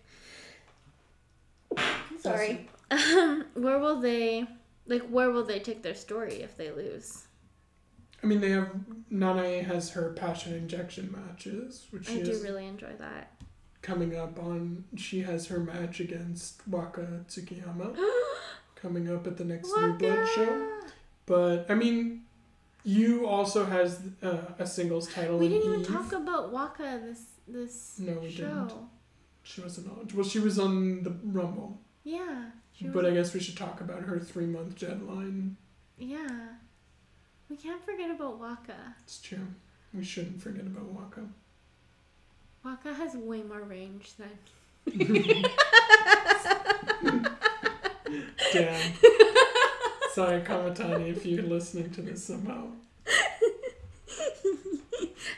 Sorry. 2.18 2.68
Um, 2.90 3.46
where 3.54 3.78
will 3.78 4.00
they 4.00 4.46
like? 4.86 5.08
Where 5.08 5.30
will 5.30 5.42
they 5.42 5.58
take 5.58 5.82
their 5.82 5.94
story 5.94 6.42
if 6.42 6.56
they 6.56 6.70
lose? 6.70 7.24
I 8.22 8.26
mean, 8.26 8.40
they 8.40 8.50
have 8.50 8.70
Nanae 9.10 9.64
has 9.64 9.90
her 9.90 10.12
passion 10.12 10.52
injection 10.54 11.10
matches, 11.10 11.86
which 11.90 12.08
I 12.10 12.20
do 12.20 12.30
is 12.30 12.44
really 12.44 12.66
enjoy 12.66 12.92
that. 12.98 13.32
coming 13.82 14.14
up 14.16 14.38
on. 14.38 14.84
She 14.96 15.22
has 15.22 15.46
her 15.46 15.58
match 15.58 15.98
against 15.98 16.60
Waka 16.68 17.24
Tsukiyama 17.26 17.96
coming 18.84 19.08
up 19.14 19.26
at 19.26 19.36
the 19.38 19.44
next 19.44 19.68
New 19.76 19.92
Blood 19.94 20.28
show. 20.34 20.68
But 21.26 21.66
I 21.70 21.74
mean, 21.74 22.24
you 22.84 23.26
also 23.26 23.64
has 23.64 24.00
uh, 24.22 24.36
a 24.58 24.66
singles 24.66 25.06
title 25.12 25.38
We 25.38 25.48
didn't 25.48 25.66
even 25.68 25.80
Eve. 25.80 25.88
talk 25.88 26.12
about 26.12 26.52
Waka 26.52 27.00
this 27.02 27.22
this 27.48 27.94
No, 27.98 28.12
we 28.20 28.30
show. 28.30 28.44
didn't. 28.44 28.72
She 29.42 29.60
wasn't 29.62 29.88
on. 29.88 30.08
Well, 30.14 30.24
she 30.32 30.38
was 30.38 30.58
on 30.58 31.02
the 31.02 31.14
Rumble, 31.24 31.80
Yeah. 32.04 32.50
But 32.92 33.06
I 33.06 33.10
guess 33.12 33.32
we 33.32 33.40
should 33.40 33.56
talk 33.56 33.80
about 33.80 34.02
her 34.02 34.18
three 34.18 34.46
month 34.46 34.78
deadline. 34.78 35.56
yeah. 35.98 36.48
We 37.50 37.56
can't 37.56 37.82
forget 37.84 38.10
about 38.10 38.38
Waka. 38.40 38.80
It's 39.04 39.20
true. 39.20 39.46
We 39.92 40.02
shouldn't 40.02 40.40
forget 40.42 40.66
about 40.66 40.86
Waka. 40.86 41.24
Waka 42.64 42.92
has 42.94 43.14
way 43.14 43.42
more 43.42 43.62
range 43.62 44.06
than. 44.18 44.34
Damn. 48.54 48.92
Sorry, 50.12 50.40
Kamitani, 50.42 51.08
if 51.10 51.26
you're 51.26 51.42
listening 51.42 51.90
to 51.90 52.02
this 52.02 52.24
somehow. 52.24 52.68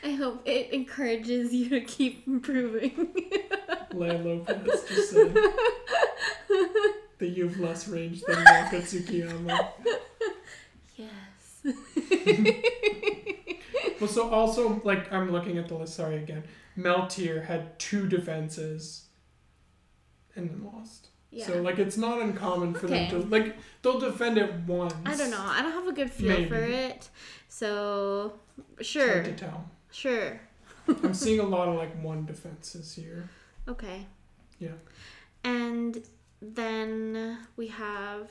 I 0.03 0.11
hope 0.11 0.41
it 0.45 0.71
encourages 0.71 1.53
you 1.53 1.69
to 1.69 1.81
keep 1.81 2.27
improving. 2.27 3.13
Leia 3.91 4.23
Lopez 4.23 4.83
just 4.87 5.11
said 5.11 5.33
that 7.17 7.27
you 7.29 7.47
have 7.47 7.59
less 7.59 7.87
range 7.87 8.21
than 8.21 8.37
Waka 8.37 8.81
Tsukiyama. 8.81 9.69
yes. 10.95 11.65
Well, 13.99 14.09
so 14.09 14.29
also, 14.29 14.79
like, 14.83 15.11
I'm 15.11 15.31
looking 15.31 15.57
at 15.57 15.67
the 15.67 15.75
list, 15.75 15.95
sorry 15.95 16.17
again. 16.17 16.43
Meltier 16.77 17.45
had 17.45 17.79
two 17.79 18.07
defenses 18.07 19.05
and 20.35 20.49
then 20.49 20.63
lost. 20.63 21.06
Yeah. 21.37 21.45
So, 21.45 21.61
like, 21.61 21.77
it's 21.77 21.97
not 21.97 22.19
uncommon 22.19 22.73
for 22.73 22.87
them 22.87 23.09
to, 23.11 23.19
like, 23.29 23.55
they'll 23.83 23.99
defend 23.99 24.39
it 24.39 24.51
once. 24.65 24.95
I 25.05 25.15
don't 25.15 25.29
know. 25.29 25.39
I 25.39 25.61
don't 25.61 25.71
have 25.71 25.87
a 25.87 25.93
good 25.93 26.09
feel 26.09 26.47
for 26.47 26.55
it. 26.55 27.09
So, 27.47 28.33
It's 28.79 28.89
sure. 28.89 29.07
hard 29.21 29.25
to 29.25 29.33
tell. 29.33 29.69
Sure. 29.91 30.39
I'm 30.87 31.13
seeing 31.13 31.39
a 31.39 31.43
lot 31.43 31.67
of, 31.67 31.75
like, 31.75 31.95
one 32.01 32.25
defenses 32.25 32.95
here. 32.95 33.29
Okay. 33.67 34.07
Yeah. 34.57 34.71
And 35.43 36.03
then 36.41 37.37
we 37.55 37.67
have 37.67 38.29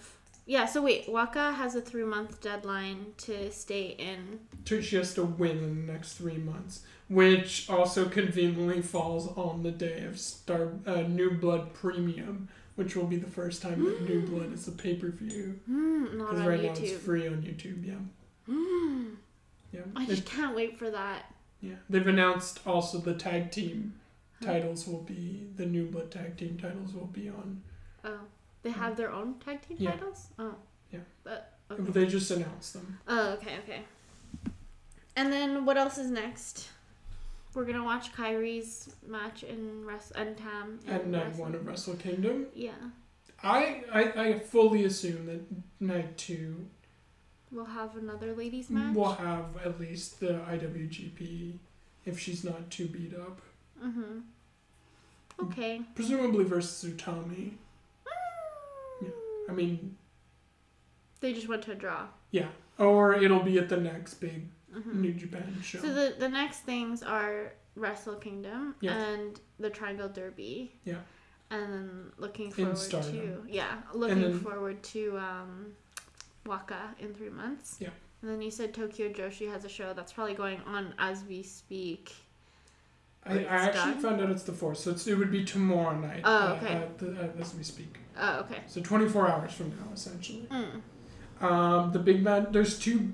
yeah, 0.49 0.67
so 0.67 0.81
wait, 0.81 1.09
Waka 1.09 1.53
has 1.53 1.75
a 1.75 1.81
three 1.81 2.05
month 2.05 2.41
deadline 2.41 3.15
to 3.19 3.51
stay 3.51 3.97
in. 3.99 4.39
She 4.81 4.97
has 4.97 5.13
to 5.15 5.25
win 5.25 5.59
in 5.59 5.87
the 5.87 5.93
next 5.93 6.15
three 6.15 6.39
months, 6.39 6.83
which 7.09 7.69
also 7.71 8.09
conveniently 8.09 8.83
falls 8.83 9.29
on 9.37 9.63
the 9.63 9.71
day 9.71 10.05
of 10.05 10.19
Star 10.19 10.71
uh, 10.87 11.03
New 11.03 11.33
Blood 11.33 11.73
Premium, 11.75 12.49
which 12.75 12.97
will 12.97 13.07
be 13.07 13.17
the 13.17 13.31
first 13.31 13.63
time 13.63 13.85
that 13.85 14.03
New 14.09 14.23
Blood 14.27 14.53
is 14.53 14.67
a 14.69 14.73
pay 14.73 14.95
per 14.97 15.09
view. 15.11 15.59
Not 15.67 16.11
Because 16.31 16.41
on 16.41 16.47
right 16.47 16.63
now 16.63 16.73
it's 16.77 16.93
free 17.05 17.27
on 17.29 17.43
YouTube. 17.43 17.87
Yeah, 17.87 17.95
Hmm, 18.47 19.05
yeah. 19.73 19.81
I 19.95 20.07
just 20.07 20.25
can't 20.27 20.55
wait 20.57 20.79
for 20.79 20.91
that. 20.91 21.33
yeah, 21.61 21.77
they've 21.89 22.07
announced 22.07 22.61
also 22.67 22.99
the 22.99 23.15
tag 23.15 23.51
team 23.51 23.95
titles 24.43 24.87
will 24.87 25.01
be 25.03 25.47
the 25.57 25.65
New 25.67 25.87
Blood 25.87 26.11
tag 26.11 26.37
team 26.37 26.59
titles 26.61 26.93
will 26.93 27.07
be 27.07 27.29
on. 27.29 27.63
Oh, 28.05 28.21
they 28.63 28.71
have 28.71 28.97
their 28.97 29.11
own 29.13 29.35
tag 29.45 29.63
team 29.67 29.77
Yeah. 29.81 29.93
titles. 29.93 30.27
Oh, 30.39 30.55
Yeah. 30.93 31.01
But 31.25 31.55
okay. 31.71 31.91
They 31.93 32.07
just 32.07 32.31
announced 32.31 32.75
them. 32.75 32.99
Oh, 33.09 33.31
okay, 33.35 33.59
okay. 33.65 33.81
And 35.17 35.33
then 35.33 35.65
what 35.65 35.77
else 35.79 35.97
is 35.99 36.11
next? 36.11 36.69
We're 37.57 37.65
gonna 37.65 37.83
watch 37.85 38.13
Kairi's 38.15 38.95
match 39.07 39.43
in 39.43 39.87
Res- 39.87 40.13
and 40.15 40.37
Tam 40.37 40.79
in 40.87 40.93
At 40.93 41.07
night 41.07 41.29
Wrestle- 41.29 41.43
one 41.45 41.55
of 41.55 41.67
Wrestle 41.67 41.95
Kingdom, 41.97 42.47
Yeah, 42.55 42.73
I, 43.43 43.83
I 43.91 44.03
I 44.25 44.39
fully 44.41 44.85
assume 44.85 45.25
that 45.25 45.41
night 45.81 46.19
two 46.19 46.67
we'll 47.51 47.65
have 47.65 47.97
another 47.97 48.35
ladies 48.35 48.67
mm, 48.67 48.73
match. 48.73 48.95
We'll 48.95 49.13
have 49.15 49.57
at 49.65 49.81
least 49.81 50.21
the 50.21 50.35
IWGP 50.51 51.55
if 52.05 52.19
she's 52.19 52.45
not 52.45 52.71
too 52.71 52.89
beat 52.89 53.15
up. 53.15 53.41
Mm-hmm. 53.83 54.03
Mm, 54.03 54.23
okay. 55.51 55.81
Presumably 55.95 56.45
versus 56.45 56.91
Utami. 56.91 57.53
Mm. 58.05 59.03
Yeah. 59.03 59.09
I 59.49 59.53
mean, 59.53 59.97
They 61.21 61.33
just 61.33 61.49
went 61.49 61.63
to 61.63 61.73
a 61.73 61.75
draw. 61.75 62.09
yeah. 62.33 62.49
Or 62.79 63.15
it'll 63.15 63.41
be 63.43 63.59
at 63.59 63.71
the 63.71 63.79
next 63.79 64.15
big 64.15 64.49
hmm 64.83 65.01
New 65.01 65.13
Japan 65.13 65.57
show. 65.63 65.79
So 65.81 65.93
the 65.93 66.15
the 66.19 66.29
next 66.29 66.61
things 66.61 67.03
are 67.03 67.53
Wrestle 67.75 68.17
Kingdom 68.17 68.75
Yeah. 68.81 68.93
and 68.97 69.41
the 69.59 69.71
Triangle 69.71 70.09
Derby. 70.09 70.73
Yeah. 70.85 70.97
And 71.51 71.73
then 71.73 72.13
looking 72.19 72.51
forward 72.51 72.77
to 72.77 73.45
yeah, 73.49 73.77
looking 73.95 74.21
then- 74.23 74.41
forward 74.41 74.83
to 74.95 75.19
um, 75.19 75.67
Waka 76.45 76.95
in 76.99 77.15
three 77.15 77.31
months. 77.31 77.77
Yeah. 77.79 77.91
And 78.23 78.31
then 78.31 78.43
you 78.43 78.51
said 78.51 78.75
Tokyo 78.75 79.09
Joshi 79.11 79.51
has 79.53 79.65
a 79.65 79.69
show 79.69 79.93
that's 79.93 80.13
probably 80.13 80.35
going 80.35 80.61
on 80.67 80.95
as 80.99 81.23
we 81.29 81.43
speak. 81.43 82.13
I, 83.25 83.41
I 83.41 83.43
actually 83.45 83.93
done? 83.95 84.01
found 84.03 84.21
out 84.23 84.31
it's 84.31 84.45
the 84.45 84.53
fourth, 84.53 84.79
so 84.79 84.93
it's, 84.93 85.07
it 85.07 85.15
would 85.17 85.31
be 85.33 85.45
tomorrow 85.45 85.99
night. 85.99 86.23
Oh, 86.25 86.31
uh, 86.49 86.59
okay. 86.63 86.75
at 86.75 86.99
the, 86.99 87.11
uh, 87.11 87.41
as 87.41 87.55
we 87.55 87.63
speak. 87.65 87.99
Oh, 88.19 88.41
okay. 88.41 88.61
So 88.67 88.81
24 88.81 89.29
hours 89.29 89.53
from 89.53 89.71
now, 89.71 89.93
essentially. 89.93 90.49
Mm. 90.51 91.45
Um, 91.45 91.93
the 91.93 91.99
big 91.99 92.23
man, 92.23 92.49
there's 92.51 92.79
two 92.79 93.13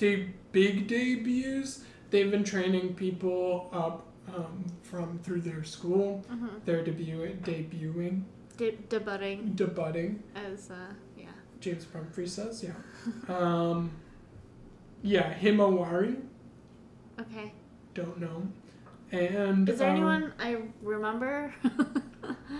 de- 0.00 0.28
big 0.52 0.88
debuts. 0.88 1.80
They've 2.10 2.30
been 2.30 2.42
training 2.42 2.94
people 2.94 3.68
up 3.72 4.06
um, 4.34 4.64
from 4.82 5.18
through 5.22 5.42
their 5.42 5.62
school. 5.62 6.24
Mm-hmm. 6.32 6.46
They're 6.64 6.82
debut- 6.82 7.36
debuting, 7.42 8.22
De- 8.56 8.78
debuting 8.88 9.54
debuting. 9.54 10.18
as 10.34 10.70
uh, 10.70 10.74
yeah. 11.16 11.26
James 11.60 11.84
Pumphrey 11.84 12.26
says, 12.26 12.64
yeah. 12.64 12.72
um, 13.36 13.90
yeah, 15.02 15.32
Himawari, 15.34 16.16
Okay. 17.20 17.52
don't 17.94 18.18
know. 18.18 18.48
And 19.12 19.68
Is 19.68 19.78
there 19.80 19.90
um, 19.90 19.96
anyone 19.96 20.32
I 20.38 20.56
remember? 20.82 21.52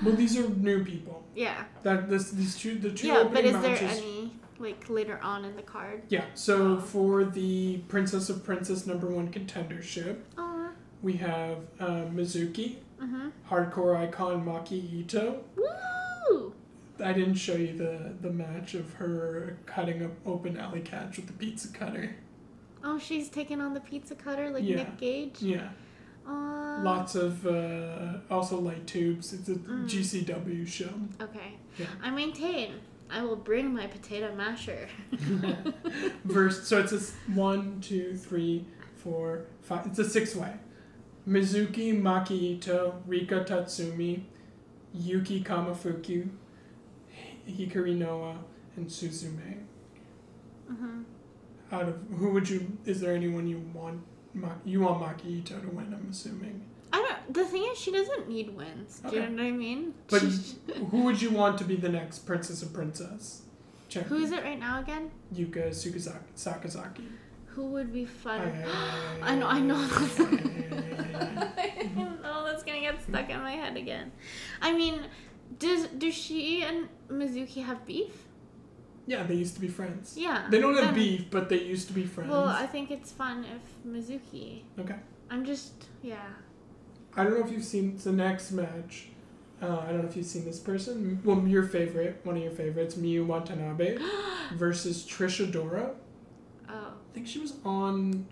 Well, 0.04 0.14
these 0.16 0.36
are 0.40 0.48
new 0.48 0.84
people. 0.84 1.24
yeah. 1.34 1.64
That 1.84 2.08
this 2.10 2.30
these 2.32 2.56
two 2.58 2.74
the 2.78 2.90
two 2.90 3.06
Yeah, 3.08 3.24
but 3.32 3.44
is 3.44 3.56
there 3.62 3.76
any 3.78 4.19
like 4.60 4.88
later 4.88 5.18
on 5.22 5.44
in 5.44 5.56
the 5.56 5.62
card? 5.62 6.02
Yeah, 6.08 6.24
so 6.34 6.78
for 6.78 7.24
the 7.24 7.78
Princess 7.88 8.28
of 8.28 8.44
Princess 8.44 8.86
number 8.86 9.06
one 9.08 9.32
contendership, 9.32 10.18
Oh. 10.38 10.68
we 11.02 11.14
have 11.14 11.58
uh, 11.80 12.04
Mizuki, 12.14 12.76
Mm-hmm. 13.02 13.28
hardcore 13.48 13.96
icon 13.96 14.44
Maki 14.44 14.92
Ito. 14.92 15.42
Woo! 15.56 16.52
I 17.02 17.14
didn't 17.14 17.36
show 17.36 17.54
you 17.54 17.74
the, 17.78 18.12
the 18.20 18.30
match 18.30 18.74
of 18.74 18.92
her 18.94 19.56
cutting 19.64 20.04
up 20.04 20.10
open 20.26 20.58
alley 20.58 20.82
catch 20.82 21.16
with 21.16 21.26
the 21.26 21.32
pizza 21.32 21.68
cutter. 21.68 22.14
Oh, 22.84 22.98
she's 22.98 23.30
taking 23.30 23.62
on 23.62 23.72
the 23.72 23.80
pizza 23.80 24.14
cutter 24.14 24.50
like 24.50 24.64
Yeah. 24.64 24.76
Nick 24.76 24.98
Gage. 24.98 25.40
Yeah, 25.40 25.70
Aw. 26.26 26.82
lots 26.82 27.14
of 27.14 27.46
uh, 27.46 28.18
also 28.30 28.60
light 28.60 28.86
tubes. 28.86 29.32
It's 29.32 29.48
a 29.48 29.54
Mm. 29.54 29.88
GCW 29.88 30.66
show. 30.68 30.90
Okay. 31.22 31.54
Yeah. 31.78 31.86
I 32.02 32.10
maintain. 32.10 32.80
I 33.12 33.22
will 33.22 33.36
bring 33.36 33.74
my 33.74 33.86
potato 33.86 34.34
masher. 34.34 34.88
Verse. 36.24 36.66
So 36.66 36.78
it's 36.78 36.92
a 36.92 37.00
one, 37.32 37.80
two, 37.80 38.16
three, 38.16 38.64
four, 38.96 39.46
five. 39.62 39.86
It's 39.86 39.98
a 39.98 40.08
six 40.08 40.34
way. 40.34 40.54
Mizuki 41.28 42.00
Maki 42.00 42.56
Ito, 42.56 43.02
Rika 43.06 43.44
Tatsumi, 43.44 44.22
Yuki 44.94 45.42
Kamifuku, 45.44 46.28
Hikari 47.48 47.96
Noa, 47.96 48.38
and 48.76 48.86
Suzume. 48.86 49.58
Mm-hmm. 50.70 51.02
Out 51.72 51.88
of 51.88 51.98
who 52.16 52.30
would 52.30 52.48
you? 52.48 52.78
Is 52.84 53.00
there 53.00 53.14
anyone 53.14 53.46
you 53.46 53.58
want? 53.74 54.02
You 54.64 54.80
want 54.80 55.02
Maki 55.02 55.38
Ito 55.38 55.60
to 55.60 55.68
win? 55.68 55.92
I'm 55.92 56.08
assuming. 56.10 56.69
I 56.92 56.98
don't. 56.98 57.34
The 57.34 57.44
thing 57.44 57.66
is, 57.70 57.78
she 57.78 57.92
doesn't 57.92 58.28
need 58.28 58.54
wins. 58.56 59.00
Do 59.08 59.16
you 59.16 59.22
know 59.28 59.42
what 59.42 59.48
I 59.48 59.50
mean? 59.52 59.94
But 60.08 60.22
who 60.90 61.02
would 61.04 61.20
you 61.22 61.30
want 61.30 61.58
to 61.58 61.64
be 61.64 61.76
the 61.76 61.88
next 61.88 62.20
Princess 62.20 62.62
of 62.62 62.72
Princess? 62.72 63.42
Check. 63.88 64.06
who 64.06 64.18
is 64.18 64.30
it 64.30 64.44
right 64.44 64.58
now 64.58 64.80
again? 64.80 65.10
Yuka 65.34 65.70
Sukazaki, 65.70 66.30
Sakazaki. 66.36 67.04
Who 67.46 67.66
would 67.66 67.92
be 67.92 68.04
fun? 68.04 68.40
I 68.40 69.18
I 69.32 69.34
know. 69.34 69.46
I 69.48 69.60
know. 69.60 69.76
know. 69.76 69.86
I 71.58 71.88
know 72.22 72.44
that's 72.44 72.62
gonna 72.62 72.80
get 72.80 73.02
stuck 73.02 73.28
in 73.28 73.40
my 73.40 73.52
head 73.52 73.76
again. 73.76 74.12
I 74.62 74.72
mean, 74.72 75.02
does 75.58 75.88
does 75.88 76.14
she 76.14 76.62
and 76.62 76.88
Mizuki 77.08 77.64
have 77.64 77.84
beef? 77.86 78.26
yeah, 79.10 79.24
they 79.24 79.34
used 79.34 79.54
to 79.54 79.60
be 79.60 79.68
friends. 79.68 80.14
Yeah. 80.16 80.46
They 80.48 80.60
don't 80.60 80.76
have 80.76 80.94
beef, 80.94 81.30
but 81.30 81.48
they 81.48 81.60
used 81.60 81.88
to 81.88 81.92
be 81.92 82.04
friends. 82.04 82.30
Well, 82.30 82.46
I 82.46 82.66
think 82.66 82.92
it's 82.92 83.10
fun 83.10 83.44
if 83.44 83.62
Mizuki. 83.84 84.62
okay. 84.78 84.96
I'm 85.30 85.44
just 85.44 85.72
yeah. 86.02 86.28
I 87.16 87.24
don't 87.24 87.38
know 87.38 87.44
if 87.44 87.50
you've 87.52 87.64
seen 87.64 87.98
the 88.02 88.12
next 88.12 88.52
match. 88.52 89.08
Uh, 89.62 89.78
I 89.80 89.86
don't 89.88 90.02
know 90.02 90.08
if 90.08 90.16
you've 90.16 90.24
seen 90.26 90.44
this 90.44 90.58
person. 90.58 91.20
Well, 91.24 91.46
your 91.46 91.64
favorite, 91.64 92.20
one 92.24 92.36
of 92.36 92.42
your 92.42 92.52
favorites, 92.52 92.94
Miyu 92.94 93.26
Watanabe 93.26 93.98
versus 94.54 95.06
Trish 95.06 95.44
Adora. 95.44 95.90
Oh, 96.68 96.72
I 96.72 97.14
think 97.14 97.26
she 97.26 97.38
was 97.40 97.54
on. 97.64 98.26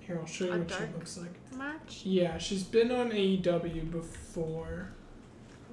Here, 0.00 0.18
I'll 0.20 0.26
show 0.26 0.44
you 0.46 0.52
A 0.52 0.58
what 0.58 0.70
she 0.70 0.80
looks 0.94 1.16
like. 1.18 1.58
match. 1.58 2.02
Yeah, 2.04 2.36
she's 2.36 2.62
been 2.64 2.90
on 2.92 3.10
AEW 3.10 3.90
before. 3.90 4.90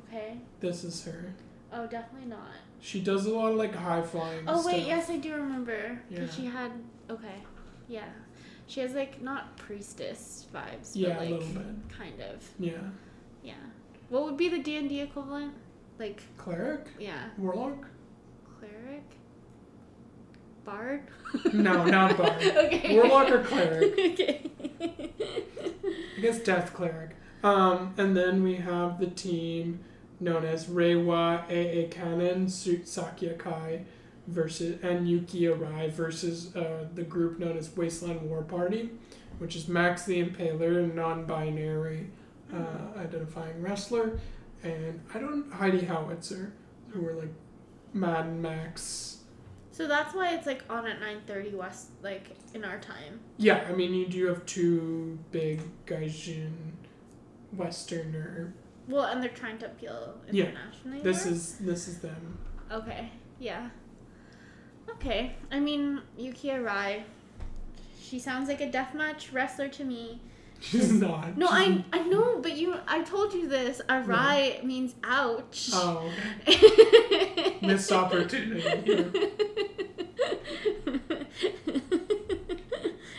Okay. 0.07 0.37
This 0.61 0.85
is 0.85 1.03
her. 1.03 1.33
Oh, 1.73 1.85
definitely 1.87 2.29
not. 2.29 2.47
She 2.79 3.01
does 3.01 3.25
a 3.25 3.31
lot 3.33 3.51
of 3.51 3.57
like 3.57 3.75
high 3.75 4.01
flying. 4.01 4.45
Oh 4.47 4.65
wait, 4.65 4.75
stuff. 4.77 4.87
yes, 4.87 5.09
I 5.09 5.17
do 5.17 5.33
remember. 5.35 5.99
Because 6.09 6.29
Yeah. 6.29 6.35
she 6.43 6.45
had 6.49 6.71
okay, 7.09 7.35
yeah, 7.89 8.05
she 8.67 8.79
has 8.81 8.93
like 8.93 9.21
not 9.21 9.57
priestess 9.57 10.45
vibes, 10.53 10.91
Yeah, 10.93 11.09
but 11.09 11.17
a 11.17 11.19
like 11.19 11.29
little 11.29 11.47
bit. 11.47 11.65
kind 11.97 12.21
of, 12.21 12.49
Yeah, 12.59 12.71
yeah. 13.43 13.53
What 14.09 14.25
would 14.25 14.37
be 14.37 14.49
the 14.49 14.59
D 14.59 14.75
and 14.77 14.89
D 14.89 14.99
equivalent? 15.01 15.53
Like 15.99 16.21
cleric, 16.37 16.87
yeah, 16.99 17.29
warlock. 17.37 17.85
cleric, 18.59 19.03
bard. 20.65 21.03
No, 21.53 21.85
not 21.85 22.17
bard. 22.17 22.41
okay. 22.43 22.95
Warlock 22.95 23.31
or 23.31 23.43
cleric. 23.43 23.93
okay. 23.99 24.51
I 24.79 26.21
guess 26.21 26.39
death 26.39 26.73
cleric. 26.73 27.11
Um, 27.43 27.93
and 27.97 28.15
then 28.15 28.43
we 28.43 28.55
have 28.55 28.99
the 28.99 29.07
team 29.07 29.79
known 30.19 30.45
as 30.45 30.67
Reiwa 30.67 31.49
Ee 31.51 31.87
Kanen 31.89 32.49
Su- 32.49 32.81
Saki 32.85 33.27
Akai 33.29 33.83
versus 34.27 34.81
and 34.83 35.07
Yuki 35.09 35.41
Arai 35.41 35.91
versus 35.91 36.55
uh, 36.55 36.87
the 36.93 37.03
group 37.03 37.39
known 37.39 37.57
as 37.57 37.75
Wasteland 37.75 38.21
War 38.21 38.43
Party, 38.43 38.89
which 39.39 39.55
is 39.55 39.67
Max 39.67 40.05
the 40.05 40.23
Impaler, 40.23 40.83
a 40.83 40.93
non-binary 40.93 42.07
uh, 42.53 42.99
identifying 42.99 43.61
wrestler, 43.61 44.19
and 44.63 44.99
I 45.13 45.19
don't 45.19 45.51
Heidi 45.51 45.85
Howitzer, 45.85 46.53
who 46.89 47.07
are 47.07 47.13
like 47.13 47.33
Mad 47.93 48.25
and 48.25 48.41
Max. 48.41 49.17
So 49.71 49.87
that's 49.87 50.13
why 50.13 50.33
it's 50.35 50.45
like 50.45 50.63
on 50.69 50.85
at 50.85 50.99
nine 50.99 51.21
thirty 51.25 51.55
West, 51.55 51.89
like 52.03 52.35
in 52.53 52.63
our 52.65 52.79
time. 52.79 53.19
Yeah, 53.37 53.65
I 53.67 53.71
mean 53.71 53.93
you 53.93 54.05
do 54.07 54.27
have 54.27 54.45
two 54.45 55.17
big 55.31 55.61
Gaijin 55.85 56.51
Westerner. 57.53 58.53
Well, 58.87 59.05
and 59.05 59.21
they're 59.23 59.29
trying 59.29 59.57
to 59.59 59.67
appeal 59.67 60.15
internationally. 60.27 60.97
Yeah. 60.97 61.03
This 61.03 61.25
more? 61.25 61.33
is 61.33 61.57
this 61.59 61.87
is 61.87 61.99
them. 61.99 62.37
okay. 62.71 63.11
Yeah. 63.39 63.69
Okay. 64.89 65.33
I 65.51 65.59
mean, 65.59 66.01
Yuki 66.17 66.49
Arai. 66.49 67.03
She 68.01 68.19
sounds 68.19 68.49
like 68.49 68.61
a 68.61 68.67
deathmatch 68.69 69.31
wrestler 69.33 69.67
to 69.69 69.83
me. 69.83 70.19
She's 70.59 70.91
not. 70.91 71.37
No, 71.37 71.47
I 71.49 71.83
I 71.91 72.03
know, 72.03 72.39
but 72.41 72.55
you 72.55 72.75
I 72.87 73.01
told 73.03 73.33
you 73.33 73.47
this. 73.47 73.81
Arai 73.89 74.63
means 74.63 74.93
ouch. 75.03 75.69
Oh, 75.73 76.11
okay. 76.47 77.57
Missed 77.63 77.91
opportunity. 77.91 78.61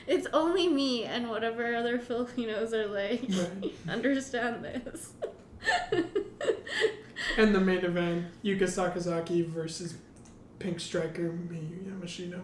it's 0.07 0.27
only 0.33 0.69
me 0.69 1.05
and 1.05 1.29
whatever 1.29 1.75
other 1.75 1.99
Filipinos 1.99 2.73
are 2.73 2.87
like 2.87 3.25
Right. 3.29 3.73
understand 3.89 4.65
this. 4.65 5.13
And 7.39 7.55
the 7.55 7.61
main 7.61 7.85
event, 7.85 8.27
Yuka 8.45 8.63
Sakazaki 8.65 9.47
versus 9.47 9.95
Pink 10.63 10.79
Striker 10.79 11.23
Yamashita. 11.23 12.41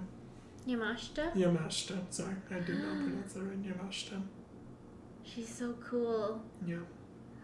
Yamashita? 0.67 1.33
Yamashita. 1.37 1.99
Sorry, 2.11 2.35
I 2.51 2.59
did 2.59 2.83
not 2.83 2.97
pronounce 3.05 3.33
that 3.35 3.43
right. 3.45 3.63
Yamashita. 3.63 4.21
She's 5.23 5.49
so 5.49 5.75
cool. 5.75 6.43
Yeah. 6.67 6.79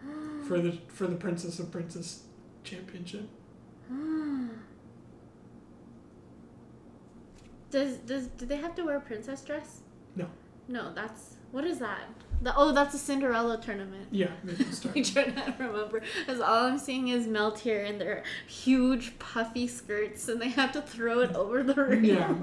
For 0.47 0.59
the 0.59 0.77
for 0.89 1.07
the 1.07 1.15
Princess 1.15 1.59
of 1.59 1.71
Princess 1.71 2.23
Championship. 2.63 3.29
does 7.71 7.97
does 7.99 8.27
do 8.27 8.45
they 8.45 8.57
have 8.57 8.75
to 8.75 8.83
wear 8.83 8.97
a 8.97 9.01
princess 9.01 9.41
dress? 9.43 9.81
No. 10.15 10.27
No, 10.67 10.93
that's 10.93 11.34
what 11.55 11.63
is 11.63 11.79
that? 11.79 12.01
The, 12.41 12.53
oh, 12.53 12.73
that's 12.73 12.93
a 12.93 12.97
Cinderella 12.97 13.57
tournament. 13.61 14.09
Yeah. 14.11 14.31
I 14.93 15.01
try 15.01 15.27
not 15.27 15.57
to 15.57 15.63
remember. 15.63 16.01
Because 16.19 16.41
all 16.41 16.65
I'm 16.65 16.77
seeing 16.77 17.07
is 17.07 17.27
Melt 17.27 17.59
here 17.59 17.81
in 17.81 17.97
their 17.97 18.23
huge 18.45 19.17
puffy 19.19 19.65
skirts 19.65 20.27
and 20.27 20.41
they 20.41 20.49
have 20.49 20.73
to 20.73 20.81
throw 20.81 21.21
it 21.21 21.33
over 21.33 21.63
the 21.63 21.75
ring. 21.75 22.03
Yeah. 22.03 22.35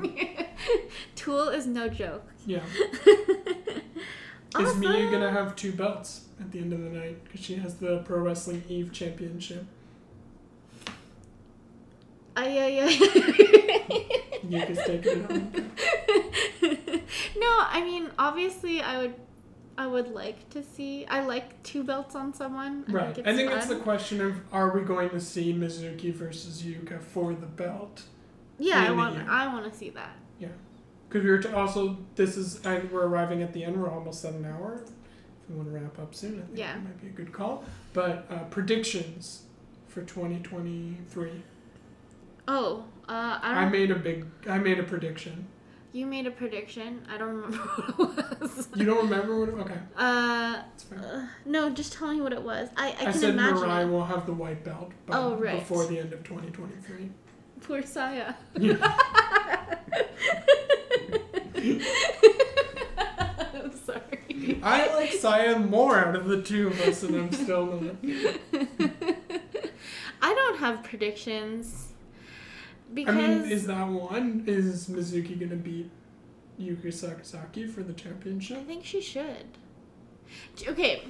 Tool 1.15 1.49
is 1.51 1.67
no 1.67 1.91
joke. 1.91 2.25
Yeah. 2.47 2.63
Is 4.55 4.69
Awesome. 4.69 4.83
Miyu 4.83 5.11
gonna 5.11 5.31
have 5.31 5.57
two 5.57 5.73
belts 5.73 6.27
at 6.39 6.53
the 6.53 6.59
end 6.59 6.75
of 6.75 6.81
the 6.81 6.91
night? 6.91 7.25
Because 7.25 7.41
she 7.41 7.55
has 7.57 7.77
the 7.77 7.99
Pro 8.05 8.19
Wrestling 8.19 8.63
Eve 8.69 8.93
Championship. 8.93 9.65
Ay, 12.37 12.59
ay, 12.59 12.81
ay. 12.83 14.23
Yuka's 14.49 14.79
taking 14.87 15.21
it 15.21 15.31
home. 15.31 15.73
No, 17.43 17.51
I 17.77 17.81
mean 17.89 18.05
obviously 18.19 18.81
I 18.81 18.99
would 18.99 19.15
I 19.77 19.87
would 19.87 20.09
like 20.09 20.49
to 20.51 20.63
see 20.63 21.07
I 21.07 21.19
like 21.25 21.63
two 21.63 21.83
belts 21.83 22.15
on 22.15 22.33
someone. 22.35 22.85
I 22.89 22.93
Right. 22.93 23.15
Think 23.15 23.27
I 23.27 23.35
think 23.37 23.51
it's 23.51 23.67
the 23.67 23.77
question 23.91 24.21
of 24.21 24.33
are 24.53 24.71
we 24.77 24.83
going 24.83 25.11
to 25.11 25.21
see 25.21 25.53
Mizuki 25.55 26.13
versus 26.13 26.63
Yuka 26.63 27.01
for 27.03 27.35
the 27.35 27.47
belt? 27.47 28.03
Yeah, 28.59 28.81
I 28.89 28.91
want. 28.93 29.17
I 29.29 29.47
want 29.53 29.65
to 29.71 29.77
see 29.77 29.91
that. 29.91 30.15
Yeah, 30.39 30.49
because 31.09 31.25
we 31.25 31.31
were 31.31 31.43
also 31.57 31.97
this 32.15 32.37
is 32.37 32.65
and 32.65 32.91
we're 32.93 33.07
arriving 33.07 33.43
at 33.43 33.53
the 33.53 33.65
end. 33.65 33.81
We're 33.81 33.91
almost 33.91 34.25
at 34.25 34.35
an 34.35 34.45
hour. 34.45 34.83
If 34.85 35.51
we 35.51 35.57
want 35.57 35.69
to 35.69 35.75
wrap 35.75 35.99
up 35.99 36.15
soon, 36.15 36.35
I 36.39 36.47
think 36.47 36.59
Yeah. 36.59 36.75
might 36.77 37.01
be 37.01 37.09
a 37.09 37.11
good 37.11 37.33
call. 37.33 37.65
But 37.93 38.27
uh, 38.31 38.45
predictions 38.51 39.43
for 39.89 40.03
2023. 40.03 41.31
Oh, 42.49 42.85
uh, 43.09 43.39
I 43.43 43.65
I 43.65 43.69
made 43.69 43.91
a 43.91 43.95
big. 43.97 44.27
I 44.49 44.59
made 44.59 44.79
a 44.79 44.83
prediction. 44.85 45.47
You 45.93 46.07
made 46.07 46.27
a 46.27 46.31
prediction. 46.31 47.07
I 47.13 47.19
don't 47.19 47.29
remember 47.35 47.57
what 47.97 48.19
it 48.19 48.41
was. 48.41 48.69
You 48.75 48.85
don't 48.87 49.05
remember 49.09 49.39
what? 49.41 49.49
It, 49.51 49.55
was? 49.57 49.65
okay, 49.67 49.79
Uh, 49.97 50.63
uh, 50.97 51.27
no, 51.45 51.71
just 51.71 51.93
tell 51.93 52.09
me 52.13 52.21
what 52.21 52.33
it 52.33 52.43
was. 52.43 52.69
I 52.77 52.89
I, 52.89 52.91
I, 52.91 53.05
can 53.05 53.13
said 53.15 53.31
imagine. 53.35 53.71
It. 53.71 53.87
will 53.91 54.05
have 54.05 54.27
the 54.27 54.33
white 54.33 54.65
belt 54.65 54.93
by, 55.07 55.17
Oh, 55.19 55.37
right. 55.37 55.59
before 55.59 55.87
the 55.87 55.99
end 55.99 56.13
of 56.13 56.23
2023. 56.25 57.11
Poor 57.61 57.83
Saya. 57.83 58.35
Yeah. 58.59 58.77
I'm 63.55 63.73
sorry. 63.85 64.61
I 64.63 64.93
like 64.95 65.13
Saya 65.13 65.59
more 65.59 65.99
out 65.99 66.17
of 66.17 66.27
the 66.27 66.43
two 66.43 66.69
of 66.69 66.81
us, 66.83 67.03
and 67.03 67.15
I'm 67.17 67.33
still. 67.33 67.97
I 70.25 70.35
don't 70.35 70.59
have 70.59 70.83
predictions 70.85 71.92
I 72.93 72.95
because 72.95 73.17
mean, 73.17 73.51
is 73.51 73.67
that 73.67 73.89
one? 73.89 74.45
Is 74.47 74.89
Mizuki 74.89 75.39
gonna 75.41 75.57
beat 75.57 75.91
Yuka 76.61 76.87
Sakazaki 76.89 77.69
for 77.69 77.83
the 77.83 77.93
championship? 77.95 78.59
I 78.59 78.63
think 78.65 78.85
she 78.85 79.01
should. 79.01 79.47
Okay, 80.67 81.03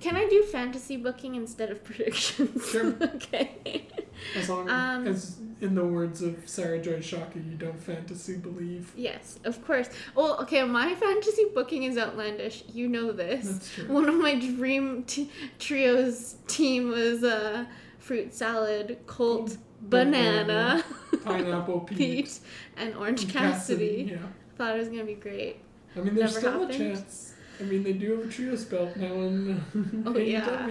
can 0.00 0.16
I 0.16 0.26
do 0.28 0.42
fantasy 0.44 0.96
booking 0.96 1.34
instead 1.34 1.70
of 1.70 1.82
predictions? 1.88 2.70
Sure. 2.70 2.94
okay. 3.02 3.88
As 4.36 4.48
long 4.48 4.68
Um, 4.70 5.06
as, 5.06 5.38
in 5.60 5.74
the 5.74 5.84
words 5.84 6.22
of 6.22 6.48
Sarah 6.48 6.80
Joy 6.80 7.00
Shaka, 7.00 7.38
you 7.38 7.56
don't 7.56 7.80
fantasy 7.82 8.36
believe. 8.36 8.92
Yes, 8.96 9.38
of 9.44 9.64
course. 9.64 9.88
Well, 10.14 10.40
okay, 10.42 10.62
my 10.64 10.94
fantasy 10.94 11.46
booking 11.54 11.84
is 11.84 11.98
outlandish. 11.98 12.64
You 12.72 12.88
know 12.88 13.12
this. 13.12 13.46
That's 13.46 13.74
true. 13.74 13.88
One 13.88 14.08
of 14.08 14.14
my 14.14 14.34
dream 14.38 15.04
t- 15.04 15.30
trios 15.58 16.36
team 16.46 16.90
was 16.90 17.24
uh, 17.24 17.64
fruit 17.98 18.32
salad, 18.34 18.98
Colt, 19.06 19.56
banana, 19.82 20.82
Pineapple 21.24 21.80
Pete, 21.80 21.98
Pete, 21.98 22.40
and 22.76 22.94
Orange 22.96 23.28
Cassidy. 23.32 24.10
Yeah. 24.12 24.18
Thought 24.56 24.76
it 24.76 24.78
was 24.78 24.88
gonna 24.88 25.04
be 25.04 25.14
great. 25.14 25.56
I 25.96 26.00
mean, 26.00 26.14
there's 26.14 26.34
Never 26.34 26.40
still 26.40 26.52
happened. 26.52 26.70
a 26.70 26.78
chance. 26.78 27.34
I 27.60 27.64
mean, 27.64 27.82
they 27.82 27.92
do 27.92 28.16
have 28.18 28.26
a 28.28 28.32
trios 28.32 28.64
belt 28.64 28.96
now 28.96 29.12
in 29.14 30.04
Oh, 30.06 30.16
yeah. 30.16 30.68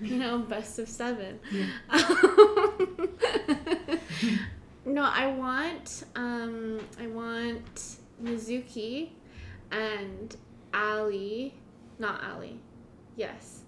You 0.00 0.18
know, 0.18 0.38
best 0.40 0.78
of 0.78 0.88
seven. 0.88 1.38
Yeah. 1.52 1.66
no, 4.84 5.02
I 5.02 5.28
want 5.28 6.04
um 6.16 6.80
I 7.00 7.06
want 7.06 7.96
Mizuki 8.22 9.10
and 9.70 10.34
Ali, 10.72 11.54
not 11.98 12.22
Ali. 12.24 12.58
Yes. 13.16 13.60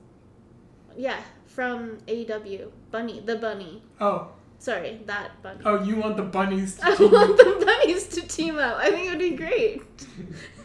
Yeah, 0.97 1.21
from 1.47 1.99
AEW. 2.09 2.71
Bunny, 2.91 3.21
the 3.25 3.37
bunny. 3.37 3.83
Oh, 4.01 4.29
Sorry, 4.67 5.01
that 5.07 5.41
bunny. 5.45 5.61
oh, 5.65 5.83
you 5.85 5.95
want 5.97 6.17
the 6.17 6.25
bunnies 6.25 6.75
to 6.77 6.87
I 6.91 6.97
team 6.97 7.13
want 7.13 7.31
up. 7.31 7.37
the 7.37 7.65
bunnies 7.65 8.09
to 8.09 8.21
team 8.23 8.59
up. 8.59 8.77
I 8.79 8.91
think 8.91 9.07
it 9.07 9.11
would 9.11 9.19
be 9.21 9.37
great. 9.45 9.83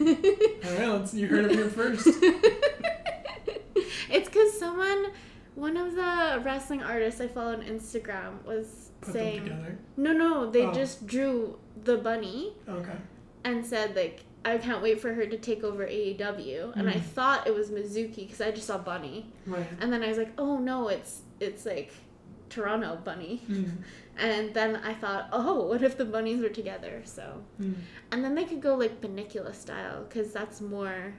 All 0.00 0.76
right, 0.78 0.88
let's. 0.98 1.14
You 1.14 1.26
heard 1.28 1.44
it 1.46 1.52
here 1.52 1.68
first. 1.68 2.08
it's 4.10 4.28
because 4.28 4.58
someone, 4.58 5.06
one 5.54 5.76
of 5.76 5.94
the 5.94 6.42
wrestling 6.44 6.82
artists 6.82 7.20
I 7.20 7.28
follow 7.28 7.52
on 7.52 7.62
Instagram 7.62 8.42
was 8.44 8.90
Put 9.02 9.12
saying, 9.14 9.44
them 9.44 9.58
together. 9.58 9.78
no, 9.96 10.12
no, 10.12 10.50
they 10.50 10.64
Oh. 10.66 10.72
just 10.72 11.06
drew 11.06 11.58
the 11.84 11.96
bunny 11.98 12.54
Okay. 12.68 12.96
and 13.44 13.64
said 13.64 13.94
like, 13.96 14.20
I 14.44 14.58
can't 14.58 14.82
wait 14.82 15.00
for 15.00 15.14
her 15.14 15.24
to 15.26 15.38
take 15.38 15.62
over 15.62 15.86
AEW, 15.86 16.72
and 16.76 16.88
I 16.88 16.94
Mm. 16.94 17.02
thought 17.02 17.46
it 17.46 17.54
was 17.54 17.70
Mizuki 17.70 18.26
because 18.26 18.40
I 18.40 18.50
just 18.50 18.66
saw 18.66 18.78
Bunny, 18.78 19.32
Right. 19.46 19.66
and 19.80 19.92
then 19.92 20.02
I 20.02 20.08
was 20.08 20.18
like, 20.18 20.32
oh 20.38 20.58
no, 20.58 20.88
it's 20.88 21.22
it's 21.38 21.64
like 21.64 21.92
Toronto 22.56 22.96
Bunny, 23.02 23.42
Mm. 23.48 23.70
and 24.18 24.52
then 24.54 24.76
I 24.76 24.92
thought, 24.94 25.28
oh, 25.32 25.66
what 25.68 25.82
if 25.82 25.96
the 25.96 26.04
bunnies 26.04 26.40
were 26.42 26.50
together? 26.50 27.00
So, 27.04 27.42
Mm. 27.60 27.74
and 28.12 28.22
then 28.24 28.34
they 28.34 28.44
could 28.44 28.60
go 28.60 28.74
like 28.74 29.00
Bunnicula 29.00 29.54
style 29.54 30.04
because 30.04 30.32
that's 30.32 30.60
more, 30.60 31.14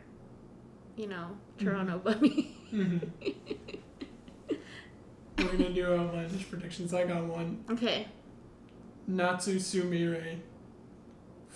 you 0.95 1.07
know, 1.07 1.27
Toronto 1.57 1.97
Bunny. 1.97 2.55
Mhm. 2.71 3.09
We're 5.37 5.51
gonna 5.57 5.73
do 5.73 5.85
outlandish 5.85 6.49
predictions. 6.49 6.93
I 6.93 7.05
got 7.05 7.23
one. 7.25 7.63
okay. 7.71 8.07
Natsu 9.07 9.55
Sumire, 9.57 10.37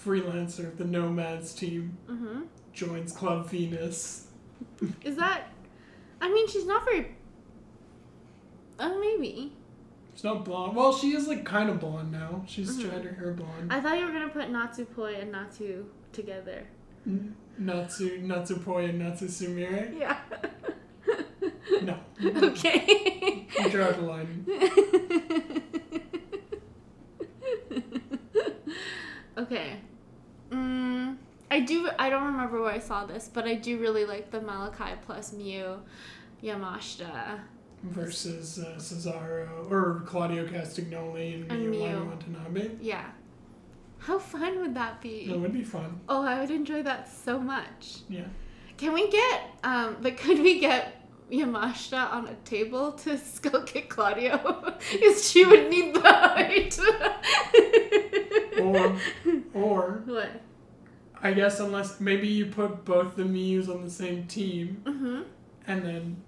freelancer 0.04 0.68
of 0.68 0.78
the 0.78 0.86
Nomads 0.86 1.54
team, 1.54 1.98
Mm-hmm. 2.10 2.42
joins 2.74 3.12
Club 3.12 3.48
Venus. 3.50 4.28
Is 5.04 5.16
that? 5.18 5.44
I 6.20 6.30
mean, 6.34 6.48
she's 6.48 6.66
not 6.66 6.84
very. 6.84 7.16
Oh, 8.80 9.00
maybe. 9.00 9.54
She's 10.18 10.24
not 10.24 10.44
blonde. 10.46 10.76
Well, 10.76 10.92
she 10.98 11.12
is 11.14 11.28
like 11.28 11.46
kind 11.46 11.70
of 11.70 11.80
blonde 11.80 12.12
now. 12.12 12.42
She's 12.48 12.76
Mhm. 12.76 12.90
dyed 12.92 13.06
her 13.06 13.14
hair 13.14 13.34
blonde. 13.34 13.72
I 13.72 13.80
thought 13.80 14.00
you 14.00 14.06
were 14.08 14.12
gonna 14.12 14.30
put 14.30 14.50
Natsupoi 14.52 15.22
and 15.22 15.32
Natsu 15.32 15.86
together. 16.12 16.66
N- 17.06 17.36
Natsu 17.60 18.24
Natsupoi 18.24 18.90
and 18.90 18.98
Natsu 18.98 19.28
Sumire. 19.28 19.96
Yeah. 19.96 20.18
No. 21.84 22.00
okay. 22.50 23.46
You 23.60 23.70
draw 23.70 23.92
the 23.92 24.02
line. 24.02 24.44
okay. 29.38 29.78
Mm, 30.50 31.18
I 31.52 31.60
do. 31.60 31.90
I 32.00 32.08
I 32.08 32.10
don't 32.10 32.24
remember 32.26 32.62
where 32.62 32.72
I 32.72 32.80
saw 32.80 33.06
this, 33.06 33.30
but 33.32 33.46
I 33.46 33.56
do 33.56 33.78
really 33.80 34.06
like 34.06 34.32
the 34.32 34.40
Malakai 34.40 34.98
plus 35.06 35.32
Miyu 35.34 35.80
Yamashita. 36.44 37.40
Versus 37.84 38.60
uh, 38.60 38.76
Cesaro 38.78 39.70
or 39.72 40.04
Claudio 40.06 40.46
Castagnoli 40.48 41.36
and, 41.36 41.52
And 41.52 41.74
Miyu. 41.74 42.08
Watanabe. 42.10 42.72
Yeah. 42.82 43.06
How 44.00 44.20
fun 44.20 44.60
would 44.60 44.76
that 44.76 45.02
be? 45.02 45.28
That 45.28 45.40
would 45.40 45.54
be 45.54 45.64
fun. 45.64 46.00
Oh, 46.08 46.24
I 46.24 46.40
would 46.40 46.52
enjoy 46.52 46.84
that 46.84 47.10
so 47.12 47.40
much. 47.40 47.98
Yeah. 48.10 48.26
Can 48.78 48.94
we 48.94 49.10
get, 49.10 49.42
um, 49.64 49.98
but 50.02 50.18
could 50.18 50.40
we 50.40 50.60
get 50.60 51.02
Yamashita 51.32 52.12
on 52.14 52.28
a 52.28 52.36
table 52.46 52.92
to 52.94 53.18
skull 53.34 53.64
kick 53.64 53.90
Claudio? 53.90 54.76
Because 54.92 55.30
she 55.30 55.44
would 55.46 55.70
need 55.70 55.94
the 55.96 56.02
height. 56.02 56.80
Or, 58.60 58.96
or 59.54 60.02
what? 60.06 60.30
I 61.22 61.32
guess 61.34 61.60
unless 61.60 62.00
maybe 62.00 62.28
you 62.28 62.48
put 62.48 62.86
both 62.86 63.16
the 63.16 63.24
Miyus 63.24 63.70
on 63.70 63.84
the 63.84 63.90
same 63.90 64.26
team 64.28 64.82
Mm-hmm. 64.86 65.22
and 65.68 65.84
then 65.86 66.24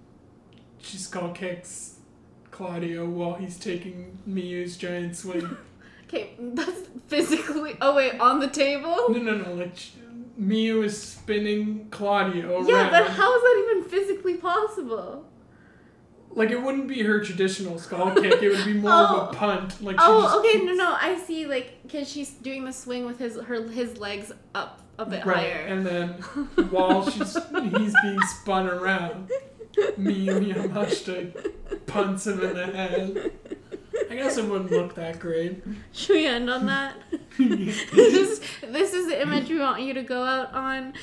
she 0.82 0.96
skull 0.96 1.30
kicks 1.32 1.96
Claudio 2.50 3.06
while 3.08 3.34
he's 3.34 3.58
taking 3.58 4.18
Miyu's 4.28 4.76
giant 4.76 5.16
swing. 5.16 5.56
Okay, 6.12 6.30
that's 6.40 6.88
physically. 7.06 7.76
Oh 7.80 7.94
wait, 7.94 8.18
on 8.18 8.40
the 8.40 8.48
table. 8.48 9.10
no, 9.10 9.18
no, 9.20 9.36
no. 9.36 9.52
Like 9.54 9.76
Miyu 10.40 10.82
is 10.84 11.00
spinning 11.00 11.86
Claudio 11.92 12.66
Yeah, 12.66 12.80
around. 12.80 12.90
but 12.90 13.10
how 13.12 13.32
is 13.36 13.42
that 13.42 13.64
even 13.70 13.88
physically 13.88 14.34
possible? 14.34 15.24
Like 16.32 16.50
it 16.50 16.60
wouldn't 16.60 16.88
be 16.88 17.02
her 17.02 17.20
traditional 17.24 17.78
skull 17.78 18.12
kick. 18.12 18.42
It 18.42 18.48
would 18.50 18.64
be 18.64 18.74
more 18.74 18.90
of 18.90 19.10
Oh. 19.28 19.30
a 19.30 19.34
punt. 19.34 19.80
Like 19.84 19.96
Oh, 20.00 20.40
okay, 20.40 20.54
keeps- 20.54 20.64
no, 20.64 20.72
no, 20.72 20.96
I 21.00 21.16
see. 21.16 21.46
Like, 21.46 21.74
cause 21.88 22.10
she's 22.10 22.30
doing 22.30 22.64
the 22.64 22.72
swing 22.72 23.06
with 23.06 23.20
his 23.20 23.36
her 23.36 23.68
his 23.68 23.96
legs 23.98 24.32
up 24.52 24.80
a 24.98 25.06
bit 25.06 25.24
right, 25.24 25.36
higher. 25.36 25.64
and 25.68 25.86
then 25.86 26.08
while 26.70 27.08
she's 27.08 27.34
he's 27.78 27.94
being 28.02 28.20
spun 28.22 28.66
around, 28.68 29.30
Miyu 29.98 30.54
Yamashita 30.54 31.86
punts 31.86 32.26
him 32.26 32.40
in 32.42 32.54
the 32.54 32.66
head. 32.66 33.32
I 34.10 34.16
guess 34.16 34.36
it 34.36 34.44
wouldn't 34.44 34.70
look 34.70 34.94
that 34.96 35.20
great. 35.20 35.62
Should 35.92 36.16
we 36.16 36.26
end 36.26 36.50
on 36.50 36.66
that? 36.66 36.96
this 37.38 37.92
is 37.92 38.40
this 38.62 38.92
is 38.92 39.06
the 39.08 39.22
image 39.22 39.48
we 39.48 39.60
want 39.60 39.82
you 39.82 39.94
to 39.94 40.02
go 40.02 40.24
out 40.24 40.52
on. 40.52 40.94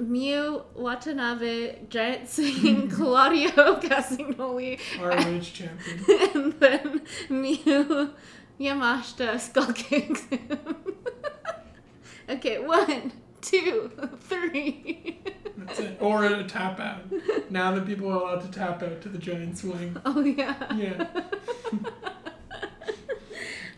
Miu 0.00 0.64
Watanabe, 0.74 1.86
giant 1.88 2.28
swinging 2.28 2.88
Claudio 2.96 3.50
Castagnoli, 3.80 4.78
ROH 5.00 5.40
champion. 5.40 6.04
and 6.34 6.52
then 6.54 7.02
Miyu 7.28 8.12
Yamashita 8.58 9.38
him. 10.30 10.58
okay, 12.28 12.58
one, 12.58 13.12
two, 13.42 13.90
three. 14.20 15.20
That's 15.58 15.78
it. 15.80 15.98
Or 16.00 16.24
a 16.24 16.44
tap 16.44 16.80
out. 16.80 17.02
Now 17.50 17.72
that 17.74 17.84
people 17.86 18.08
are 18.10 18.14
allowed 18.16 18.40
to 18.42 18.50
tap 18.50 18.82
out 18.82 19.00
to 19.02 19.08
the 19.08 19.18
giant 19.18 19.58
swing. 19.58 19.96
Oh 20.06 20.20
yeah. 20.24 20.74
Yeah. 20.74 21.06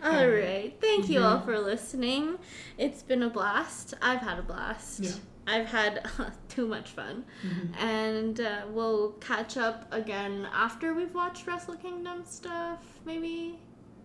All 0.02 0.28
right. 0.28 0.74
Thank 0.80 1.08
you 1.08 1.20
all 1.22 1.38
Mhm. 1.38 1.44
for 1.46 1.58
listening. 1.58 2.38
It's 2.76 3.02
been 3.02 3.22
a 3.22 3.30
blast. 3.30 3.94
I've 4.02 4.20
had 4.20 4.38
a 4.38 4.42
blast. 4.42 5.00
Yeah. 5.00 5.12
I've 5.46 5.66
had 5.66 6.06
too 6.48 6.66
much 6.66 6.90
fun. 6.90 7.24
Mhm. 7.42 7.74
And 7.80 8.40
uh, 8.40 8.62
we'll 8.70 9.12
catch 9.12 9.56
up 9.56 9.90
again 9.92 10.46
after 10.54 10.92
we've 10.92 11.14
watched 11.14 11.46
Wrestle 11.46 11.76
Kingdom 11.76 12.22
stuff, 12.26 12.84
maybe. 13.06 13.58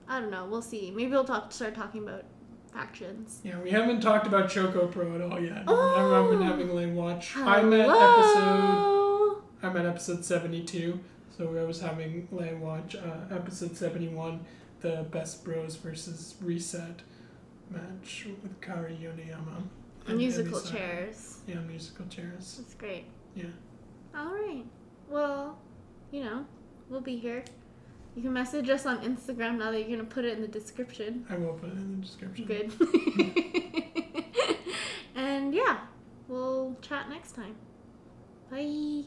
I 0.07 0.21
don't 0.21 0.31
know. 0.31 0.47
We'll 0.49 0.61
see. 0.61 0.89
Maybe 0.91 1.11
we'll 1.11 1.25
talk 1.25 1.51
start 1.51 1.75
talking 1.75 2.03
about 2.03 2.23
factions. 2.69 3.41
Yeah, 3.43 3.59
we 3.59 3.69
haven't 3.71 4.01
talked 4.01 4.27
about 4.27 4.49
Choco 4.49 4.87
Pro 4.87 5.15
at 5.15 5.21
all 5.21 5.39
yet. 5.39 5.63
Oh. 5.67 6.23
I've 6.23 6.29
been 6.29 6.41
having 6.47 6.75
Lane 6.75 6.95
watch. 6.95 7.35
I'm 7.37 7.73
at 7.73 7.81
episode 7.89 9.41
I'm 9.61 9.75
at 9.75 9.85
episode 9.85 10.23
72, 10.23 10.99
so 11.37 11.57
I 11.57 11.63
was 11.63 11.81
having 11.81 12.27
Lane 12.31 12.61
watch 12.61 12.95
uh, 12.95 13.33
episode 13.35 13.75
71, 13.75 14.39
the 14.81 15.05
Best 15.11 15.43
Bros 15.43 15.75
versus 15.75 16.35
Reset 16.41 17.01
match 17.69 18.27
with 18.41 18.59
Kaori 18.61 18.97
Yoneyama. 18.99 19.63
and 20.07 20.17
Musical 20.17 20.59
Emi 20.59 20.63
Sakura. 20.63 20.79
chairs. 20.79 21.37
Yeah, 21.47 21.55
musical 21.59 22.05
chairs. 22.07 22.55
That's 22.59 22.73
great. 22.75 23.05
Yeah. 23.35 23.45
All 24.15 24.31
right. 24.33 24.63
Well, 25.09 25.59
you 26.11 26.23
know, 26.23 26.45
we'll 26.89 27.01
be 27.01 27.17
here. 27.17 27.43
You 28.15 28.23
can 28.23 28.33
message 28.33 28.69
us 28.69 28.85
on 28.85 28.99
Instagram 29.03 29.59
now 29.59 29.71
that 29.71 29.81
you're 29.81 29.97
gonna 29.97 30.09
put 30.09 30.25
it 30.25 30.35
in 30.35 30.41
the 30.41 30.47
description. 30.47 31.25
I 31.29 31.37
will 31.37 31.53
put 31.53 31.69
it 31.69 31.77
in 31.77 31.99
the 31.99 32.05
description. 32.05 32.45
Good. 32.45 32.73
and 35.15 35.53
yeah, 35.53 35.79
we'll 36.27 36.75
chat 36.81 37.09
next 37.09 37.33
time. 37.33 37.55
Bye. 38.51 39.03